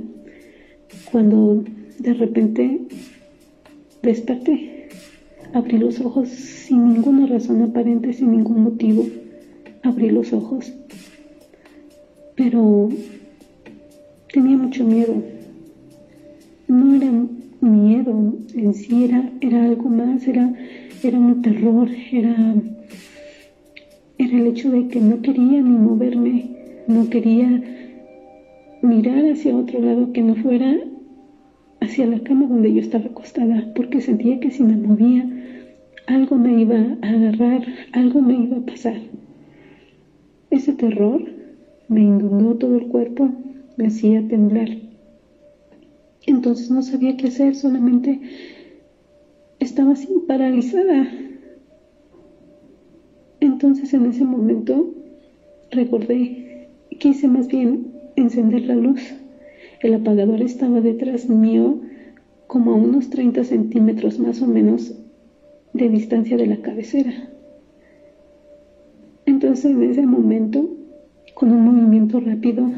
cuando 1.10 1.64
de 1.98 2.14
repente 2.14 2.80
desperté. 4.02 4.88
Abrí 5.54 5.78
los 5.78 6.00
ojos 6.00 6.28
sin 6.28 6.94
ninguna 6.94 7.26
razón 7.26 7.62
aparente, 7.62 8.12
sin 8.12 8.30
ningún 8.32 8.62
motivo. 8.62 9.06
Abrí 9.82 10.08
los 10.10 10.32
ojos. 10.32 10.72
Pero 12.34 12.88
tenía 14.32 14.56
mucho 14.56 14.84
miedo. 14.84 15.14
No 16.68 16.94
era 16.94 17.12
miedo 17.60 18.34
en 18.54 18.74
sí, 18.74 19.04
era, 19.04 19.30
era 19.42 19.64
algo 19.64 19.90
más, 19.90 20.26
era, 20.26 20.54
era 21.04 21.18
un 21.18 21.42
terror, 21.42 21.88
era, 22.12 22.54
era 24.18 24.38
el 24.38 24.46
hecho 24.46 24.70
de 24.70 24.88
que 24.88 25.00
no 25.00 25.20
quería 25.20 25.60
ni 25.60 25.76
moverme, 25.78 26.50
no 26.86 27.10
quería 27.10 27.62
mirar 28.82 29.24
hacia 29.30 29.56
otro 29.56 29.80
lado 29.80 30.12
que 30.12 30.22
no 30.22 30.34
fuera 30.36 30.76
hacia 31.80 32.06
la 32.06 32.20
cama 32.20 32.46
donde 32.46 32.72
yo 32.72 32.80
estaba 32.80 33.06
acostada, 33.06 33.72
porque 33.74 34.00
sentía 34.00 34.38
que 34.38 34.50
si 34.50 34.62
me 34.62 34.76
movía, 34.76 35.28
algo 36.06 36.36
me 36.36 36.60
iba 36.60 36.76
a 37.02 37.08
agarrar, 37.08 37.66
algo 37.92 38.20
me 38.20 38.34
iba 38.34 38.58
a 38.58 38.66
pasar. 38.66 38.96
Ese 40.50 40.72
terror 40.72 41.22
me 41.88 42.00
inundó 42.02 42.54
todo 42.54 42.76
el 42.76 42.86
cuerpo, 42.86 43.30
me 43.76 43.86
hacía 43.88 44.26
temblar. 44.28 44.68
Entonces 46.26 46.70
no 46.70 46.82
sabía 46.82 47.16
qué 47.16 47.28
hacer, 47.28 47.56
solamente 47.56 48.20
estaba 49.62 49.92
así 49.92 50.08
paralizada. 50.26 51.08
Entonces 53.40 53.94
en 53.94 54.06
ese 54.06 54.24
momento 54.24 54.94
recordé, 55.70 56.68
quise 56.98 57.28
más 57.28 57.48
bien 57.48 57.92
encender 58.16 58.62
la 58.66 58.74
luz 58.74 59.00
el 59.82 59.94
apagador 59.94 60.40
estaba 60.42 60.80
detrás 60.80 61.28
mío, 61.28 61.80
como 62.46 62.72
a 62.72 62.76
unos 62.76 63.10
30 63.10 63.42
centímetros 63.42 64.20
más 64.20 64.40
o 64.40 64.46
menos 64.46 64.94
de 65.72 65.88
distancia 65.88 66.36
de 66.36 66.46
la 66.46 66.58
cabecera. 66.58 67.12
Entonces 69.26 69.72
en 69.72 69.82
ese 69.82 70.02
momento, 70.02 70.70
con 71.34 71.50
un 71.50 71.64
movimiento 71.64 72.20
rápido, 72.20 72.70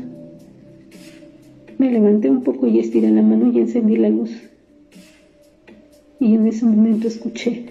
me 1.76 1.92
levanté 1.92 2.30
un 2.30 2.42
poco 2.42 2.68
y 2.68 2.78
estiré 2.78 3.10
la 3.10 3.20
mano 3.20 3.52
y 3.52 3.58
encendí 3.58 3.96
la 3.96 4.08
luz. 4.08 4.30
Y 6.24 6.36
en 6.36 6.46
ese 6.46 6.64
momento 6.64 7.06
escuché. 7.06 7.66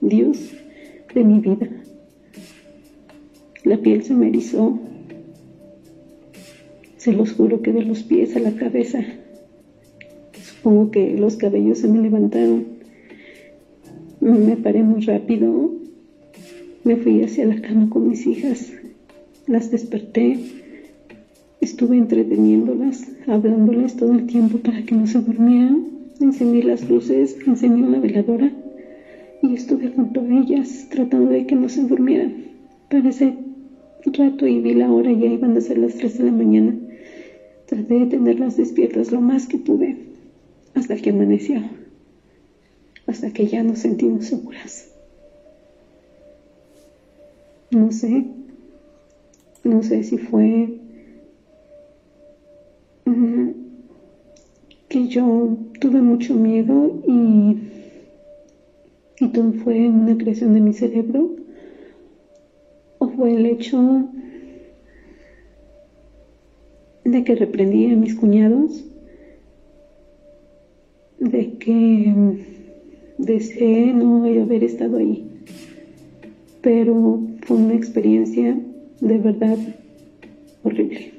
Dios 0.00 0.38
de 1.12 1.24
mi 1.24 1.40
vida. 1.40 1.68
La 3.64 3.76
piel 3.78 4.04
se 4.04 4.14
me 4.14 4.28
erizó. 4.28 4.78
Se 6.96 7.12
los 7.12 7.32
juro 7.32 7.60
que 7.60 7.72
de 7.72 7.82
los 7.82 8.04
pies 8.04 8.36
a 8.36 8.38
la 8.38 8.54
cabeza. 8.54 9.04
Supongo 10.40 10.92
que 10.92 11.16
los 11.16 11.34
cabellos 11.34 11.78
se 11.78 11.88
me 11.88 11.98
levantaron. 11.98 12.66
Me 14.20 14.56
paré 14.58 14.84
muy 14.84 15.00
rápido. 15.00 15.72
Me 16.84 16.94
fui 16.98 17.20
hacia 17.24 17.44
la 17.46 17.60
cama 17.60 17.90
con 17.90 18.08
mis 18.08 18.28
hijas. 18.28 18.72
Las 19.48 19.72
desperté. 19.72 20.38
Estuve 21.66 21.96
entreteniéndolas, 21.96 23.08
hablándoles 23.26 23.96
todo 23.96 24.12
el 24.12 24.28
tiempo 24.28 24.58
para 24.58 24.84
que 24.84 24.94
no 24.94 25.04
se 25.08 25.20
durmieran. 25.20 25.88
Encendí 26.20 26.62
las 26.62 26.88
luces, 26.88 27.36
encendí 27.44 27.82
una 27.82 27.98
veladora 27.98 28.52
y 29.42 29.52
estuve 29.52 29.88
junto 29.88 30.20
a 30.20 30.28
ellas 30.28 30.86
tratando 30.92 31.32
de 31.32 31.44
que 31.44 31.56
no 31.56 31.68
se 31.68 31.82
durmieran. 31.82 32.34
Parece 32.88 33.34
rato 34.04 34.46
y 34.46 34.60
vi 34.60 34.74
la 34.74 34.92
hora, 34.92 35.10
ya 35.10 35.26
iban 35.26 35.56
a 35.56 35.60
ser 35.60 35.78
las 35.78 35.96
3 35.96 36.18
de 36.18 36.24
la 36.26 36.30
mañana. 36.30 36.72
Traté 37.66 37.94
de 37.94 38.06
tenerlas 38.06 38.56
despiertas 38.56 39.10
lo 39.10 39.20
más 39.20 39.48
que 39.48 39.58
pude, 39.58 39.96
hasta 40.74 40.94
que 40.94 41.10
amaneció, 41.10 41.62
hasta 43.08 43.32
que 43.32 43.48
ya 43.48 43.64
nos 43.64 43.80
sentimos 43.80 44.26
seguras. 44.26 44.92
No 47.72 47.90
sé, 47.90 48.24
no 49.64 49.82
sé 49.82 50.04
si 50.04 50.16
fue 50.16 50.85
que 54.88 55.08
yo 55.08 55.56
tuve 55.80 56.00
mucho 56.00 56.34
miedo 56.34 57.02
y, 57.06 57.56
y 59.20 59.28
todo 59.28 59.52
fue 59.64 59.88
una 59.88 60.16
creación 60.16 60.54
de 60.54 60.60
mi 60.60 60.72
cerebro 60.72 61.36
fue 63.16 63.34
el 63.34 63.46
hecho 63.46 64.08
de 67.04 67.24
que 67.24 67.34
reprendí 67.34 67.90
a 67.90 67.96
mis 67.96 68.14
cuñados, 68.14 68.84
de 71.18 71.52
que 71.58 72.44
deseé 73.18 73.92
no 73.94 74.24
haber 74.24 74.64
estado 74.64 74.98
ahí. 74.98 75.24
Pero 76.60 77.20
fue 77.42 77.56
una 77.56 77.74
experiencia 77.74 78.58
de 79.00 79.18
verdad 79.18 79.56
horrible. 80.62 81.15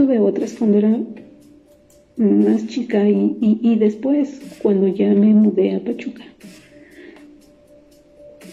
Tuve 0.00 0.18
otras 0.18 0.54
cuando 0.54 0.78
era 0.78 0.98
más 2.16 2.66
chica 2.68 3.06
y, 3.06 3.36
y 3.38 3.76
después 3.76 4.40
cuando 4.62 4.88
ya 4.88 5.08
me 5.12 5.34
mudé 5.34 5.74
a 5.74 5.84
Pachuca. 5.84 6.24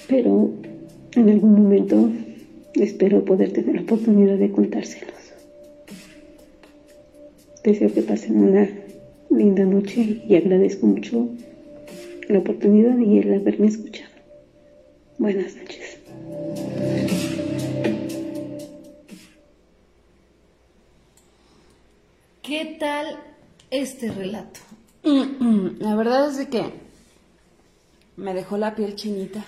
Pero 0.10 0.52
en 1.16 1.30
algún 1.30 1.54
momento 1.54 2.10
espero 2.74 3.24
poder 3.24 3.54
tener 3.54 3.76
la 3.76 3.82
oportunidad 3.84 4.38
de 4.38 4.52
contárselos. 4.52 5.14
Deseo 7.64 7.94
que 7.94 8.02
pasen 8.02 8.40
una 8.40 8.70
linda 9.30 9.64
noche 9.64 10.22
y 10.28 10.36
agradezco 10.36 10.86
mucho 10.86 11.30
la 12.28 12.40
oportunidad 12.40 12.98
y 12.98 13.20
el 13.20 13.34
haberme 13.34 13.68
escuchado. 13.68 14.12
Buenas 15.18 15.56
noches. 15.56 15.87
Tal 22.80 23.20
este 23.72 24.12
relato? 24.12 24.60
La 25.04 25.96
verdad 25.96 26.30
es 26.30 26.48
que 26.48 26.74
me 28.18 28.34
dejó 28.34 28.58
la 28.58 28.76
piel 28.76 28.96
chinita. 28.96 29.46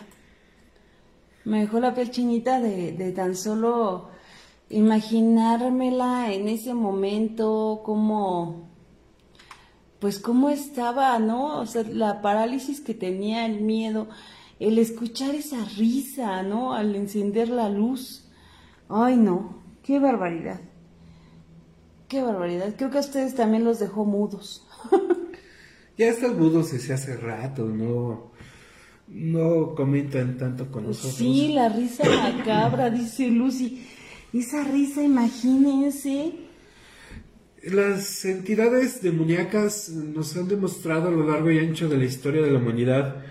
Me 1.44 1.62
dejó 1.62 1.80
la 1.80 1.94
piel 1.94 2.12
chinita 2.12 2.60
de, 2.62 3.12
tan 3.16 3.36
solo 3.36 4.10
imaginármela 4.70 6.32
en 6.32 6.48
ese 6.48 6.76
momento, 6.76 7.82
cómo, 7.84 8.70
pues 10.00 10.20
cómo 10.20 10.50
estaba, 10.50 11.18
¿no? 11.18 11.60
O 11.60 11.66
sea, 11.66 11.84
la 11.84 12.22
parálisis 12.22 12.80
que 12.80 12.94
tenía, 12.94 13.48
el 13.48 13.62
miedo, 13.62 14.08
el 14.60 14.78
escuchar 14.78 15.34
esa 15.34 15.66
risa, 15.78 16.44
¿no? 16.44 16.74
Al 16.74 16.96
encender 16.96 17.50
la 17.50 17.70
luz. 17.70 18.30
Ay, 18.88 19.18
no, 19.18 19.64
qué 19.82 20.00
barbaridad. 20.00 20.62
Qué 22.10 22.24
barbaridad. 22.24 22.74
Creo 22.76 22.90
que 22.90 22.98
a 22.98 23.02
ustedes 23.02 23.36
también 23.36 23.64
los 23.64 23.80
dejó 23.80 24.04
mudos. 24.04 24.68
ya 25.98 26.08
están 26.08 26.40
mudos 26.40 26.72
desde 26.72 26.96
hace 26.96 27.16
rato, 27.16 27.66
¿no? 27.66 28.32
No 29.08 29.76
comentan 29.76 30.38
tanto 30.38 30.72
con 30.72 30.88
nosotros. 30.88 31.14
Sí, 31.14 31.54
la 31.54 31.70
risa 31.70 32.04
macabra, 32.04 32.90
dice 32.90 33.28
Lucy. 33.28 33.86
Esa 34.34 34.64
risa, 34.64 35.04
imagínense. 35.04 36.34
Las 37.64 38.26
entidades 38.26 39.04
demoníacas 39.04 39.90
nos 39.90 40.36
han 40.36 40.48
demostrado 40.48 41.10
a 41.10 41.12
lo 41.12 41.30
largo 41.30 41.52
y 41.52 41.60
ancho 41.60 41.90
de 41.90 41.98
la 41.98 42.06
historia 42.06 42.42
de 42.42 42.52
la 42.52 42.60
humanidad 42.60 43.24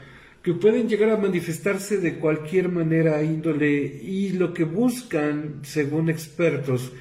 que 0.42 0.54
pueden 0.54 0.88
llegar 0.88 1.10
a 1.10 1.16
manifestarse 1.16 1.98
de 1.98 2.18
cualquier 2.18 2.68
manera 2.68 3.22
índole 3.22 4.00
y 4.02 4.30
lo 4.30 4.54
que 4.54 4.64
buscan, 4.64 5.60
según 5.62 6.10
expertos, 6.10 6.92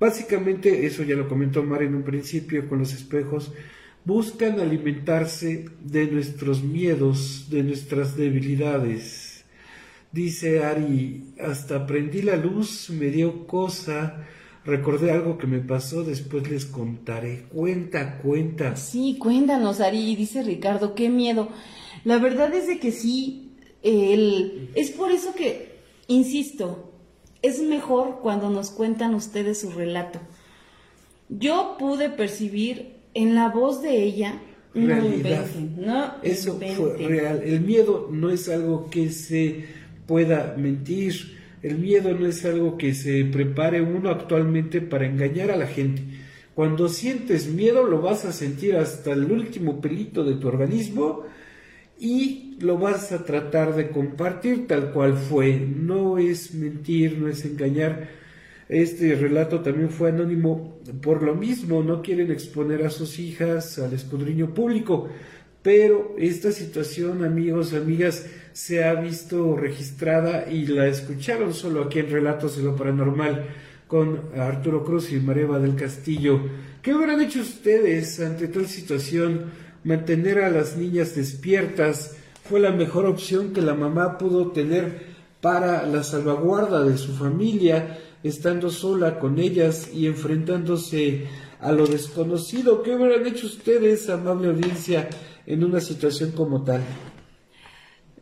básicamente, 0.00 0.86
eso 0.86 1.04
ya 1.04 1.14
lo 1.14 1.28
comentó 1.28 1.62
Mar 1.62 1.82
en 1.82 1.94
un 1.94 2.02
principio 2.02 2.68
con 2.68 2.80
los 2.80 2.92
espejos, 2.92 3.52
buscan 4.04 4.58
alimentarse 4.58 5.66
de 5.84 6.06
nuestros 6.06 6.62
miedos, 6.62 7.48
de 7.50 7.62
nuestras 7.62 8.16
debilidades. 8.16 9.44
Dice 10.10 10.64
Ari, 10.64 11.34
hasta 11.38 11.86
prendí 11.86 12.22
la 12.22 12.36
luz, 12.36 12.90
me 12.90 13.10
dio 13.10 13.46
cosa, 13.46 14.26
recordé 14.64 15.12
algo 15.12 15.38
que 15.38 15.46
me 15.46 15.60
pasó, 15.60 16.02
después 16.02 16.50
les 16.50 16.64
contaré. 16.64 17.44
Cuenta, 17.52 18.18
cuenta. 18.18 18.74
Sí, 18.74 19.16
cuéntanos, 19.20 19.80
Ari, 19.80 20.16
dice 20.16 20.42
Ricardo, 20.42 20.94
qué 20.94 21.10
miedo. 21.10 21.48
La 22.04 22.18
verdad 22.18 22.52
es 22.54 22.66
de 22.66 22.80
que 22.80 22.90
sí, 22.90 23.52
el, 23.82 24.70
es 24.74 24.90
por 24.90 25.12
eso 25.12 25.34
que, 25.34 25.78
insisto, 26.08 26.89
es 27.42 27.60
mejor 27.62 28.20
cuando 28.22 28.50
nos 28.50 28.70
cuentan 28.70 29.14
ustedes 29.14 29.60
su 29.60 29.70
relato. 29.70 30.20
Yo 31.28 31.76
pude 31.78 32.10
percibir 32.10 32.96
en 33.14 33.34
la 33.34 33.48
voz 33.48 33.82
de 33.82 34.02
ella 34.02 34.40
realidad. 34.74 35.46
No, 35.76 36.14
Eso 36.22 36.58
fue 36.58 36.96
real. 36.98 37.42
El 37.44 37.60
miedo 37.60 38.08
no 38.10 38.30
es 38.30 38.48
algo 38.48 38.88
que 38.90 39.10
se 39.10 39.64
pueda 40.06 40.54
mentir. 40.56 41.38
El 41.62 41.78
miedo 41.78 42.14
no 42.14 42.26
es 42.26 42.44
algo 42.44 42.78
que 42.78 42.94
se 42.94 43.24
prepare 43.24 43.82
uno 43.82 44.10
actualmente 44.10 44.80
para 44.80 45.06
engañar 45.06 45.50
a 45.50 45.56
la 45.56 45.66
gente. 45.66 46.02
Cuando 46.54 46.88
sientes 46.88 47.46
miedo 47.46 47.84
lo 47.84 48.00
vas 48.00 48.24
a 48.24 48.32
sentir 48.32 48.76
hasta 48.76 49.12
el 49.12 49.30
último 49.30 49.80
pelito 49.80 50.24
de 50.24 50.34
tu 50.34 50.48
organismo 50.48 51.24
y 52.00 52.56
lo 52.60 52.78
vas 52.78 53.12
a 53.12 53.24
tratar 53.24 53.76
de 53.76 53.90
compartir 53.90 54.66
tal 54.66 54.90
cual 54.90 55.16
fue. 55.16 55.58
No 55.58 56.18
es 56.18 56.54
mentir, 56.54 57.18
no 57.18 57.28
es 57.28 57.44
engañar. 57.44 58.08
Este 58.68 59.14
relato 59.14 59.60
también 59.60 59.90
fue 59.90 60.08
anónimo 60.08 60.80
por 61.02 61.22
lo 61.22 61.34
mismo, 61.34 61.82
no 61.82 62.02
quieren 62.02 62.30
exponer 62.30 62.84
a 62.86 62.90
sus 62.90 63.18
hijas 63.18 63.78
al 63.78 63.92
escudriño 63.92 64.54
público, 64.54 65.08
pero 65.62 66.14
esta 66.16 66.52
situación, 66.52 67.24
amigos, 67.24 67.74
amigas, 67.74 68.26
se 68.52 68.84
ha 68.84 68.94
visto 68.94 69.56
registrada 69.56 70.50
y 70.50 70.66
la 70.66 70.86
escucharon 70.86 71.52
solo 71.52 71.82
aquí 71.82 71.98
en 71.98 72.10
Relatos 72.10 72.56
de 72.56 72.62
lo 72.62 72.76
Paranormal 72.76 73.46
con 73.86 74.30
Arturo 74.36 74.84
Cruz 74.84 75.12
y 75.12 75.16
Mareva 75.18 75.58
del 75.58 75.74
Castillo. 75.74 76.40
¿Qué 76.80 76.94
hubieran 76.94 77.20
hecho 77.20 77.40
ustedes 77.40 78.20
ante 78.20 78.48
tal 78.48 78.66
situación? 78.66 79.46
Mantener 79.84 80.40
a 80.40 80.50
las 80.50 80.76
niñas 80.76 81.14
despiertas 81.14 82.16
fue 82.44 82.60
la 82.60 82.72
mejor 82.72 83.06
opción 83.06 83.52
que 83.52 83.62
la 83.62 83.74
mamá 83.74 84.18
pudo 84.18 84.50
tener 84.50 85.10
para 85.40 85.86
la 85.86 86.02
salvaguarda 86.02 86.84
de 86.84 86.98
su 86.98 87.12
familia, 87.14 87.98
estando 88.22 88.70
sola 88.70 89.18
con 89.18 89.38
ellas 89.38 89.90
y 89.92 90.06
enfrentándose 90.06 91.26
a 91.60 91.72
lo 91.72 91.86
desconocido. 91.86 92.82
¿Qué 92.82 92.94
hubieran 92.94 93.26
hecho 93.26 93.46
ustedes, 93.46 94.08
amable 94.10 94.48
audiencia, 94.48 95.08
en 95.46 95.64
una 95.64 95.80
situación 95.80 96.32
como 96.32 96.62
tal? 96.62 96.82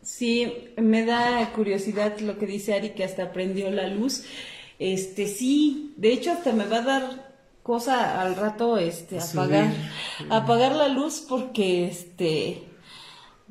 Sí, 0.01 0.71
me 0.77 1.05
da 1.05 1.51
curiosidad 1.53 2.19
lo 2.19 2.37
que 2.37 2.45
dice 2.45 2.73
Ari, 2.73 2.91
que 2.91 3.03
hasta 3.03 3.31
prendió 3.31 3.69
la 3.69 3.87
luz. 3.87 4.23
Este, 4.79 5.27
sí, 5.27 5.93
de 5.97 6.13
hecho 6.13 6.31
hasta 6.31 6.53
me 6.53 6.65
va 6.65 6.77
a 6.77 6.81
dar 6.81 7.28
cosa 7.63 8.21
al 8.21 8.35
rato 8.35 8.77
este 8.77 9.19
apagar 9.19 9.71
apagar 10.29 10.75
la 10.75 10.87
luz 10.87 11.25
porque 11.27 11.87
este 11.87 12.63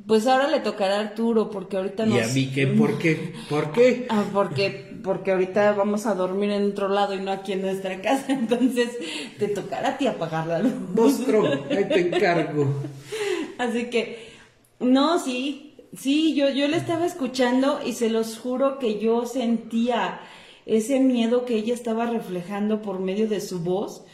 pues 0.07 0.27
ahora 0.27 0.49
le 0.49 0.61
tocará 0.61 0.97
a 0.97 1.01
Arturo 1.01 1.51
porque 1.51 1.77
ahorita 1.77 2.07
no 2.07 2.16
¿Y 2.16 2.21
a 2.21 2.29
mí 2.29 2.51
qué? 2.55 2.66
¿Por 2.66 2.99
qué? 2.99 3.35
¿Por 3.49 3.73
qué? 3.73 4.07
Ah, 4.11 4.25
porque 4.33 4.88
porque 5.03 5.33
ahorita 5.33 5.73
vamos 5.73 6.07
a 6.07 6.14
dormir 6.14 6.51
en 6.51 6.71
otro 6.71 6.88
lado 6.88 7.14
y 7.14 7.21
no 7.21 7.31
aquí 7.31 7.53
en 7.53 7.62
nuestra 7.62 8.01
casa, 8.01 8.27
entonces 8.29 8.90
te 9.38 9.49
tocará 9.49 9.90
a 9.90 9.99
ti 9.99 10.07
apagar 10.07 10.47
la 10.47 10.59
luz. 10.61 10.73
Monstruo, 10.94 11.47
ahí 11.71 11.88
te 11.88 12.01
encargo. 12.01 12.66
Así 13.59 13.90
que 13.90 14.33
no, 14.81 15.18
sí, 15.18 15.75
sí, 15.97 16.35
yo 16.35 16.51
yo 16.51 16.68
le 16.68 16.77
estaba 16.77 17.07
escuchando 17.07 17.81
y 17.85 17.92
se 17.92 18.11
los 18.11 18.38
juro 18.38 18.79
que 18.79 18.99
yo 18.99 19.27
sentía 19.27 20.21
ese 20.68 21.00
miedo 21.00 21.46
que 21.46 21.57
ella 21.57 21.72
estaba 21.72 22.07
reflejando 22.07 22.83
por 22.83 23.00
medio 23.00 23.26
de 23.26 23.40
su 23.40 23.61
voz, 23.61 24.04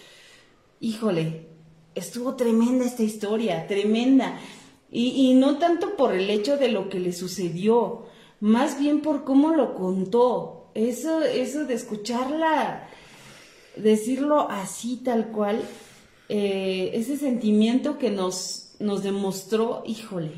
híjole, 0.81 1.49
estuvo 1.97 2.37
tremenda 2.37 2.87
esta 2.87 3.03
historia, 3.03 3.67
tremenda. 3.67 4.39
Y, 4.91 5.35
no 5.35 5.59
tanto 5.59 5.97
por 5.97 6.15
el 6.15 6.31
hecho 6.31 6.57
de 6.57 6.69
lo 6.69 6.89
que 6.89 7.01
le 7.01 7.13
sucedió, 7.13 8.05
más 8.39 8.79
bien 8.79 9.01
por 9.01 9.25
cómo 9.25 9.53
lo 9.53 9.75
contó. 9.75 10.71
Eso, 10.75 11.21
eso 11.23 11.65
de 11.65 11.75
escucharla 11.75 12.89
decirlo 13.77 14.49
así 14.49 15.01
tal 15.05 15.33
cual, 15.33 15.61
eh, 16.29 16.93
ese 16.95 17.17
sentimiento 17.17 17.99
que 17.99 18.11
nos, 18.11 18.77
nos 18.79 19.03
demostró, 19.03 19.83
híjole. 19.85 20.31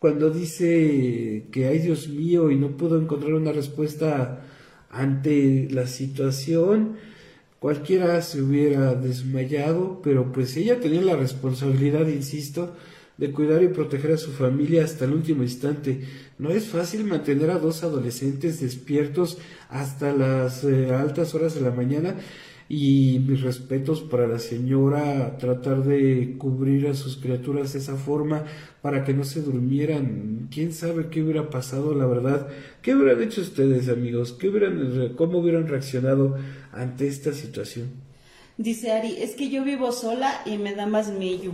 Cuando 0.00 0.30
dice 0.30 1.46
que, 1.52 1.66
ay 1.66 1.78
Dios 1.78 2.08
mío, 2.08 2.50
y 2.50 2.56
no 2.56 2.76
puedo 2.76 3.00
encontrar 3.00 3.34
una 3.34 3.52
respuesta 3.52 4.44
ante 4.90 5.68
la 5.70 5.86
situación, 5.86 6.96
cualquiera 7.58 8.20
se 8.22 8.42
hubiera 8.42 8.94
desmayado, 8.94 10.00
pero 10.02 10.32
pues 10.32 10.56
ella 10.56 10.80
tenía 10.80 11.02
la 11.02 11.16
responsabilidad, 11.16 12.06
insisto, 12.06 12.74
de 13.16 13.32
cuidar 13.32 13.62
y 13.62 13.68
proteger 13.68 14.12
a 14.12 14.16
su 14.16 14.30
familia 14.30 14.84
hasta 14.84 15.04
el 15.04 15.12
último 15.12 15.42
instante. 15.42 16.02
No 16.38 16.50
es 16.50 16.68
fácil 16.68 17.04
mantener 17.04 17.50
a 17.50 17.58
dos 17.58 17.82
adolescentes 17.82 18.60
despiertos 18.60 19.38
hasta 19.68 20.12
las 20.12 20.62
eh, 20.62 20.94
altas 20.94 21.34
horas 21.34 21.54
de 21.54 21.60
la 21.60 21.72
mañana 21.72 22.14
y 22.68 23.20
mis 23.26 23.40
respetos 23.40 24.02
para 24.02 24.26
la 24.26 24.38
señora, 24.38 25.38
tratar 25.38 25.84
de 25.84 26.36
cubrir 26.36 26.86
a 26.88 26.94
sus 26.94 27.16
criaturas 27.16 27.72
de 27.72 27.78
esa 27.78 27.96
forma 27.96 28.44
para 28.82 29.04
que 29.04 29.14
no 29.14 29.24
se 29.24 29.40
durmieran. 29.40 30.48
¿Quién 30.52 30.72
sabe 30.72 31.08
qué 31.08 31.22
hubiera 31.22 31.48
pasado, 31.48 31.94
la 31.94 32.06
verdad? 32.06 32.48
¿Qué 32.82 32.94
hubieran 32.94 33.22
hecho 33.22 33.40
ustedes, 33.40 33.88
amigos? 33.88 34.32
¿Qué 34.32 34.50
hubieran, 34.50 35.14
¿Cómo 35.16 35.38
hubieran 35.38 35.66
reaccionado 35.66 36.36
ante 36.72 37.06
esta 37.06 37.32
situación? 37.32 37.88
Dice 38.58 38.92
Ari, 38.92 39.16
es 39.18 39.34
que 39.34 39.48
yo 39.48 39.64
vivo 39.64 39.92
sola 39.92 40.42
y 40.44 40.58
me 40.58 40.74
da 40.74 40.86
más 40.86 41.10
mello. 41.10 41.52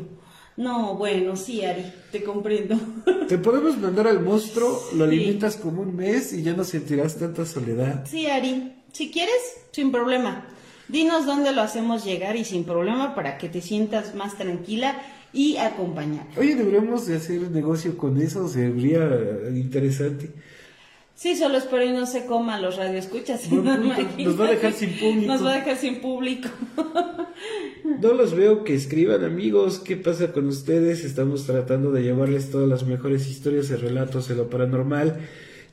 No, 0.57 0.97
bueno, 0.97 1.37
sí, 1.37 1.65
Ari, 1.65 1.85
te 2.11 2.25
comprendo. 2.25 2.77
Te 3.29 3.39
podemos 3.39 3.77
mandar 3.79 4.07
al 4.07 4.21
monstruo, 4.21 4.81
lo 4.95 5.05
alimentas 5.05 5.57
como 5.57 5.83
un 5.83 5.97
mes 5.97 6.33
y 6.33 6.43
ya 6.43 6.55
no 6.55 6.63
sentirás 6.63 7.17
tanta 7.17 7.45
soledad. 7.45 8.05
Sí, 8.07 8.27
Ari, 8.27 8.73
si 8.93 9.11
quieres, 9.11 9.35
sin 9.73 9.91
problema. 9.91 10.47
Dinos 10.89 11.27
dónde 11.27 11.53
lo 11.53 11.63
hacemos 11.63 12.05
llegar 12.05 12.37
y 12.37 12.45
sin 12.45 12.65
problema 12.65 13.15
para 13.15 13.39
que 13.39 13.49
te 13.49 13.61
sientas 13.61 14.15
más 14.15 14.37
tranquila 14.37 15.01
y 15.33 15.57
acompañada. 15.57 16.27
Oye, 16.37 16.55
deberíamos 16.55 17.07
de 17.07 17.17
hacer 17.17 17.51
negocio 17.51 17.97
con 17.97 18.21
eso, 18.21 18.47
sería 18.49 19.09
interesante. 19.51 20.31
Sí, 21.17 21.37
solo 21.37 21.59
espero 21.59 21.85
y 21.85 21.93
no 21.93 22.07
se 22.07 22.27
coma 22.27 22.61
los 22.61 22.77
radioescuchas. 22.77 23.51
No, 23.51 23.63
nos 24.19 24.41
va 24.41 24.47
a 24.47 24.51
dejar 24.51 24.73
sin 24.73 24.91
público. 24.91 25.27
Nos 25.27 25.45
va 25.45 25.53
a 25.53 25.57
dejar 25.57 25.77
sin 25.77 26.01
público. 26.01 26.49
no 28.01 28.13
los 28.15 28.35
veo 28.35 28.65
que 28.65 28.75
escriban, 28.75 29.25
amigos. 29.25 29.79
¿Qué 29.79 29.97
pasa 29.97 30.33
con 30.33 30.49
ustedes? 30.49 31.05
Estamos 31.05 31.47
tratando 31.47 31.93
de 31.93 32.03
llevarles 32.03 32.51
todas 32.51 32.69
las 32.69 32.85
mejores 32.85 33.29
historias 33.29 33.71
y 33.71 33.77
relatos 33.77 34.29
de 34.29 34.35
lo 34.35 34.51
paranormal. 34.51 35.21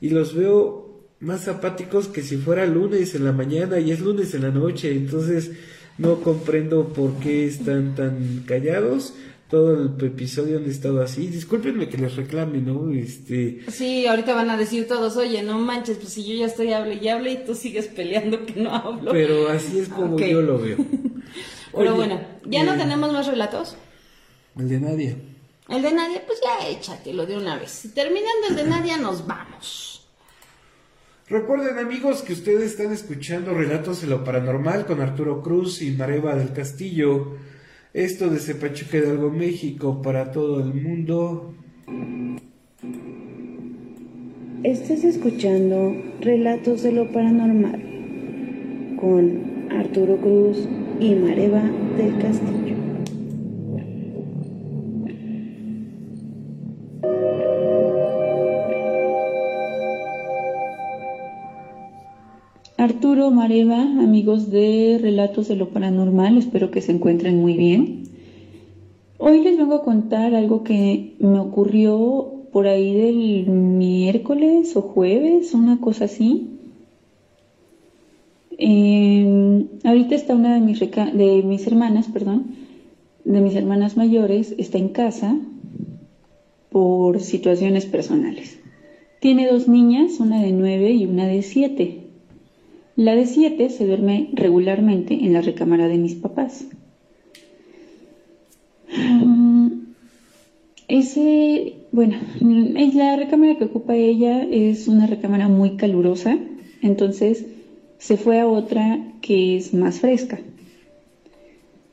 Y 0.00 0.10
los 0.10 0.34
veo 0.34 0.91
más 1.22 1.46
apáticos 1.46 2.08
que 2.08 2.22
si 2.22 2.36
fuera 2.36 2.66
lunes 2.66 3.14
en 3.14 3.24
la 3.24 3.32
mañana 3.32 3.78
y 3.78 3.92
es 3.92 4.00
lunes 4.00 4.34
en 4.34 4.42
la 4.42 4.50
noche. 4.50 4.90
Entonces 4.90 5.52
no 5.96 6.20
comprendo 6.20 6.88
por 6.88 7.14
qué 7.20 7.46
están 7.46 7.94
tan 7.94 8.44
callados. 8.46 9.14
Todo 9.48 9.74
el 9.74 10.04
episodio 10.04 10.58
han 10.58 10.64
estado 10.64 11.00
así. 11.02 11.28
Discúlpenme 11.28 11.88
que 11.88 11.98
les 11.98 12.16
reclame, 12.16 12.58
¿no? 12.58 12.90
Este... 12.90 13.60
Sí, 13.70 14.06
ahorita 14.06 14.34
van 14.34 14.50
a 14.50 14.56
decir 14.56 14.88
todos, 14.88 15.16
oye, 15.16 15.42
no 15.42 15.58
manches, 15.58 15.98
pues 15.98 16.14
si 16.14 16.24
yo 16.24 16.34
ya 16.34 16.46
estoy 16.46 16.72
hable 16.72 16.94
y 16.94 17.08
hable 17.08 17.32
y 17.32 17.44
tú 17.44 17.54
sigues 17.54 17.86
peleando 17.86 18.44
que 18.46 18.54
no 18.60 18.74
hablo. 18.74 19.12
Pero 19.12 19.48
así 19.48 19.78
es 19.78 19.88
como 19.88 20.18
yo 20.18 20.42
lo 20.42 20.58
veo. 20.58 20.78
Pero 21.76 21.94
bueno, 21.94 22.20
¿ya 22.46 22.64
no 22.64 22.74
eh, 22.74 22.78
tenemos 22.78 23.12
más 23.12 23.26
relatos? 23.26 23.76
El 24.58 24.68
de 24.68 24.80
Nadia. 24.80 25.16
El 25.68 25.82
de 25.82 25.92
Nadia, 25.92 26.22
pues 26.26 26.40
ya 26.42 26.68
échatelo 26.68 27.26
de 27.26 27.36
una 27.36 27.58
vez. 27.58 27.88
Terminando 27.94 28.48
el 28.48 28.56
de 28.56 28.64
Nadia, 28.64 28.96
nos 28.96 29.26
vamos. 29.26 29.91
Recuerden 31.32 31.78
amigos 31.78 32.20
que 32.20 32.34
ustedes 32.34 32.72
están 32.72 32.92
escuchando 32.92 33.54
Relatos 33.54 34.02
de 34.02 34.06
lo 34.06 34.22
Paranormal 34.22 34.84
con 34.84 35.00
Arturo 35.00 35.40
Cruz 35.40 35.80
y 35.80 35.92
Mareva 35.92 36.34
del 36.34 36.52
Castillo. 36.52 37.36
Esto 37.94 38.28
desde 38.28 38.54
Pachuca 38.54 38.98
Hidalgo, 38.98 39.30
México, 39.30 40.02
para 40.02 40.30
todo 40.30 40.60
el 40.60 40.74
mundo. 40.74 41.54
Estás 44.62 45.04
escuchando 45.04 45.96
Relatos 46.20 46.82
de 46.82 46.92
lo 46.92 47.10
Paranormal 47.10 47.80
con 49.00 49.72
Arturo 49.72 50.18
Cruz 50.18 50.68
y 51.00 51.14
Mareva 51.14 51.62
del 51.96 52.18
Castillo. 52.20 52.81
Arturo, 62.82 63.30
Mareva, 63.30 63.80
amigos 63.80 64.50
de 64.50 64.98
Relatos 65.00 65.46
de 65.46 65.54
lo 65.54 65.68
Paranormal, 65.68 66.36
espero 66.36 66.72
que 66.72 66.80
se 66.80 66.90
encuentren 66.90 67.40
muy 67.40 67.56
bien. 67.56 68.08
Hoy 69.18 69.40
les 69.40 69.56
vengo 69.56 69.76
a 69.76 69.84
contar 69.84 70.34
algo 70.34 70.64
que 70.64 71.14
me 71.20 71.38
ocurrió 71.38 72.48
por 72.50 72.66
ahí 72.66 72.92
del 72.92 73.46
miércoles 73.46 74.74
o 74.74 74.82
jueves, 74.82 75.54
una 75.54 75.80
cosa 75.80 76.06
así. 76.06 76.48
Em, 78.58 79.68
ahorita 79.84 80.16
está 80.16 80.34
una 80.34 80.52
de 80.56 80.60
mis, 80.60 80.80
de 80.80 81.42
mis 81.44 81.64
hermanas, 81.68 82.08
perdón, 82.08 82.46
de 83.24 83.40
mis 83.40 83.54
hermanas 83.54 83.96
mayores, 83.96 84.56
está 84.58 84.78
en 84.78 84.88
casa 84.88 85.38
por 86.68 87.20
situaciones 87.20 87.86
personales. 87.86 88.58
Tiene 89.20 89.46
dos 89.46 89.68
niñas, 89.68 90.18
una 90.18 90.42
de 90.42 90.50
nueve 90.50 90.90
y 90.90 91.06
una 91.06 91.28
de 91.28 91.42
siete. 91.42 92.01
La 93.02 93.16
de 93.16 93.26
siete 93.26 93.68
se 93.68 93.84
duerme 93.84 94.30
regularmente 94.32 95.14
en 95.14 95.32
la 95.32 95.40
recámara 95.40 95.88
de 95.88 95.98
mis 95.98 96.14
papás. 96.14 96.68
Ese, 100.86 101.78
bueno, 101.90 102.14
la 102.40 103.16
recámara 103.16 103.58
que 103.58 103.64
ocupa 103.64 103.96
ella 103.96 104.44
es 104.44 104.86
una 104.86 105.08
recámara 105.08 105.48
muy 105.48 105.76
calurosa, 105.76 106.38
entonces 106.80 107.44
se 107.98 108.16
fue 108.16 108.38
a 108.38 108.46
otra 108.46 109.00
que 109.20 109.56
es 109.56 109.74
más 109.74 109.98
fresca. 109.98 110.38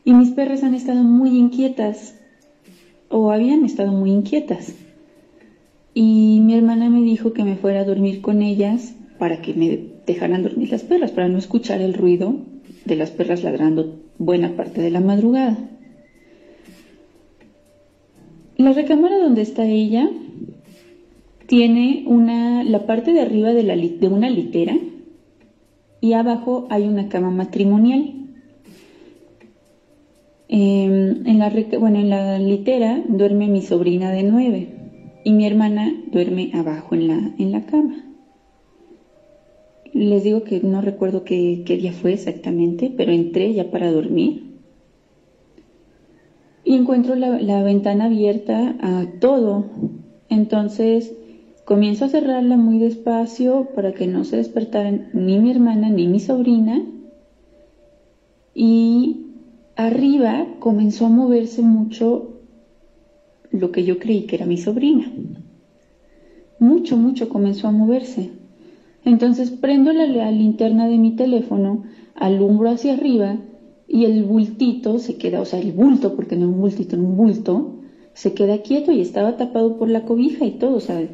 Y 0.05 0.13
mis 0.13 0.29
perras 0.29 0.61
han 0.61 0.75
estado 0.75 1.01
muy 1.01 1.35
inquietas, 1.35 2.13
o 3.09 3.31
habían 3.31 3.65
estado 3.65 3.93
muy 3.93 4.11
inquietas. 4.11 4.75
Y 5.95 6.39
mi 6.43 6.53
hermana 6.53 6.87
me 6.87 7.01
dijo 7.01 7.33
que 7.33 7.43
me 7.43 7.55
fuera 7.55 7.79
a 7.79 7.85
dormir 7.85 8.21
con 8.21 8.43
ellas 8.43 8.93
para 9.17 9.41
que 9.41 9.55
me 9.55 9.98
dejaran 10.09 10.43
dormir 10.43 10.71
las 10.71 10.83
perras, 10.83 11.11
para 11.11 11.29
no 11.29 11.37
escuchar 11.37 11.81
el 11.81 11.93
ruido 11.93 12.35
de 12.85 12.95
las 12.95 13.11
perras 13.11 13.43
ladrando 13.43 13.99
buena 14.17 14.55
parte 14.55 14.81
de 14.81 14.89
la 14.89 15.01
madrugada. 15.01 15.57
La 18.57 18.73
recámara 18.73 19.17
donde 19.19 19.41
está 19.41 19.65
ella 19.65 20.09
tiene 21.45 22.03
una, 22.07 22.63
la 22.63 22.85
parte 22.85 23.13
de 23.13 23.21
arriba 23.21 23.53
de, 23.53 23.63
la, 23.63 23.75
de 23.75 24.07
una 24.07 24.29
litera 24.29 24.75
y 26.01 26.13
abajo 26.13 26.67
hay 26.69 26.87
una 26.87 27.07
cama 27.07 27.29
matrimonial. 27.29 28.15
Em, 30.47 31.27
en, 31.27 31.39
la, 31.39 31.51
bueno, 31.79 31.99
en 31.99 32.09
la 32.09 32.39
litera 32.39 33.03
duerme 33.07 33.47
mi 33.47 33.61
sobrina 33.61 34.11
de 34.11 34.23
nueve 34.23 34.69
y 35.23 35.31
mi 35.31 35.45
hermana 35.45 35.93
duerme 36.11 36.51
abajo 36.53 36.95
en 36.95 37.07
la, 37.07 37.35
en 37.37 37.51
la 37.51 37.65
cama. 37.65 38.08
Les 39.93 40.23
digo 40.23 40.43
que 40.43 40.59
no 40.61 40.81
recuerdo 40.81 41.23
qué, 41.23 41.63
día 41.65 41.91
fue 41.91 42.13
exactamente, 42.13 42.93
pero 42.95 43.11
entré 43.11 43.53
ya 43.53 43.71
para 43.71 43.91
dormir 43.91 44.49
y 46.69 46.75
encuentro 46.75 47.15
la, 47.15 47.63
ventana 47.63 48.05
abierta 48.05 48.75
a 48.79 49.05
todo. 49.19 49.65
Entonces 50.29 51.11
comienzo 51.65 52.05
a 52.05 52.09
cerrarla 52.09 52.57
muy 52.57 52.77
despacio 52.77 53.69
para 53.73 53.93
que 53.93 54.05
no 54.05 54.23
se 54.23 54.37
despertaran 54.37 55.09
ni 55.13 55.39
mi 55.39 55.49
hermana 55.49 55.89
ni 55.89 56.07
mi 56.07 56.19
sobrina. 56.19 56.85
Y 58.53 59.25
arriba 59.75 60.45
comenzó 60.59 61.07
a 61.07 61.09
moverse 61.09 61.63
mucho 61.63 62.41
lo 63.51 63.71
que 63.71 63.83
yo 63.83 63.97
creí 63.97 64.27
que 64.27 64.35
era 64.35 64.45
mi 64.45 64.57
sobrina. 64.57 65.11
Mucho, 66.59 66.97
mucho 66.97 67.29
comenzó 67.29 67.67
a 67.67 67.71
moverse. 67.71 68.29
Entonces 69.09 69.49
prendo 69.49 69.91
la, 69.91 70.05
la 70.05 70.31
linterna 70.31 70.87
de 70.87 70.97
mi 70.97 71.15
teléfono, 71.15 71.83
alumbro 72.15 72.69
hacia 72.69 72.93
arriba 72.93 73.37
y 73.87 74.05
el 74.05 74.23
bultito 74.23 74.99
se 74.99 75.17
queda, 75.17 75.41
o 75.41 75.45
sea, 75.45 75.59
el 75.59 75.71
bulto, 75.71 76.15
porque 76.15 76.35
no 76.35 76.47
un 76.47 76.61
bultito, 76.61 76.95
un 76.95 77.17
bulto, 77.17 77.73
se 78.13 78.33
queda 78.33 78.61
quieto 78.61 78.91
y 78.91 79.01
estaba 79.01 79.35
tapado 79.35 79.77
por 79.77 79.89
la 79.89 80.01
cobija 80.01 80.45
y 80.45 80.51
todo, 80.51 80.75
o 80.75 80.79
sea, 80.79 81.07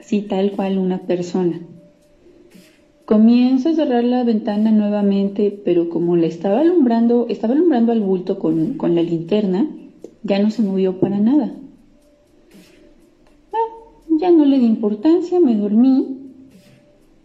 así 0.00 0.22
tal 0.22 0.52
cual 0.52 0.78
una 0.78 1.02
persona. 1.06 1.60
Comienzo 3.04 3.68
a 3.68 3.74
cerrar 3.74 4.04
la 4.04 4.24
ventana 4.24 4.70
nuevamente, 4.70 5.60
pero 5.64 5.90
como 5.90 6.16
le 6.16 6.28
estaba 6.28 6.60
alumbrando, 6.60 7.26
estaba 7.28 7.52
alumbrando 7.52 7.92
al 7.92 8.00
bulto 8.00 8.38
con, 8.38 8.74
con 8.78 8.94
la 8.94 9.02
linterna, 9.02 9.68
ya 10.22 10.38
no 10.38 10.50
se 10.50 10.62
movió 10.62 10.98
para 10.98 11.18
nada. 11.18 11.52
Ah, 13.52 13.74
ya 14.18 14.30
no 14.30 14.46
le 14.46 14.58
di 14.58 14.66
importancia, 14.66 15.40
me 15.40 15.56
dormí 15.56 16.19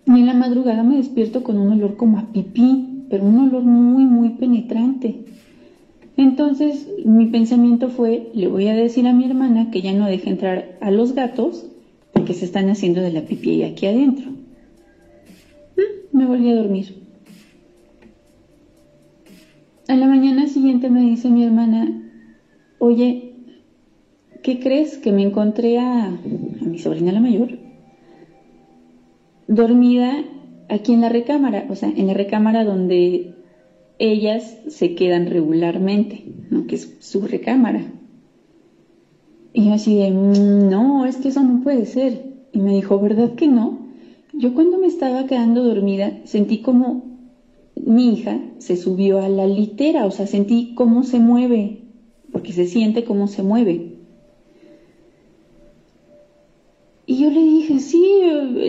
y 0.05 0.11
en 0.11 0.25
la 0.25 0.33
madrugada 0.33 0.83
me 0.83 0.97
despierto 0.97 1.43
con 1.43 1.57
un 1.57 1.71
olor 1.71 1.95
como 1.95 2.17
a 2.19 2.31
pipí 2.31 2.95
pero 3.09 3.23
un 3.23 3.39
olor 3.39 3.63
muy, 3.63 4.05
muy 4.05 4.31
penetrante. 4.31 5.25
Entonces 6.17 6.87
mi 7.05 7.27
pensamiento 7.27 7.89
fue, 7.89 8.31
le 8.33 8.47
voy 8.47 8.67
a 8.67 8.75
decir 8.75 9.07
a 9.07 9.13
mi 9.13 9.25
hermana 9.25 9.69
que 9.71 9.81
ya 9.81 9.93
no 9.93 10.05
deje 10.05 10.29
entrar 10.29 10.77
a 10.81 10.91
los 10.91 11.13
gatos 11.13 11.65
porque 12.13 12.33
se 12.33 12.45
están 12.45 12.69
haciendo 12.69 13.01
de 13.01 13.11
la 13.11 13.21
pipí 13.21 13.63
aquí 13.63 13.85
adentro. 13.85 14.31
Mm, 15.75 16.17
me 16.17 16.25
volví 16.25 16.49
a 16.49 16.55
dormir. 16.55 17.03
A 19.87 19.95
la 19.95 20.07
mañana 20.07 20.47
siguiente 20.47 20.89
me 20.89 21.01
dice 21.01 21.29
mi 21.29 21.43
hermana, 21.43 22.01
oye, 22.79 23.33
¿qué 24.41 24.59
crees? 24.59 24.97
Que 24.97 25.11
me 25.11 25.21
encontré 25.21 25.77
a, 25.77 26.07
a 26.07 26.65
mi 26.65 26.79
sobrina 26.79 27.11
la 27.11 27.19
mayor 27.19 27.64
dormida 29.47 30.23
aquí 30.69 30.93
en 30.93 31.01
la 31.01 31.09
recámara, 31.09 31.65
o 31.69 31.75
sea, 31.75 31.89
en 31.89 32.07
la 32.07 32.13
recámara 32.13 32.63
donde 32.63 33.33
ellas 33.99 34.57
se 34.67 34.95
quedan 34.95 35.27
regularmente, 35.27 36.23
¿no? 36.49 36.67
que 36.67 36.75
es 36.75 36.97
su 36.99 37.21
recámara. 37.21 37.91
Y 39.53 39.67
yo 39.67 39.73
así 39.73 39.95
de, 39.95 40.11
mm, 40.11 40.69
no, 40.69 41.05
es 41.05 41.17
que 41.17 41.29
eso 41.29 41.41
no 41.41 41.61
puede 41.61 41.85
ser. 41.85 42.35
Y 42.51 42.59
me 42.59 42.73
dijo, 42.73 42.99
¿verdad 42.99 43.35
que 43.35 43.47
no? 43.47 43.85
Yo 44.33 44.53
cuando 44.53 44.77
me 44.77 44.87
estaba 44.87 45.27
quedando 45.27 45.63
dormida 45.63 46.19
sentí 46.25 46.57
como 46.57 47.15
mi 47.85 48.13
hija 48.13 48.41
se 48.57 48.75
subió 48.75 49.19
a 49.19 49.29
la 49.29 49.47
litera, 49.47 50.05
o 50.05 50.11
sea, 50.11 50.27
sentí 50.27 50.73
cómo 50.75 51.03
se 51.03 51.19
mueve, 51.19 51.83
porque 52.31 52.51
se 52.51 52.65
siente 52.65 53.05
cómo 53.05 53.27
se 53.27 53.43
mueve. 53.43 53.94
Y 57.07 57.17
yo 57.17 57.29
le 57.29 57.43
dije, 57.43 57.79
sí, 57.79 58.03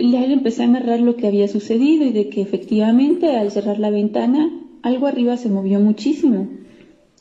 le 0.03 0.31
empecé 0.31 0.63
a 0.63 0.67
narrar 0.67 0.99
lo 0.99 1.15
que 1.15 1.27
había 1.27 1.47
sucedido 1.47 2.05
y 2.05 2.11
de 2.11 2.29
que 2.29 2.41
efectivamente 2.41 3.35
al 3.35 3.51
cerrar 3.51 3.79
la 3.79 3.89
ventana 3.89 4.51
algo 4.83 5.07
arriba 5.07 5.37
se 5.37 5.49
movió 5.49 5.79
muchísimo. 5.79 6.47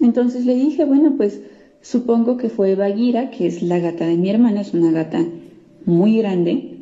Entonces 0.01 0.45
le 0.45 0.55
dije, 0.55 0.85
bueno, 0.85 1.14
pues 1.17 1.41
supongo 1.81 2.37
que 2.37 2.51
fue 2.51 2.75
Bagira, 2.75 3.31
que 3.31 3.47
es 3.47 3.62
la 3.62 3.79
gata 3.79 4.07
de 4.07 4.17
mi 4.17 4.29
hermana, 4.29 4.61
es 4.61 4.75
una 4.75 4.91
gata 4.91 5.25
muy 5.87 6.19
grande 6.19 6.81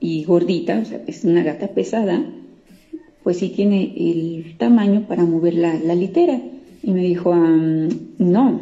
y 0.00 0.24
gordita, 0.24 0.80
o 0.80 0.84
sea, 0.84 1.00
es 1.06 1.24
una 1.24 1.42
gata 1.42 1.68
pesada, 1.68 2.24
pues 3.22 3.38
sí 3.38 3.50
tiene 3.50 3.94
el 3.96 4.56
tamaño 4.58 5.06
para 5.06 5.24
mover 5.24 5.54
la, 5.54 5.78
la 5.78 5.94
litera. 5.94 6.40
Y 6.82 6.90
me 6.90 7.02
dijo, 7.02 7.34
no, 7.34 8.60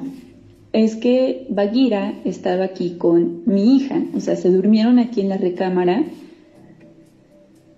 es 0.75 0.97
que 0.97 1.47
Bagira 1.51 2.14
estaba 2.25 2.64
aquí 2.64 2.97
con 2.99 3.43
mi 3.47 3.77
hija, 3.77 4.03
o 4.12 4.18
sea, 4.18 4.35
se 4.35 4.51
durmieron 4.51 4.99
aquí 4.99 5.20
en 5.20 5.29
la 5.29 5.37
recámara, 5.37 6.03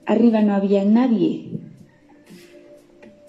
arriba 0.06 0.40
no 0.40 0.54
había 0.54 0.82
nadie. 0.82 1.44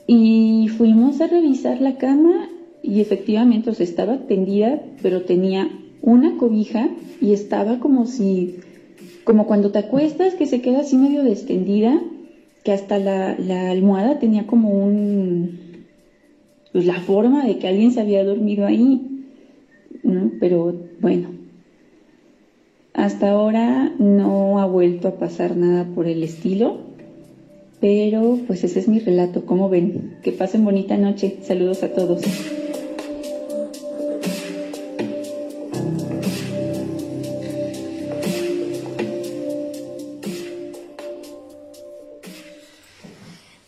Y 0.07 0.69
fuimos 0.77 1.19
a 1.19 1.27
revisar 1.27 1.81
la 1.81 1.97
cama 1.97 2.47
y 2.81 3.01
efectivamente, 3.01 3.69
o 3.69 3.73
sea, 3.73 3.83
estaba 3.83 4.19
tendida, 4.19 4.81
pero 5.01 5.23
tenía 5.23 5.69
una 6.01 6.37
cobija 6.37 6.87
y 7.19 7.33
estaba 7.33 7.79
como 7.79 8.05
si, 8.05 8.61
como 9.25 9.47
cuando 9.47 9.71
te 9.71 9.79
acuestas, 9.79 10.35
que 10.35 10.45
se 10.45 10.61
queda 10.61 10.79
así 10.79 10.95
medio 10.95 11.23
destendida, 11.23 12.01
que 12.63 12.71
hasta 12.71 12.99
la, 12.99 13.37
la 13.37 13.69
almohada 13.69 14.17
tenía 14.17 14.47
como 14.47 14.69
un, 14.69 15.59
pues 16.71 16.85
la 16.85 17.01
forma 17.01 17.45
de 17.45 17.57
que 17.57 17.67
alguien 17.67 17.91
se 17.91 17.99
había 17.99 18.23
dormido 18.23 18.65
ahí 18.65 19.15
Pero 20.39 20.75
bueno, 20.99 21.29
hasta 22.93 23.31
ahora 23.31 23.93
no 23.99 24.59
ha 24.59 24.65
vuelto 24.65 25.07
a 25.07 25.19
pasar 25.19 25.55
nada 25.55 25.85
por 25.85 26.07
el 26.07 26.23
estilo, 26.23 26.79
pero 27.79 28.39
pues 28.47 28.63
ese 28.63 28.79
es 28.79 28.87
mi 28.87 28.99
relato, 28.99 29.45
¿cómo 29.45 29.69
ven? 29.69 30.17
Que 30.23 30.31
pasen 30.31 30.65
bonita 30.65 30.97
noche, 30.97 31.37
saludos 31.43 31.83
a 31.83 31.93
todos. 31.93 32.23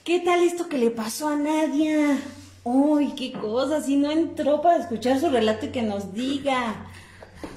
¿Qué 0.04 0.20
tal 0.22 0.44
esto 0.44 0.68
que 0.68 0.80
le 0.80 0.90
pasó 0.90 1.28
a 1.28 1.36
Nadia? 1.36 2.18
¡Uy, 2.72 3.16
qué 3.16 3.32
cosa! 3.32 3.82
Si 3.82 3.98
no 3.98 4.12
entró 4.12 4.62
para 4.62 4.80
escuchar 4.80 5.20
su 5.20 5.28
relato 5.32 5.66
y 5.66 5.70
que 5.70 5.82
nos 5.82 6.14
diga. 6.14 6.86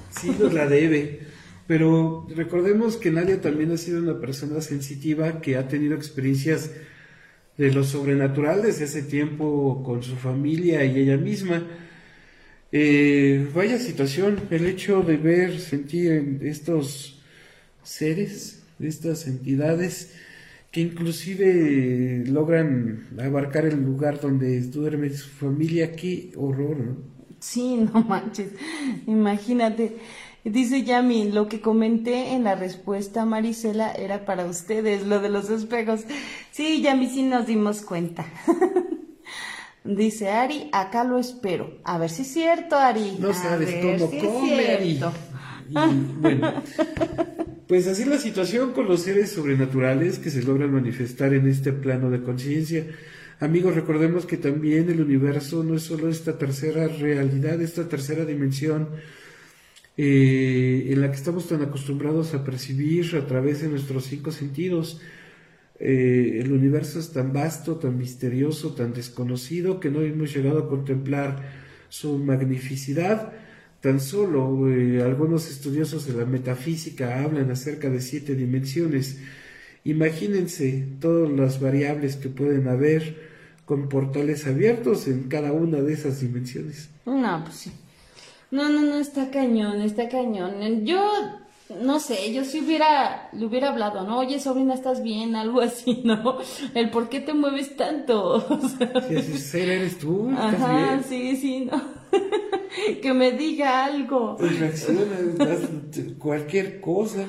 Sí, 0.09 0.35
nos 0.39 0.51
la 0.51 0.65
debe. 0.65 1.19
Pero 1.67 2.25
recordemos 2.35 2.97
que 2.97 3.11
Nadia 3.11 3.39
también 3.39 3.71
ha 3.71 3.77
sido 3.77 4.01
una 4.01 4.19
persona 4.19 4.59
sensitiva 4.59 5.39
que 5.39 5.55
ha 5.55 5.67
tenido 5.67 5.95
experiencias 5.95 6.71
de 7.59 7.71
lo 7.71 7.83
sobrenatural 7.83 8.63
desde 8.63 8.85
hace 8.85 9.03
tiempo 9.03 9.83
con 9.85 10.01
su 10.01 10.15
familia 10.15 10.83
y 10.83 10.97
ella 10.97 11.17
misma. 11.17 11.61
Eh, 12.71 13.47
vaya 13.53 13.77
situación, 13.77 14.39
el 14.49 14.65
hecho 14.65 15.03
de 15.03 15.17
ver, 15.17 15.59
sentir 15.59 16.39
estos 16.41 17.21
seres, 17.83 18.63
estas 18.79 19.27
entidades 19.27 20.15
que 20.73 20.81
inclusive 20.81 22.23
logran 22.25 23.07
abarcar 23.23 23.65
el 23.65 23.79
lugar 23.83 24.19
donde 24.19 24.59
duerme 24.61 25.11
su 25.11 25.29
familia, 25.29 25.91
qué 25.91 26.33
horror, 26.35 26.77
¿no? 26.77 26.97
Sí, 27.39 27.75
no 27.93 28.01
manches, 28.01 28.49
imagínate. 29.05 29.97
Dice 30.43 30.83
Yami, 30.83 31.31
lo 31.31 31.47
que 31.47 31.61
comenté 31.61 32.33
en 32.33 32.43
la 32.43 32.55
respuesta 32.55 33.21
a 33.21 33.25
Marisela 33.25 33.93
era 33.93 34.25
para 34.25 34.45
ustedes, 34.45 35.05
lo 35.05 35.19
de 35.19 35.29
los 35.29 35.49
espejos. 35.51 36.01
Sí, 36.51 36.81
Yami, 36.81 37.07
sí 37.07 37.21
nos 37.21 37.45
dimos 37.45 37.81
cuenta. 37.83 38.25
Dice 39.83 40.31
Ari, 40.31 40.69
acá 40.71 41.03
lo 41.03 41.19
espero. 41.19 41.77
A 41.83 41.99
ver 41.99 42.09
si 42.09 42.23
es 42.23 42.33
cierto, 42.33 42.77
Ari. 42.77 43.17
No 43.19 43.33
sabes 43.33 43.75
cómo 43.79 44.09
come, 44.09 44.67
Ari. 44.71 44.99
bueno, 46.19 46.53
pues 47.73 47.87
así 47.87 48.05
la 48.05 48.19
situación 48.19 48.71
con 48.71 48.87
los 48.87 49.01
seres 49.01 49.31
sobrenaturales 49.31 50.19
que 50.19 50.29
se 50.29 50.43
logran 50.43 50.71
manifestar 50.71 51.33
en 51.33 51.47
este 51.47 51.73
plano 51.73 52.11
de 52.11 52.21
conciencia. 52.21 52.85
Amigos, 53.39 53.73
recordemos 53.73 54.27
que 54.27 54.37
también 54.37 54.91
el 54.91 55.01
universo 55.01 55.63
no 55.63 55.73
es 55.77 55.81
solo 55.81 56.07
esta 56.07 56.37
tercera 56.37 56.87
realidad, 56.87 57.59
esta 57.63 57.89
tercera 57.89 58.25
dimensión 58.25 58.89
eh, 59.97 60.85
en 60.91 61.01
la 61.01 61.09
que 61.09 61.15
estamos 61.15 61.47
tan 61.47 61.63
acostumbrados 61.63 62.35
a 62.35 62.43
percibir 62.43 63.15
a 63.15 63.25
través 63.25 63.63
de 63.63 63.69
nuestros 63.69 64.03
cinco 64.03 64.31
sentidos. 64.31 65.01
Eh, 65.79 66.41
el 66.43 66.51
universo 66.51 66.99
es 66.99 67.11
tan 67.11 67.33
vasto, 67.33 67.77
tan 67.77 67.97
misterioso, 67.97 68.75
tan 68.75 68.93
desconocido 68.93 69.79
que 69.79 69.89
no 69.89 70.01
hemos 70.01 70.31
llegado 70.31 70.59
a 70.59 70.69
contemplar 70.69 71.41
su 71.89 72.19
magnificidad. 72.19 73.33
Tan 73.83 73.99
solo 73.99 74.69
eh, 74.69 75.03
algunos 75.03 75.49
estudiosos 75.49 76.05
de 76.05 76.13
la 76.13 76.23
metafísica 76.23 77.21
hablan 77.21 77.51
acerca 77.51 77.89
de 77.89 77.99
siete 77.99 78.33
dimensiones. 78.33 79.19
Imagínense 79.83 80.87
todas 81.01 81.29
las 81.29 81.59
variables 81.59 82.15
que 82.15 82.29
pueden 82.29 82.69
haber 82.69 83.17
con 83.65 83.89
portales 83.89 84.47
abiertos 84.47 85.09
en 85.09 85.23
cada 85.23 85.51
una 85.51 85.81
de 85.81 85.91
esas 85.91 86.21
dimensiones. 86.21 86.91
No, 87.05 87.41
pues 87.43 87.57
sí. 87.57 87.71
No, 88.51 88.69
no, 88.69 88.83
no, 88.83 88.99
está 88.99 89.29
cañón, 89.29 89.81
está 89.81 90.07
cañón. 90.07 90.85
Yo, 90.85 91.05
no 91.81 91.99
sé, 91.99 92.31
yo 92.31 92.45
si 92.45 92.61
hubiera, 92.61 93.27
le 93.33 93.45
hubiera 93.45 93.67
hablado, 93.67 94.07
¿no? 94.07 94.19
Oye, 94.19 94.39
sobrina, 94.39 94.75
¿estás 94.75 95.03
bien? 95.03 95.35
Algo 95.35 95.59
así, 95.59 96.03
¿no? 96.05 96.37
El 96.73 96.89
por 96.89 97.09
qué 97.09 97.19
te 97.19 97.33
mueves 97.33 97.75
tanto. 97.75 98.47
si 99.09 99.37
ser 99.39 99.67
eres 99.67 99.99
tú, 99.99 100.29
¿estás 100.29 100.53
Ajá, 100.53 101.03
sí, 101.03 101.35
sí, 101.35 101.65
¿no? 101.65 102.02
que 103.01 103.13
me 103.13 103.31
diga 103.31 103.85
algo. 103.85 104.35
Pues 104.37 104.59
reacciona, 104.59 105.01
cualquier 106.17 106.81
cosa. 106.81 107.25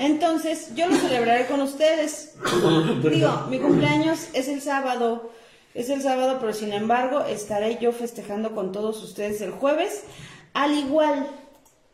entonces, 0.00 0.74
yo 0.74 0.88
lo 0.88 0.96
celebraré 0.96 1.46
con 1.46 1.60
ustedes. 1.60 2.34
Digo, 3.10 3.46
mi 3.50 3.58
cumpleaños 3.58 4.28
es 4.32 4.48
el 4.48 4.62
sábado, 4.62 5.30
es 5.74 5.90
el 5.90 6.00
sábado, 6.00 6.38
pero 6.40 6.54
sin 6.54 6.72
embargo 6.72 7.24
estaré 7.24 7.78
yo 7.80 7.92
festejando 7.92 8.54
con 8.54 8.72
todos 8.72 9.02
ustedes 9.02 9.42
el 9.42 9.50
jueves, 9.50 10.04
al 10.54 10.72
igual 10.78 11.26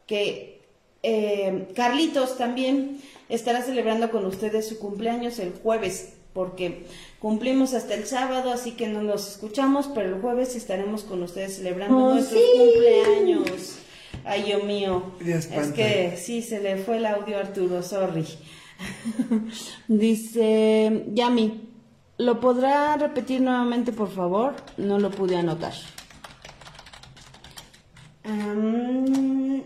que 0.07 0.61
eh, 1.03 1.69
Carlitos 1.75 2.39
también 2.39 3.01
estará 3.29 3.63
celebrando 3.63 4.11
con 4.11 4.25
ustedes 4.27 4.69
su 4.69 4.79
cumpleaños 4.79 5.39
el 5.39 5.53
jueves, 5.53 6.15
porque 6.33 6.87
cumplimos 7.19 7.75
hasta 7.75 7.95
el 7.95 8.07
sábado, 8.07 8.53
así 8.53 8.73
que 8.73 8.89
no 8.89 9.03
nos 9.03 9.29
escuchamos, 9.29 9.89
pero 9.95 10.15
el 10.15 10.21
jueves 10.21 10.55
estaremos 10.55 11.05
con 11.05 11.23
ustedes 11.23 11.57
celebrando 11.57 11.97
oh, 11.97 12.15
nuestros 12.15 12.43
cumpleaños. 12.57 13.79
Ay, 14.25 14.43
Dios 14.43 14.65
mío. 14.65 15.13
Es 15.25 15.47
que 15.47 16.17
sí, 16.17 16.43
se 16.43 16.61
le 16.61 16.77
fue 16.77 16.99
el 16.99 17.07
audio 17.07 17.39
a 17.39 17.41
Arturo, 17.41 17.83
sorry. 17.83 18.27
Dice 19.89 21.05
Yami, 21.13 21.69
¿lo 22.19 22.41
podrá 22.41 22.97
repetir 22.97 23.41
nuevamente, 23.41 23.93
por 23.93 24.11
favor? 24.11 24.55
No 24.77 24.99
lo 24.99 25.11
pude 25.11 25.37
anotar. 25.37 25.75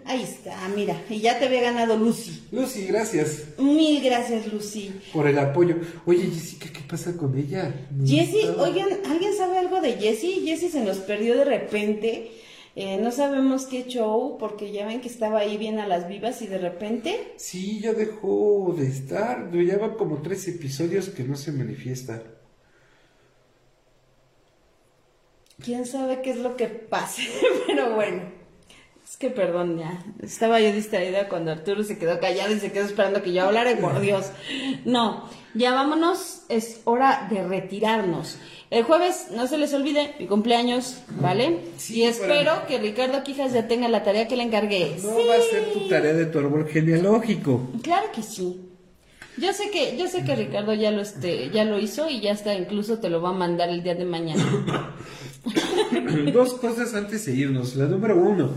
Ahí 0.05 0.23
está, 0.23 0.69
mira, 0.75 1.03
y 1.09 1.21
ya 1.21 1.39
te 1.39 1.47
había 1.47 1.61
ganado 1.63 1.97
Lucy. 1.97 2.43
Lucy, 2.53 2.87
gracias. 2.87 3.45
Mil 3.59 4.03
gracias, 4.03 4.53
Lucy. 4.53 4.93
Por 5.13 5.27
el 5.27 5.39
apoyo. 5.39 5.77
Oye, 6.07 6.25
Jessica, 6.25 6.71
¿qué 6.73 6.81
pasa 6.89 7.17
con 7.17 7.37
ella? 7.37 7.75
Jessie, 8.05 8.49
oigan, 8.59 8.89
¿alguien 9.09 9.37
sabe 9.37 9.59
algo 9.59 9.81
de 9.81 9.95
Jessie? 9.95 10.43
Jessie 10.45 10.71
se 10.71 10.85
nos 10.85 10.99
perdió 10.99 11.37
de 11.37 11.45
repente. 11.45 12.31
Eh, 12.77 12.99
no 12.99 13.11
sabemos 13.11 13.67
qué 13.67 13.85
show, 13.85 14.39
porque 14.39 14.73
ya 14.73 14.87
ven 14.87 15.01
que 15.01 15.09
estaba 15.09 15.41
ahí 15.41 15.57
bien 15.59 15.79
a 15.81 15.89
las 15.89 16.09
vivas 16.09 16.41
y 16.41 16.47
de 16.47 16.59
repente... 16.59 17.33
Sí, 17.37 17.81
ya 17.81 17.93
dejó 17.93 18.75
de 18.79 18.87
estar. 18.87 19.51
Ya 19.53 19.79
van 19.79 19.95
como 19.97 20.23
tres 20.23 20.47
episodios 20.49 21.09
que 21.09 21.25
no 21.25 21.37
se 21.37 21.53
manifiesta. 21.53 22.23
Quién 25.63 25.85
sabe 25.85 26.23
qué 26.23 26.31
es 26.31 26.39
lo 26.39 26.57
que 26.57 26.67
pase, 26.69 27.23
pero 27.67 27.95
bueno. 27.95 28.40
Es 29.11 29.17
que 29.17 29.29
perdón, 29.29 29.77
ya. 29.77 30.05
Estaba 30.23 30.61
yo 30.61 30.73
distraída 30.73 31.29
cuando 31.29 31.51
Arturo 31.51 31.83
se 31.83 31.99
quedó 31.99 32.21
callado 32.21 32.55
y 32.55 32.61
se 32.61 32.71
quedó 32.71 32.85
esperando 32.85 33.25
que 33.25 33.33
yo 33.33 33.43
hablara, 33.43 33.77
por 33.77 34.01
Dios. 34.01 34.27
No, 34.85 35.29
ya 35.53 35.75
vámonos, 35.75 36.43
es 36.49 36.83
hora 36.85 37.27
de 37.29 37.43
retirarnos. 37.43 38.39
El 38.71 38.85
jueves, 38.85 39.27
no 39.35 39.49
se 39.49 39.59
les 39.59 39.75
olvide, 39.75 40.15
mi 40.21 40.29
cumpleaños, 40.29 40.99
¿vale? 41.21 41.59
Sí, 41.77 41.95
y 41.97 42.03
espero 42.05 42.53
que 42.69 42.79
Ricardo 42.79 43.25
Quijas 43.25 43.53
ya 43.53 43.67
tenga 43.67 43.89
la 43.89 44.05
tarea 44.05 44.29
que 44.29 44.37
le 44.37 44.45
encargué. 44.45 44.97
No 45.03 45.09
va 45.27 45.35
a 45.35 45.43
ser 45.43 45.73
tu 45.73 45.89
tarea 45.89 46.13
de 46.13 46.27
tu 46.27 46.39
árbol 46.39 46.69
genealógico. 46.69 47.69
Claro 47.83 48.13
que 48.15 48.23
sí. 48.23 48.61
Yo 49.39 49.53
sé 49.53 49.73
que, 49.73 49.97
yo 49.97 50.07
sé 50.07 50.23
que 50.23 50.37
Ricardo 50.37 50.73
ya 50.75 50.93
lo 50.93 51.03
este, 51.03 51.51
ya 51.51 51.65
lo 51.65 51.81
hizo 51.81 52.09
y 52.09 52.21
ya 52.21 52.31
está, 52.31 52.55
incluso 52.55 53.01
te 53.01 53.11
lo 53.11 53.21
va 53.21 53.31
a 53.31 53.33
mandar 53.33 53.71
el 53.71 53.83
día 53.83 53.97
de 53.97 54.05
mañana. 54.05 54.95
Dos 56.33 56.55
cosas 56.55 56.95
antes 56.95 57.27
de 57.27 57.33
irnos. 57.33 57.75
La 57.75 57.87
número 57.87 58.17
uno, 58.17 58.51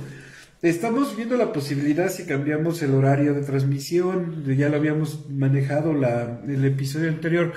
estamos 0.70 1.16
viendo 1.16 1.36
la 1.36 1.52
posibilidad 1.52 2.10
si 2.10 2.26
cambiamos 2.26 2.82
el 2.82 2.94
horario 2.94 3.34
de 3.34 3.42
transmisión, 3.42 4.46
ya 4.58 4.70
lo 4.70 4.78
habíamos 4.78 5.30
manejado 5.30 5.92
el 5.92 6.66
episodio 6.66 7.10
anterior, 7.10 7.54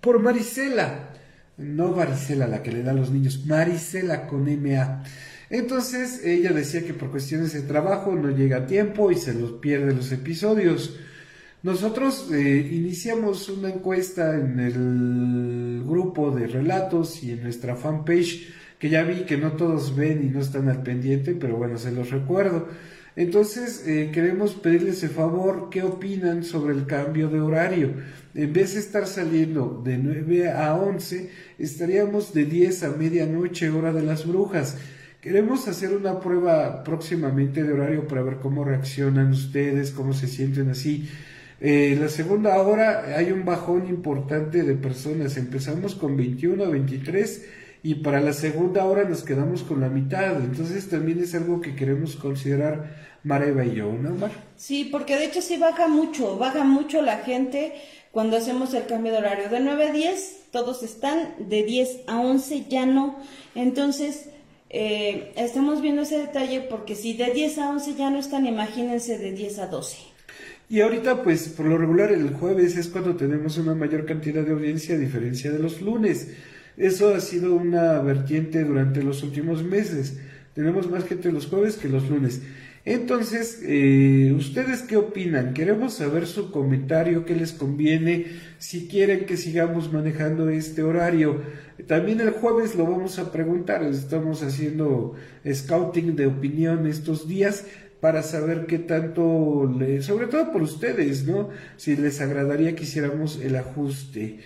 por 0.00 0.20
Marisela. 0.20 1.10
No 1.56 1.92
Marisela, 1.92 2.46
la 2.46 2.62
que 2.62 2.72
le 2.72 2.82
da 2.82 2.90
a 2.90 2.94
los 2.94 3.10
niños, 3.10 3.46
Marisela 3.46 4.26
con 4.26 4.44
MA. 4.44 5.04
Entonces 5.50 6.24
ella 6.24 6.52
decía 6.52 6.84
que 6.84 6.94
por 6.94 7.10
cuestiones 7.10 7.52
de 7.52 7.62
trabajo 7.62 8.14
no 8.14 8.30
llega 8.30 8.58
a 8.58 8.66
tiempo 8.66 9.10
y 9.10 9.16
se 9.16 9.34
los 9.34 9.52
pierde 9.52 9.94
los 9.94 10.12
episodios. 10.12 10.98
Nosotros 11.62 12.30
eh, 12.30 12.68
iniciamos 12.72 13.48
una 13.48 13.70
encuesta 13.70 14.34
en 14.34 14.60
el 14.60 15.82
grupo 15.86 16.30
de 16.30 16.46
relatos 16.46 17.22
y 17.22 17.32
en 17.32 17.42
nuestra 17.42 17.74
fanpage, 17.74 18.52
que 18.78 18.88
ya 18.88 19.02
vi 19.02 19.22
que 19.22 19.36
no 19.36 19.52
todos 19.52 19.96
ven 19.96 20.24
y 20.24 20.30
no 20.30 20.40
están 20.40 20.68
al 20.68 20.82
pendiente, 20.82 21.34
pero 21.34 21.56
bueno, 21.56 21.78
se 21.78 21.92
los 21.92 22.10
recuerdo. 22.10 22.68
Entonces, 23.16 23.86
eh, 23.86 24.10
queremos 24.12 24.54
pedirles 24.54 25.02
el 25.04 25.10
favor, 25.10 25.68
¿qué 25.70 25.82
opinan 25.82 26.42
sobre 26.42 26.74
el 26.74 26.84
cambio 26.84 27.28
de 27.28 27.40
horario? 27.40 27.92
En 28.34 28.52
vez 28.52 28.74
de 28.74 28.80
estar 28.80 29.06
saliendo 29.06 29.80
de 29.84 29.98
9 29.98 30.50
a 30.50 30.74
11, 30.74 31.30
estaríamos 31.58 32.34
de 32.34 32.44
10 32.44 32.82
a 32.82 32.90
medianoche, 32.90 33.70
hora 33.70 33.92
de 33.92 34.02
las 34.02 34.26
brujas. 34.26 34.76
Queremos 35.20 35.68
hacer 35.68 35.96
una 35.96 36.18
prueba 36.18 36.82
próximamente 36.82 37.62
de 37.62 37.72
horario 37.72 38.08
para 38.08 38.22
ver 38.22 38.38
cómo 38.38 38.64
reaccionan 38.64 39.30
ustedes, 39.30 39.92
cómo 39.92 40.12
se 40.12 40.26
sienten 40.26 40.68
así. 40.68 41.08
Eh, 41.60 41.96
la 41.98 42.08
segunda 42.08 42.60
hora 42.60 43.16
hay 43.16 43.30
un 43.30 43.44
bajón 43.44 43.86
importante 43.86 44.64
de 44.64 44.74
personas. 44.74 45.36
Empezamos 45.36 45.94
con 45.94 46.16
21 46.16 46.64
a 46.64 46.68
23 46.68 47.46
y 47.84 47.96
para 47.96 48.22
la 48.22 48.32
segunda 48.32 48.86
hora 48.86 49.04
nos 49.04 49.22
quedamos 49.22 49.62
con 49.62 49.82
la 49.82 49.90
mitad. 49.90 50.42
Entonces 50.42 50.88
también 50.88 51.20
es 51.20 51.34
algo 51.34 51.60
que 51.60 51.76
queremos 51.76 52.16
considerar 52.16 53.18
Mareva 53.22 53.62
y 53.66 53.74
yo, 53.74 53.92
¿no, 53.92 54.12
Mar? 54.12 54.30
Sí, 54.56 54.88
porque 54.90 55.18
de 55.18 55.26
hecho 55.26 55.42
sí 55.42 55.58
baja 55.58 55.86
mucho, 55.86 56.38
baja 56.38 56.64
mucho 56.64 57.02
la 57.02 57.18
gente 57.18 57.74
cuando 58.10 58.38
hacemos 58.38 58.72
el 58.72 58.86
cambio 58.86 59.12
de 59.12 59.18
horario. 59.18 59.50
De 59.50 59.60
9 59.60 59.88
a 59.88 59.92
10 59.92 60.46
todos 60.50 60.82
están, 60.82 61.34
de 61.38 61.62
10 61.62 62.04
a 62.08 62.20
11 62.20 62.66
ya 62.68 62.86
no. 62.86 63.20
Entonces... 63.54 64.30
Eh, 64.76 65.32
estamos 65.36 65.80
viendo 65.80 66.02
ese 66.02 66.18
detalle 66.18 66.66
porque 66.68 66.96
si 66.96 67.12
de 67.12 67.30
10 67.30 67.58
a 67.58 67.70
11 67.70 67.94
ya 67.94 68.10
no 68.10 68.18
están, 68.18 68.44
imagínense 68.44 69.18
de 69.18 69.30
10 69.30 69.60
a 69.60 69.66
12. 69.68 69.98
Y 70.68 70.80
ahorita, 70.80 71.22
pues, 71.22 71.48
por 71.50 71.66
lo 71.66 71.78
regular, 71.78 72.10
el 72.10 72.30
jueves 72.30 72.76
es 72.76 72.88
cuando 72.88 73.14
tenemos 73.14 73.56
una 73.56 73.76
mayor 73.76 74.04
cantidad 74.04 74.42
de 74.42 74.50
audiencia 74.50 74.96
a 74.96 74.98
diferencia 74.98 75.52
de 75.52 75.60
los 75.60 75.80
lunes. 75.80 76.26
Eso 76.76 77.14
ha 77.14 77.20
sido 77.20 77.54
una 77.54 78.00
vertiente 78.00 78.64
durante 78.64 79.02
los 79.02 79.22
últimos 79.22 79.62
meses. 79.62 80.18
Tenemos 80.54 80.90
más 80.90 81.04
gente 81.04 81.32
los 81.32 81.46
jueves 81.46 81.76
que 81.76 81.88
los 81.88 82.08
lunes. 82.08 82.42
Entonces, 82.86 83.60
eh, 83.62 84.34
¿ustedes 84.36 84.82
qué 84.82 84.98
opinan? 84.98 85.54
Queremos 85.54 85.94
saber 85.94 86.26
su 86.26 86.50
comentario, 86.50 87.24
qué 87.24 87.34
les 87.34 87.52
conviene, 87.52 88.26
si 88.58 88.88
quieren 88.88 89.24
que 89.24 89.38
sigamos 89.38 89.90
manejando 89.90 90.50
este 90.50 90.82
horario. 90.82 91.40
También 91.86 92.20
el 92.20 92.30
jueves 92.30 92.74
lo 92.74 92.84
vamos 92.84 93.18
a 93.18 93.32
preguntar, 93.32 93.82
estamos 93.84 94.42
haciendo 94.42 95.14
scouting 95.50 96.14
de 96.14 96.26
opinión 96.26 96.86
estos 96.86 97.26
días 97.26 97.64
para 98.00 98.22
saber 98.22 98.66
qué 98.66 98.78
tanto, 98.78 99.72
sobre 100.00 100.26
todo 100.26 100.52
por 100.52 100.60
ustedes, 100.60 101.26
¿no? 101.26 101.48
Si 101.78 101.96
les 101.96 102.20
agradaría 102.20 102.76
que 102.76 102.82
hiciéramos 102.82 103.40
el 103.40 103.56
ajuste. 103.56 104.40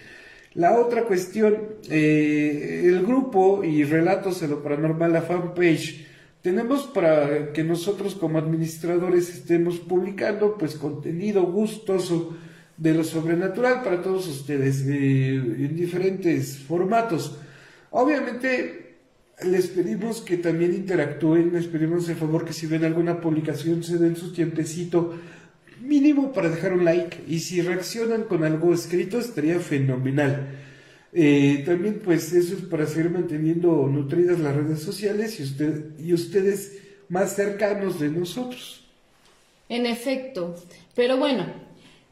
La 0.59 0.77
otra 0.77 1.05
cuestión, 1.05 1.57
eh, 1.89 2.83
el 2.85 3.07
grupo 3.07 3.63
y 3.63 3.85
Relatos 3.85 4.41
de 4.41 4.49
lo 4.49 4.61
Paranormal, 4.61 5.13
la 5.13 5.23
fanpage, 5.23 6.05
tenemos 6.43 6.83
para 6.89 7.53
que 7.53 7.63
nosotros 7.63 8.17
como 8.17 8.39
administradores 8.39 9.29
estemos 9.33 9.79
publicando 9.79 10.59
pues 10.59 10.75
contenido 10.75 11.45
gustoso 11.45 12.37
de 12.77 12.93
lo 12.93 13.05
sobrenatural 13.05 13.85
para 13.85 14.03
todos 14.03 14.27
ustedes 14.27 14.85
eh, 14.85 15.37
en 15.37 15.77
diferentes 15.77 16.59
formatos. 16.59 17.39
Obviamente 17.93 18.97
les 19.45 19.69
pedimos 19.69 20.23
que 20.23 20.39
también 20.39 20.75
interactúen, 20.75 21.53
les 21.53 21.67
pedimos 21.69 22.09
el 22.09 22.17
favor 22.17 22.45
que 22.45 22.53
si 22.53 22.67
ven 22.67 22.85
alguna 22.85 23.21
publicación 23.21 23.85
se 23.85 23.97
den 23.97 24.17
su 24.17 24.33
tiempecito 24.33 25.15
mínimo 25.81 26.33
para 26.33 26.49
dejar 26.49 26.73
un 26.73 26.85
like 26.85 27.25
y 27.27 27.41
si 27.41 27.61
reaccionan 27.63 28.25
con 28.25 28.45
algo 28.45 28.73
escrito 28.73 29.19
estaría 29.19 29.59
fenomenal. 29.61 30.49
Eh, 31.13 31.63
también 31.65 32.01
pues 32.05 32.33
eso 32.33 32.55
es 32.55 32.63
para 32.63 32.87
seguir 32.87 33.11
manteniendo 33.11 33.89
nutridas 33.91 34.39
las 34.39 34.55
redes 34.55 34.81
sociales 34.81 35.41
y, 35.41 35.43
usted, 35.43 35.99
y 35.99 36.13
ustedes 36.13 36.79
más 37.09 37.35
cercanos 37.35 37.99
de 37.99 38.11
nosotros. 38.11 38.85
En 39.69 39.87
efecto, 39.87 40.55
pero 40.95 41.17
bueno, 41.17 41.47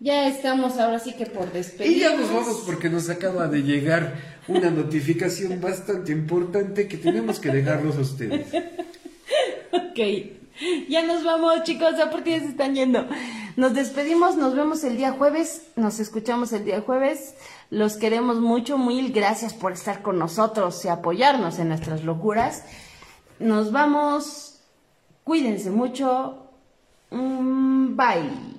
ya 0.01 0.29
estamos 0.29 0.79
ahora 0.79 0.99
sí 0.99 1.15
que 1.15 1.27
por 1.27 1.53
despedirnos. 1.53 1.97
Y 1.97 2.01
ya 2.01 2.17
nos 2.17 2.33
vamos 2.33 2.63
porque 2.67 2.89
nos 2.89 3.09
acaba 3.09 3.49
de 3.49 3.63
llegar 3.63 4.15
una 4.49 4.71
notificación 4.71 5.61
bastante 5.61 6.13
importante 6.13 6.87
que 6.87 6.97
tenemos 6.99 7.41
que 7.41 7.51
dejarlos 7.51 7.97
a 7.97 8.01
ustedes. 8.01 8.47
ok. 9.73 10.36
Ya 10.89 11.03
nos 11.07 11.25
vamos, 11.25 11.63
chicos, 11.65 11.97
ya 11.97 12.11
por 12.11 12.23
ti 12.23 12.39
se 12.39 12.47
están 12.47 12.75
yendo. 12.75 13.07
Nos 13.57 13.75
despedimos, 13.75 14.37
nos 14.37 14.55
vemos 14.55 14.85
el 14.85 14.97
día 14.97 15.13
jueves, 15.13 15.69
nos 15.77 15.99
escuchamos 15.99 16.53
el 16.53 16.65
día 16.65 16.81
jueves. 16.81 17.35
Los 17.71 17.97
queremos 17.97 18.41
mucho, 18.41 18.79
mil 18.79 19.13
gracias 19.13 19.55
por 19.55 19.73
estar 19.73 20.03
con 20.03 20.19
nosotros 20.19 20.85
y 20.85 20.89
apoyarnos 20.89 21.59
en 21.59 21.69
nuestras 21.69 22.05
locuras. 22.05 22.65
Nos 23.39 23.73
vamos, 23.73 24.61
cuídense 25.25 25.71
mucho. 25.71 26.49
Mm, 27.11 27.97
bye. 27.97 28.56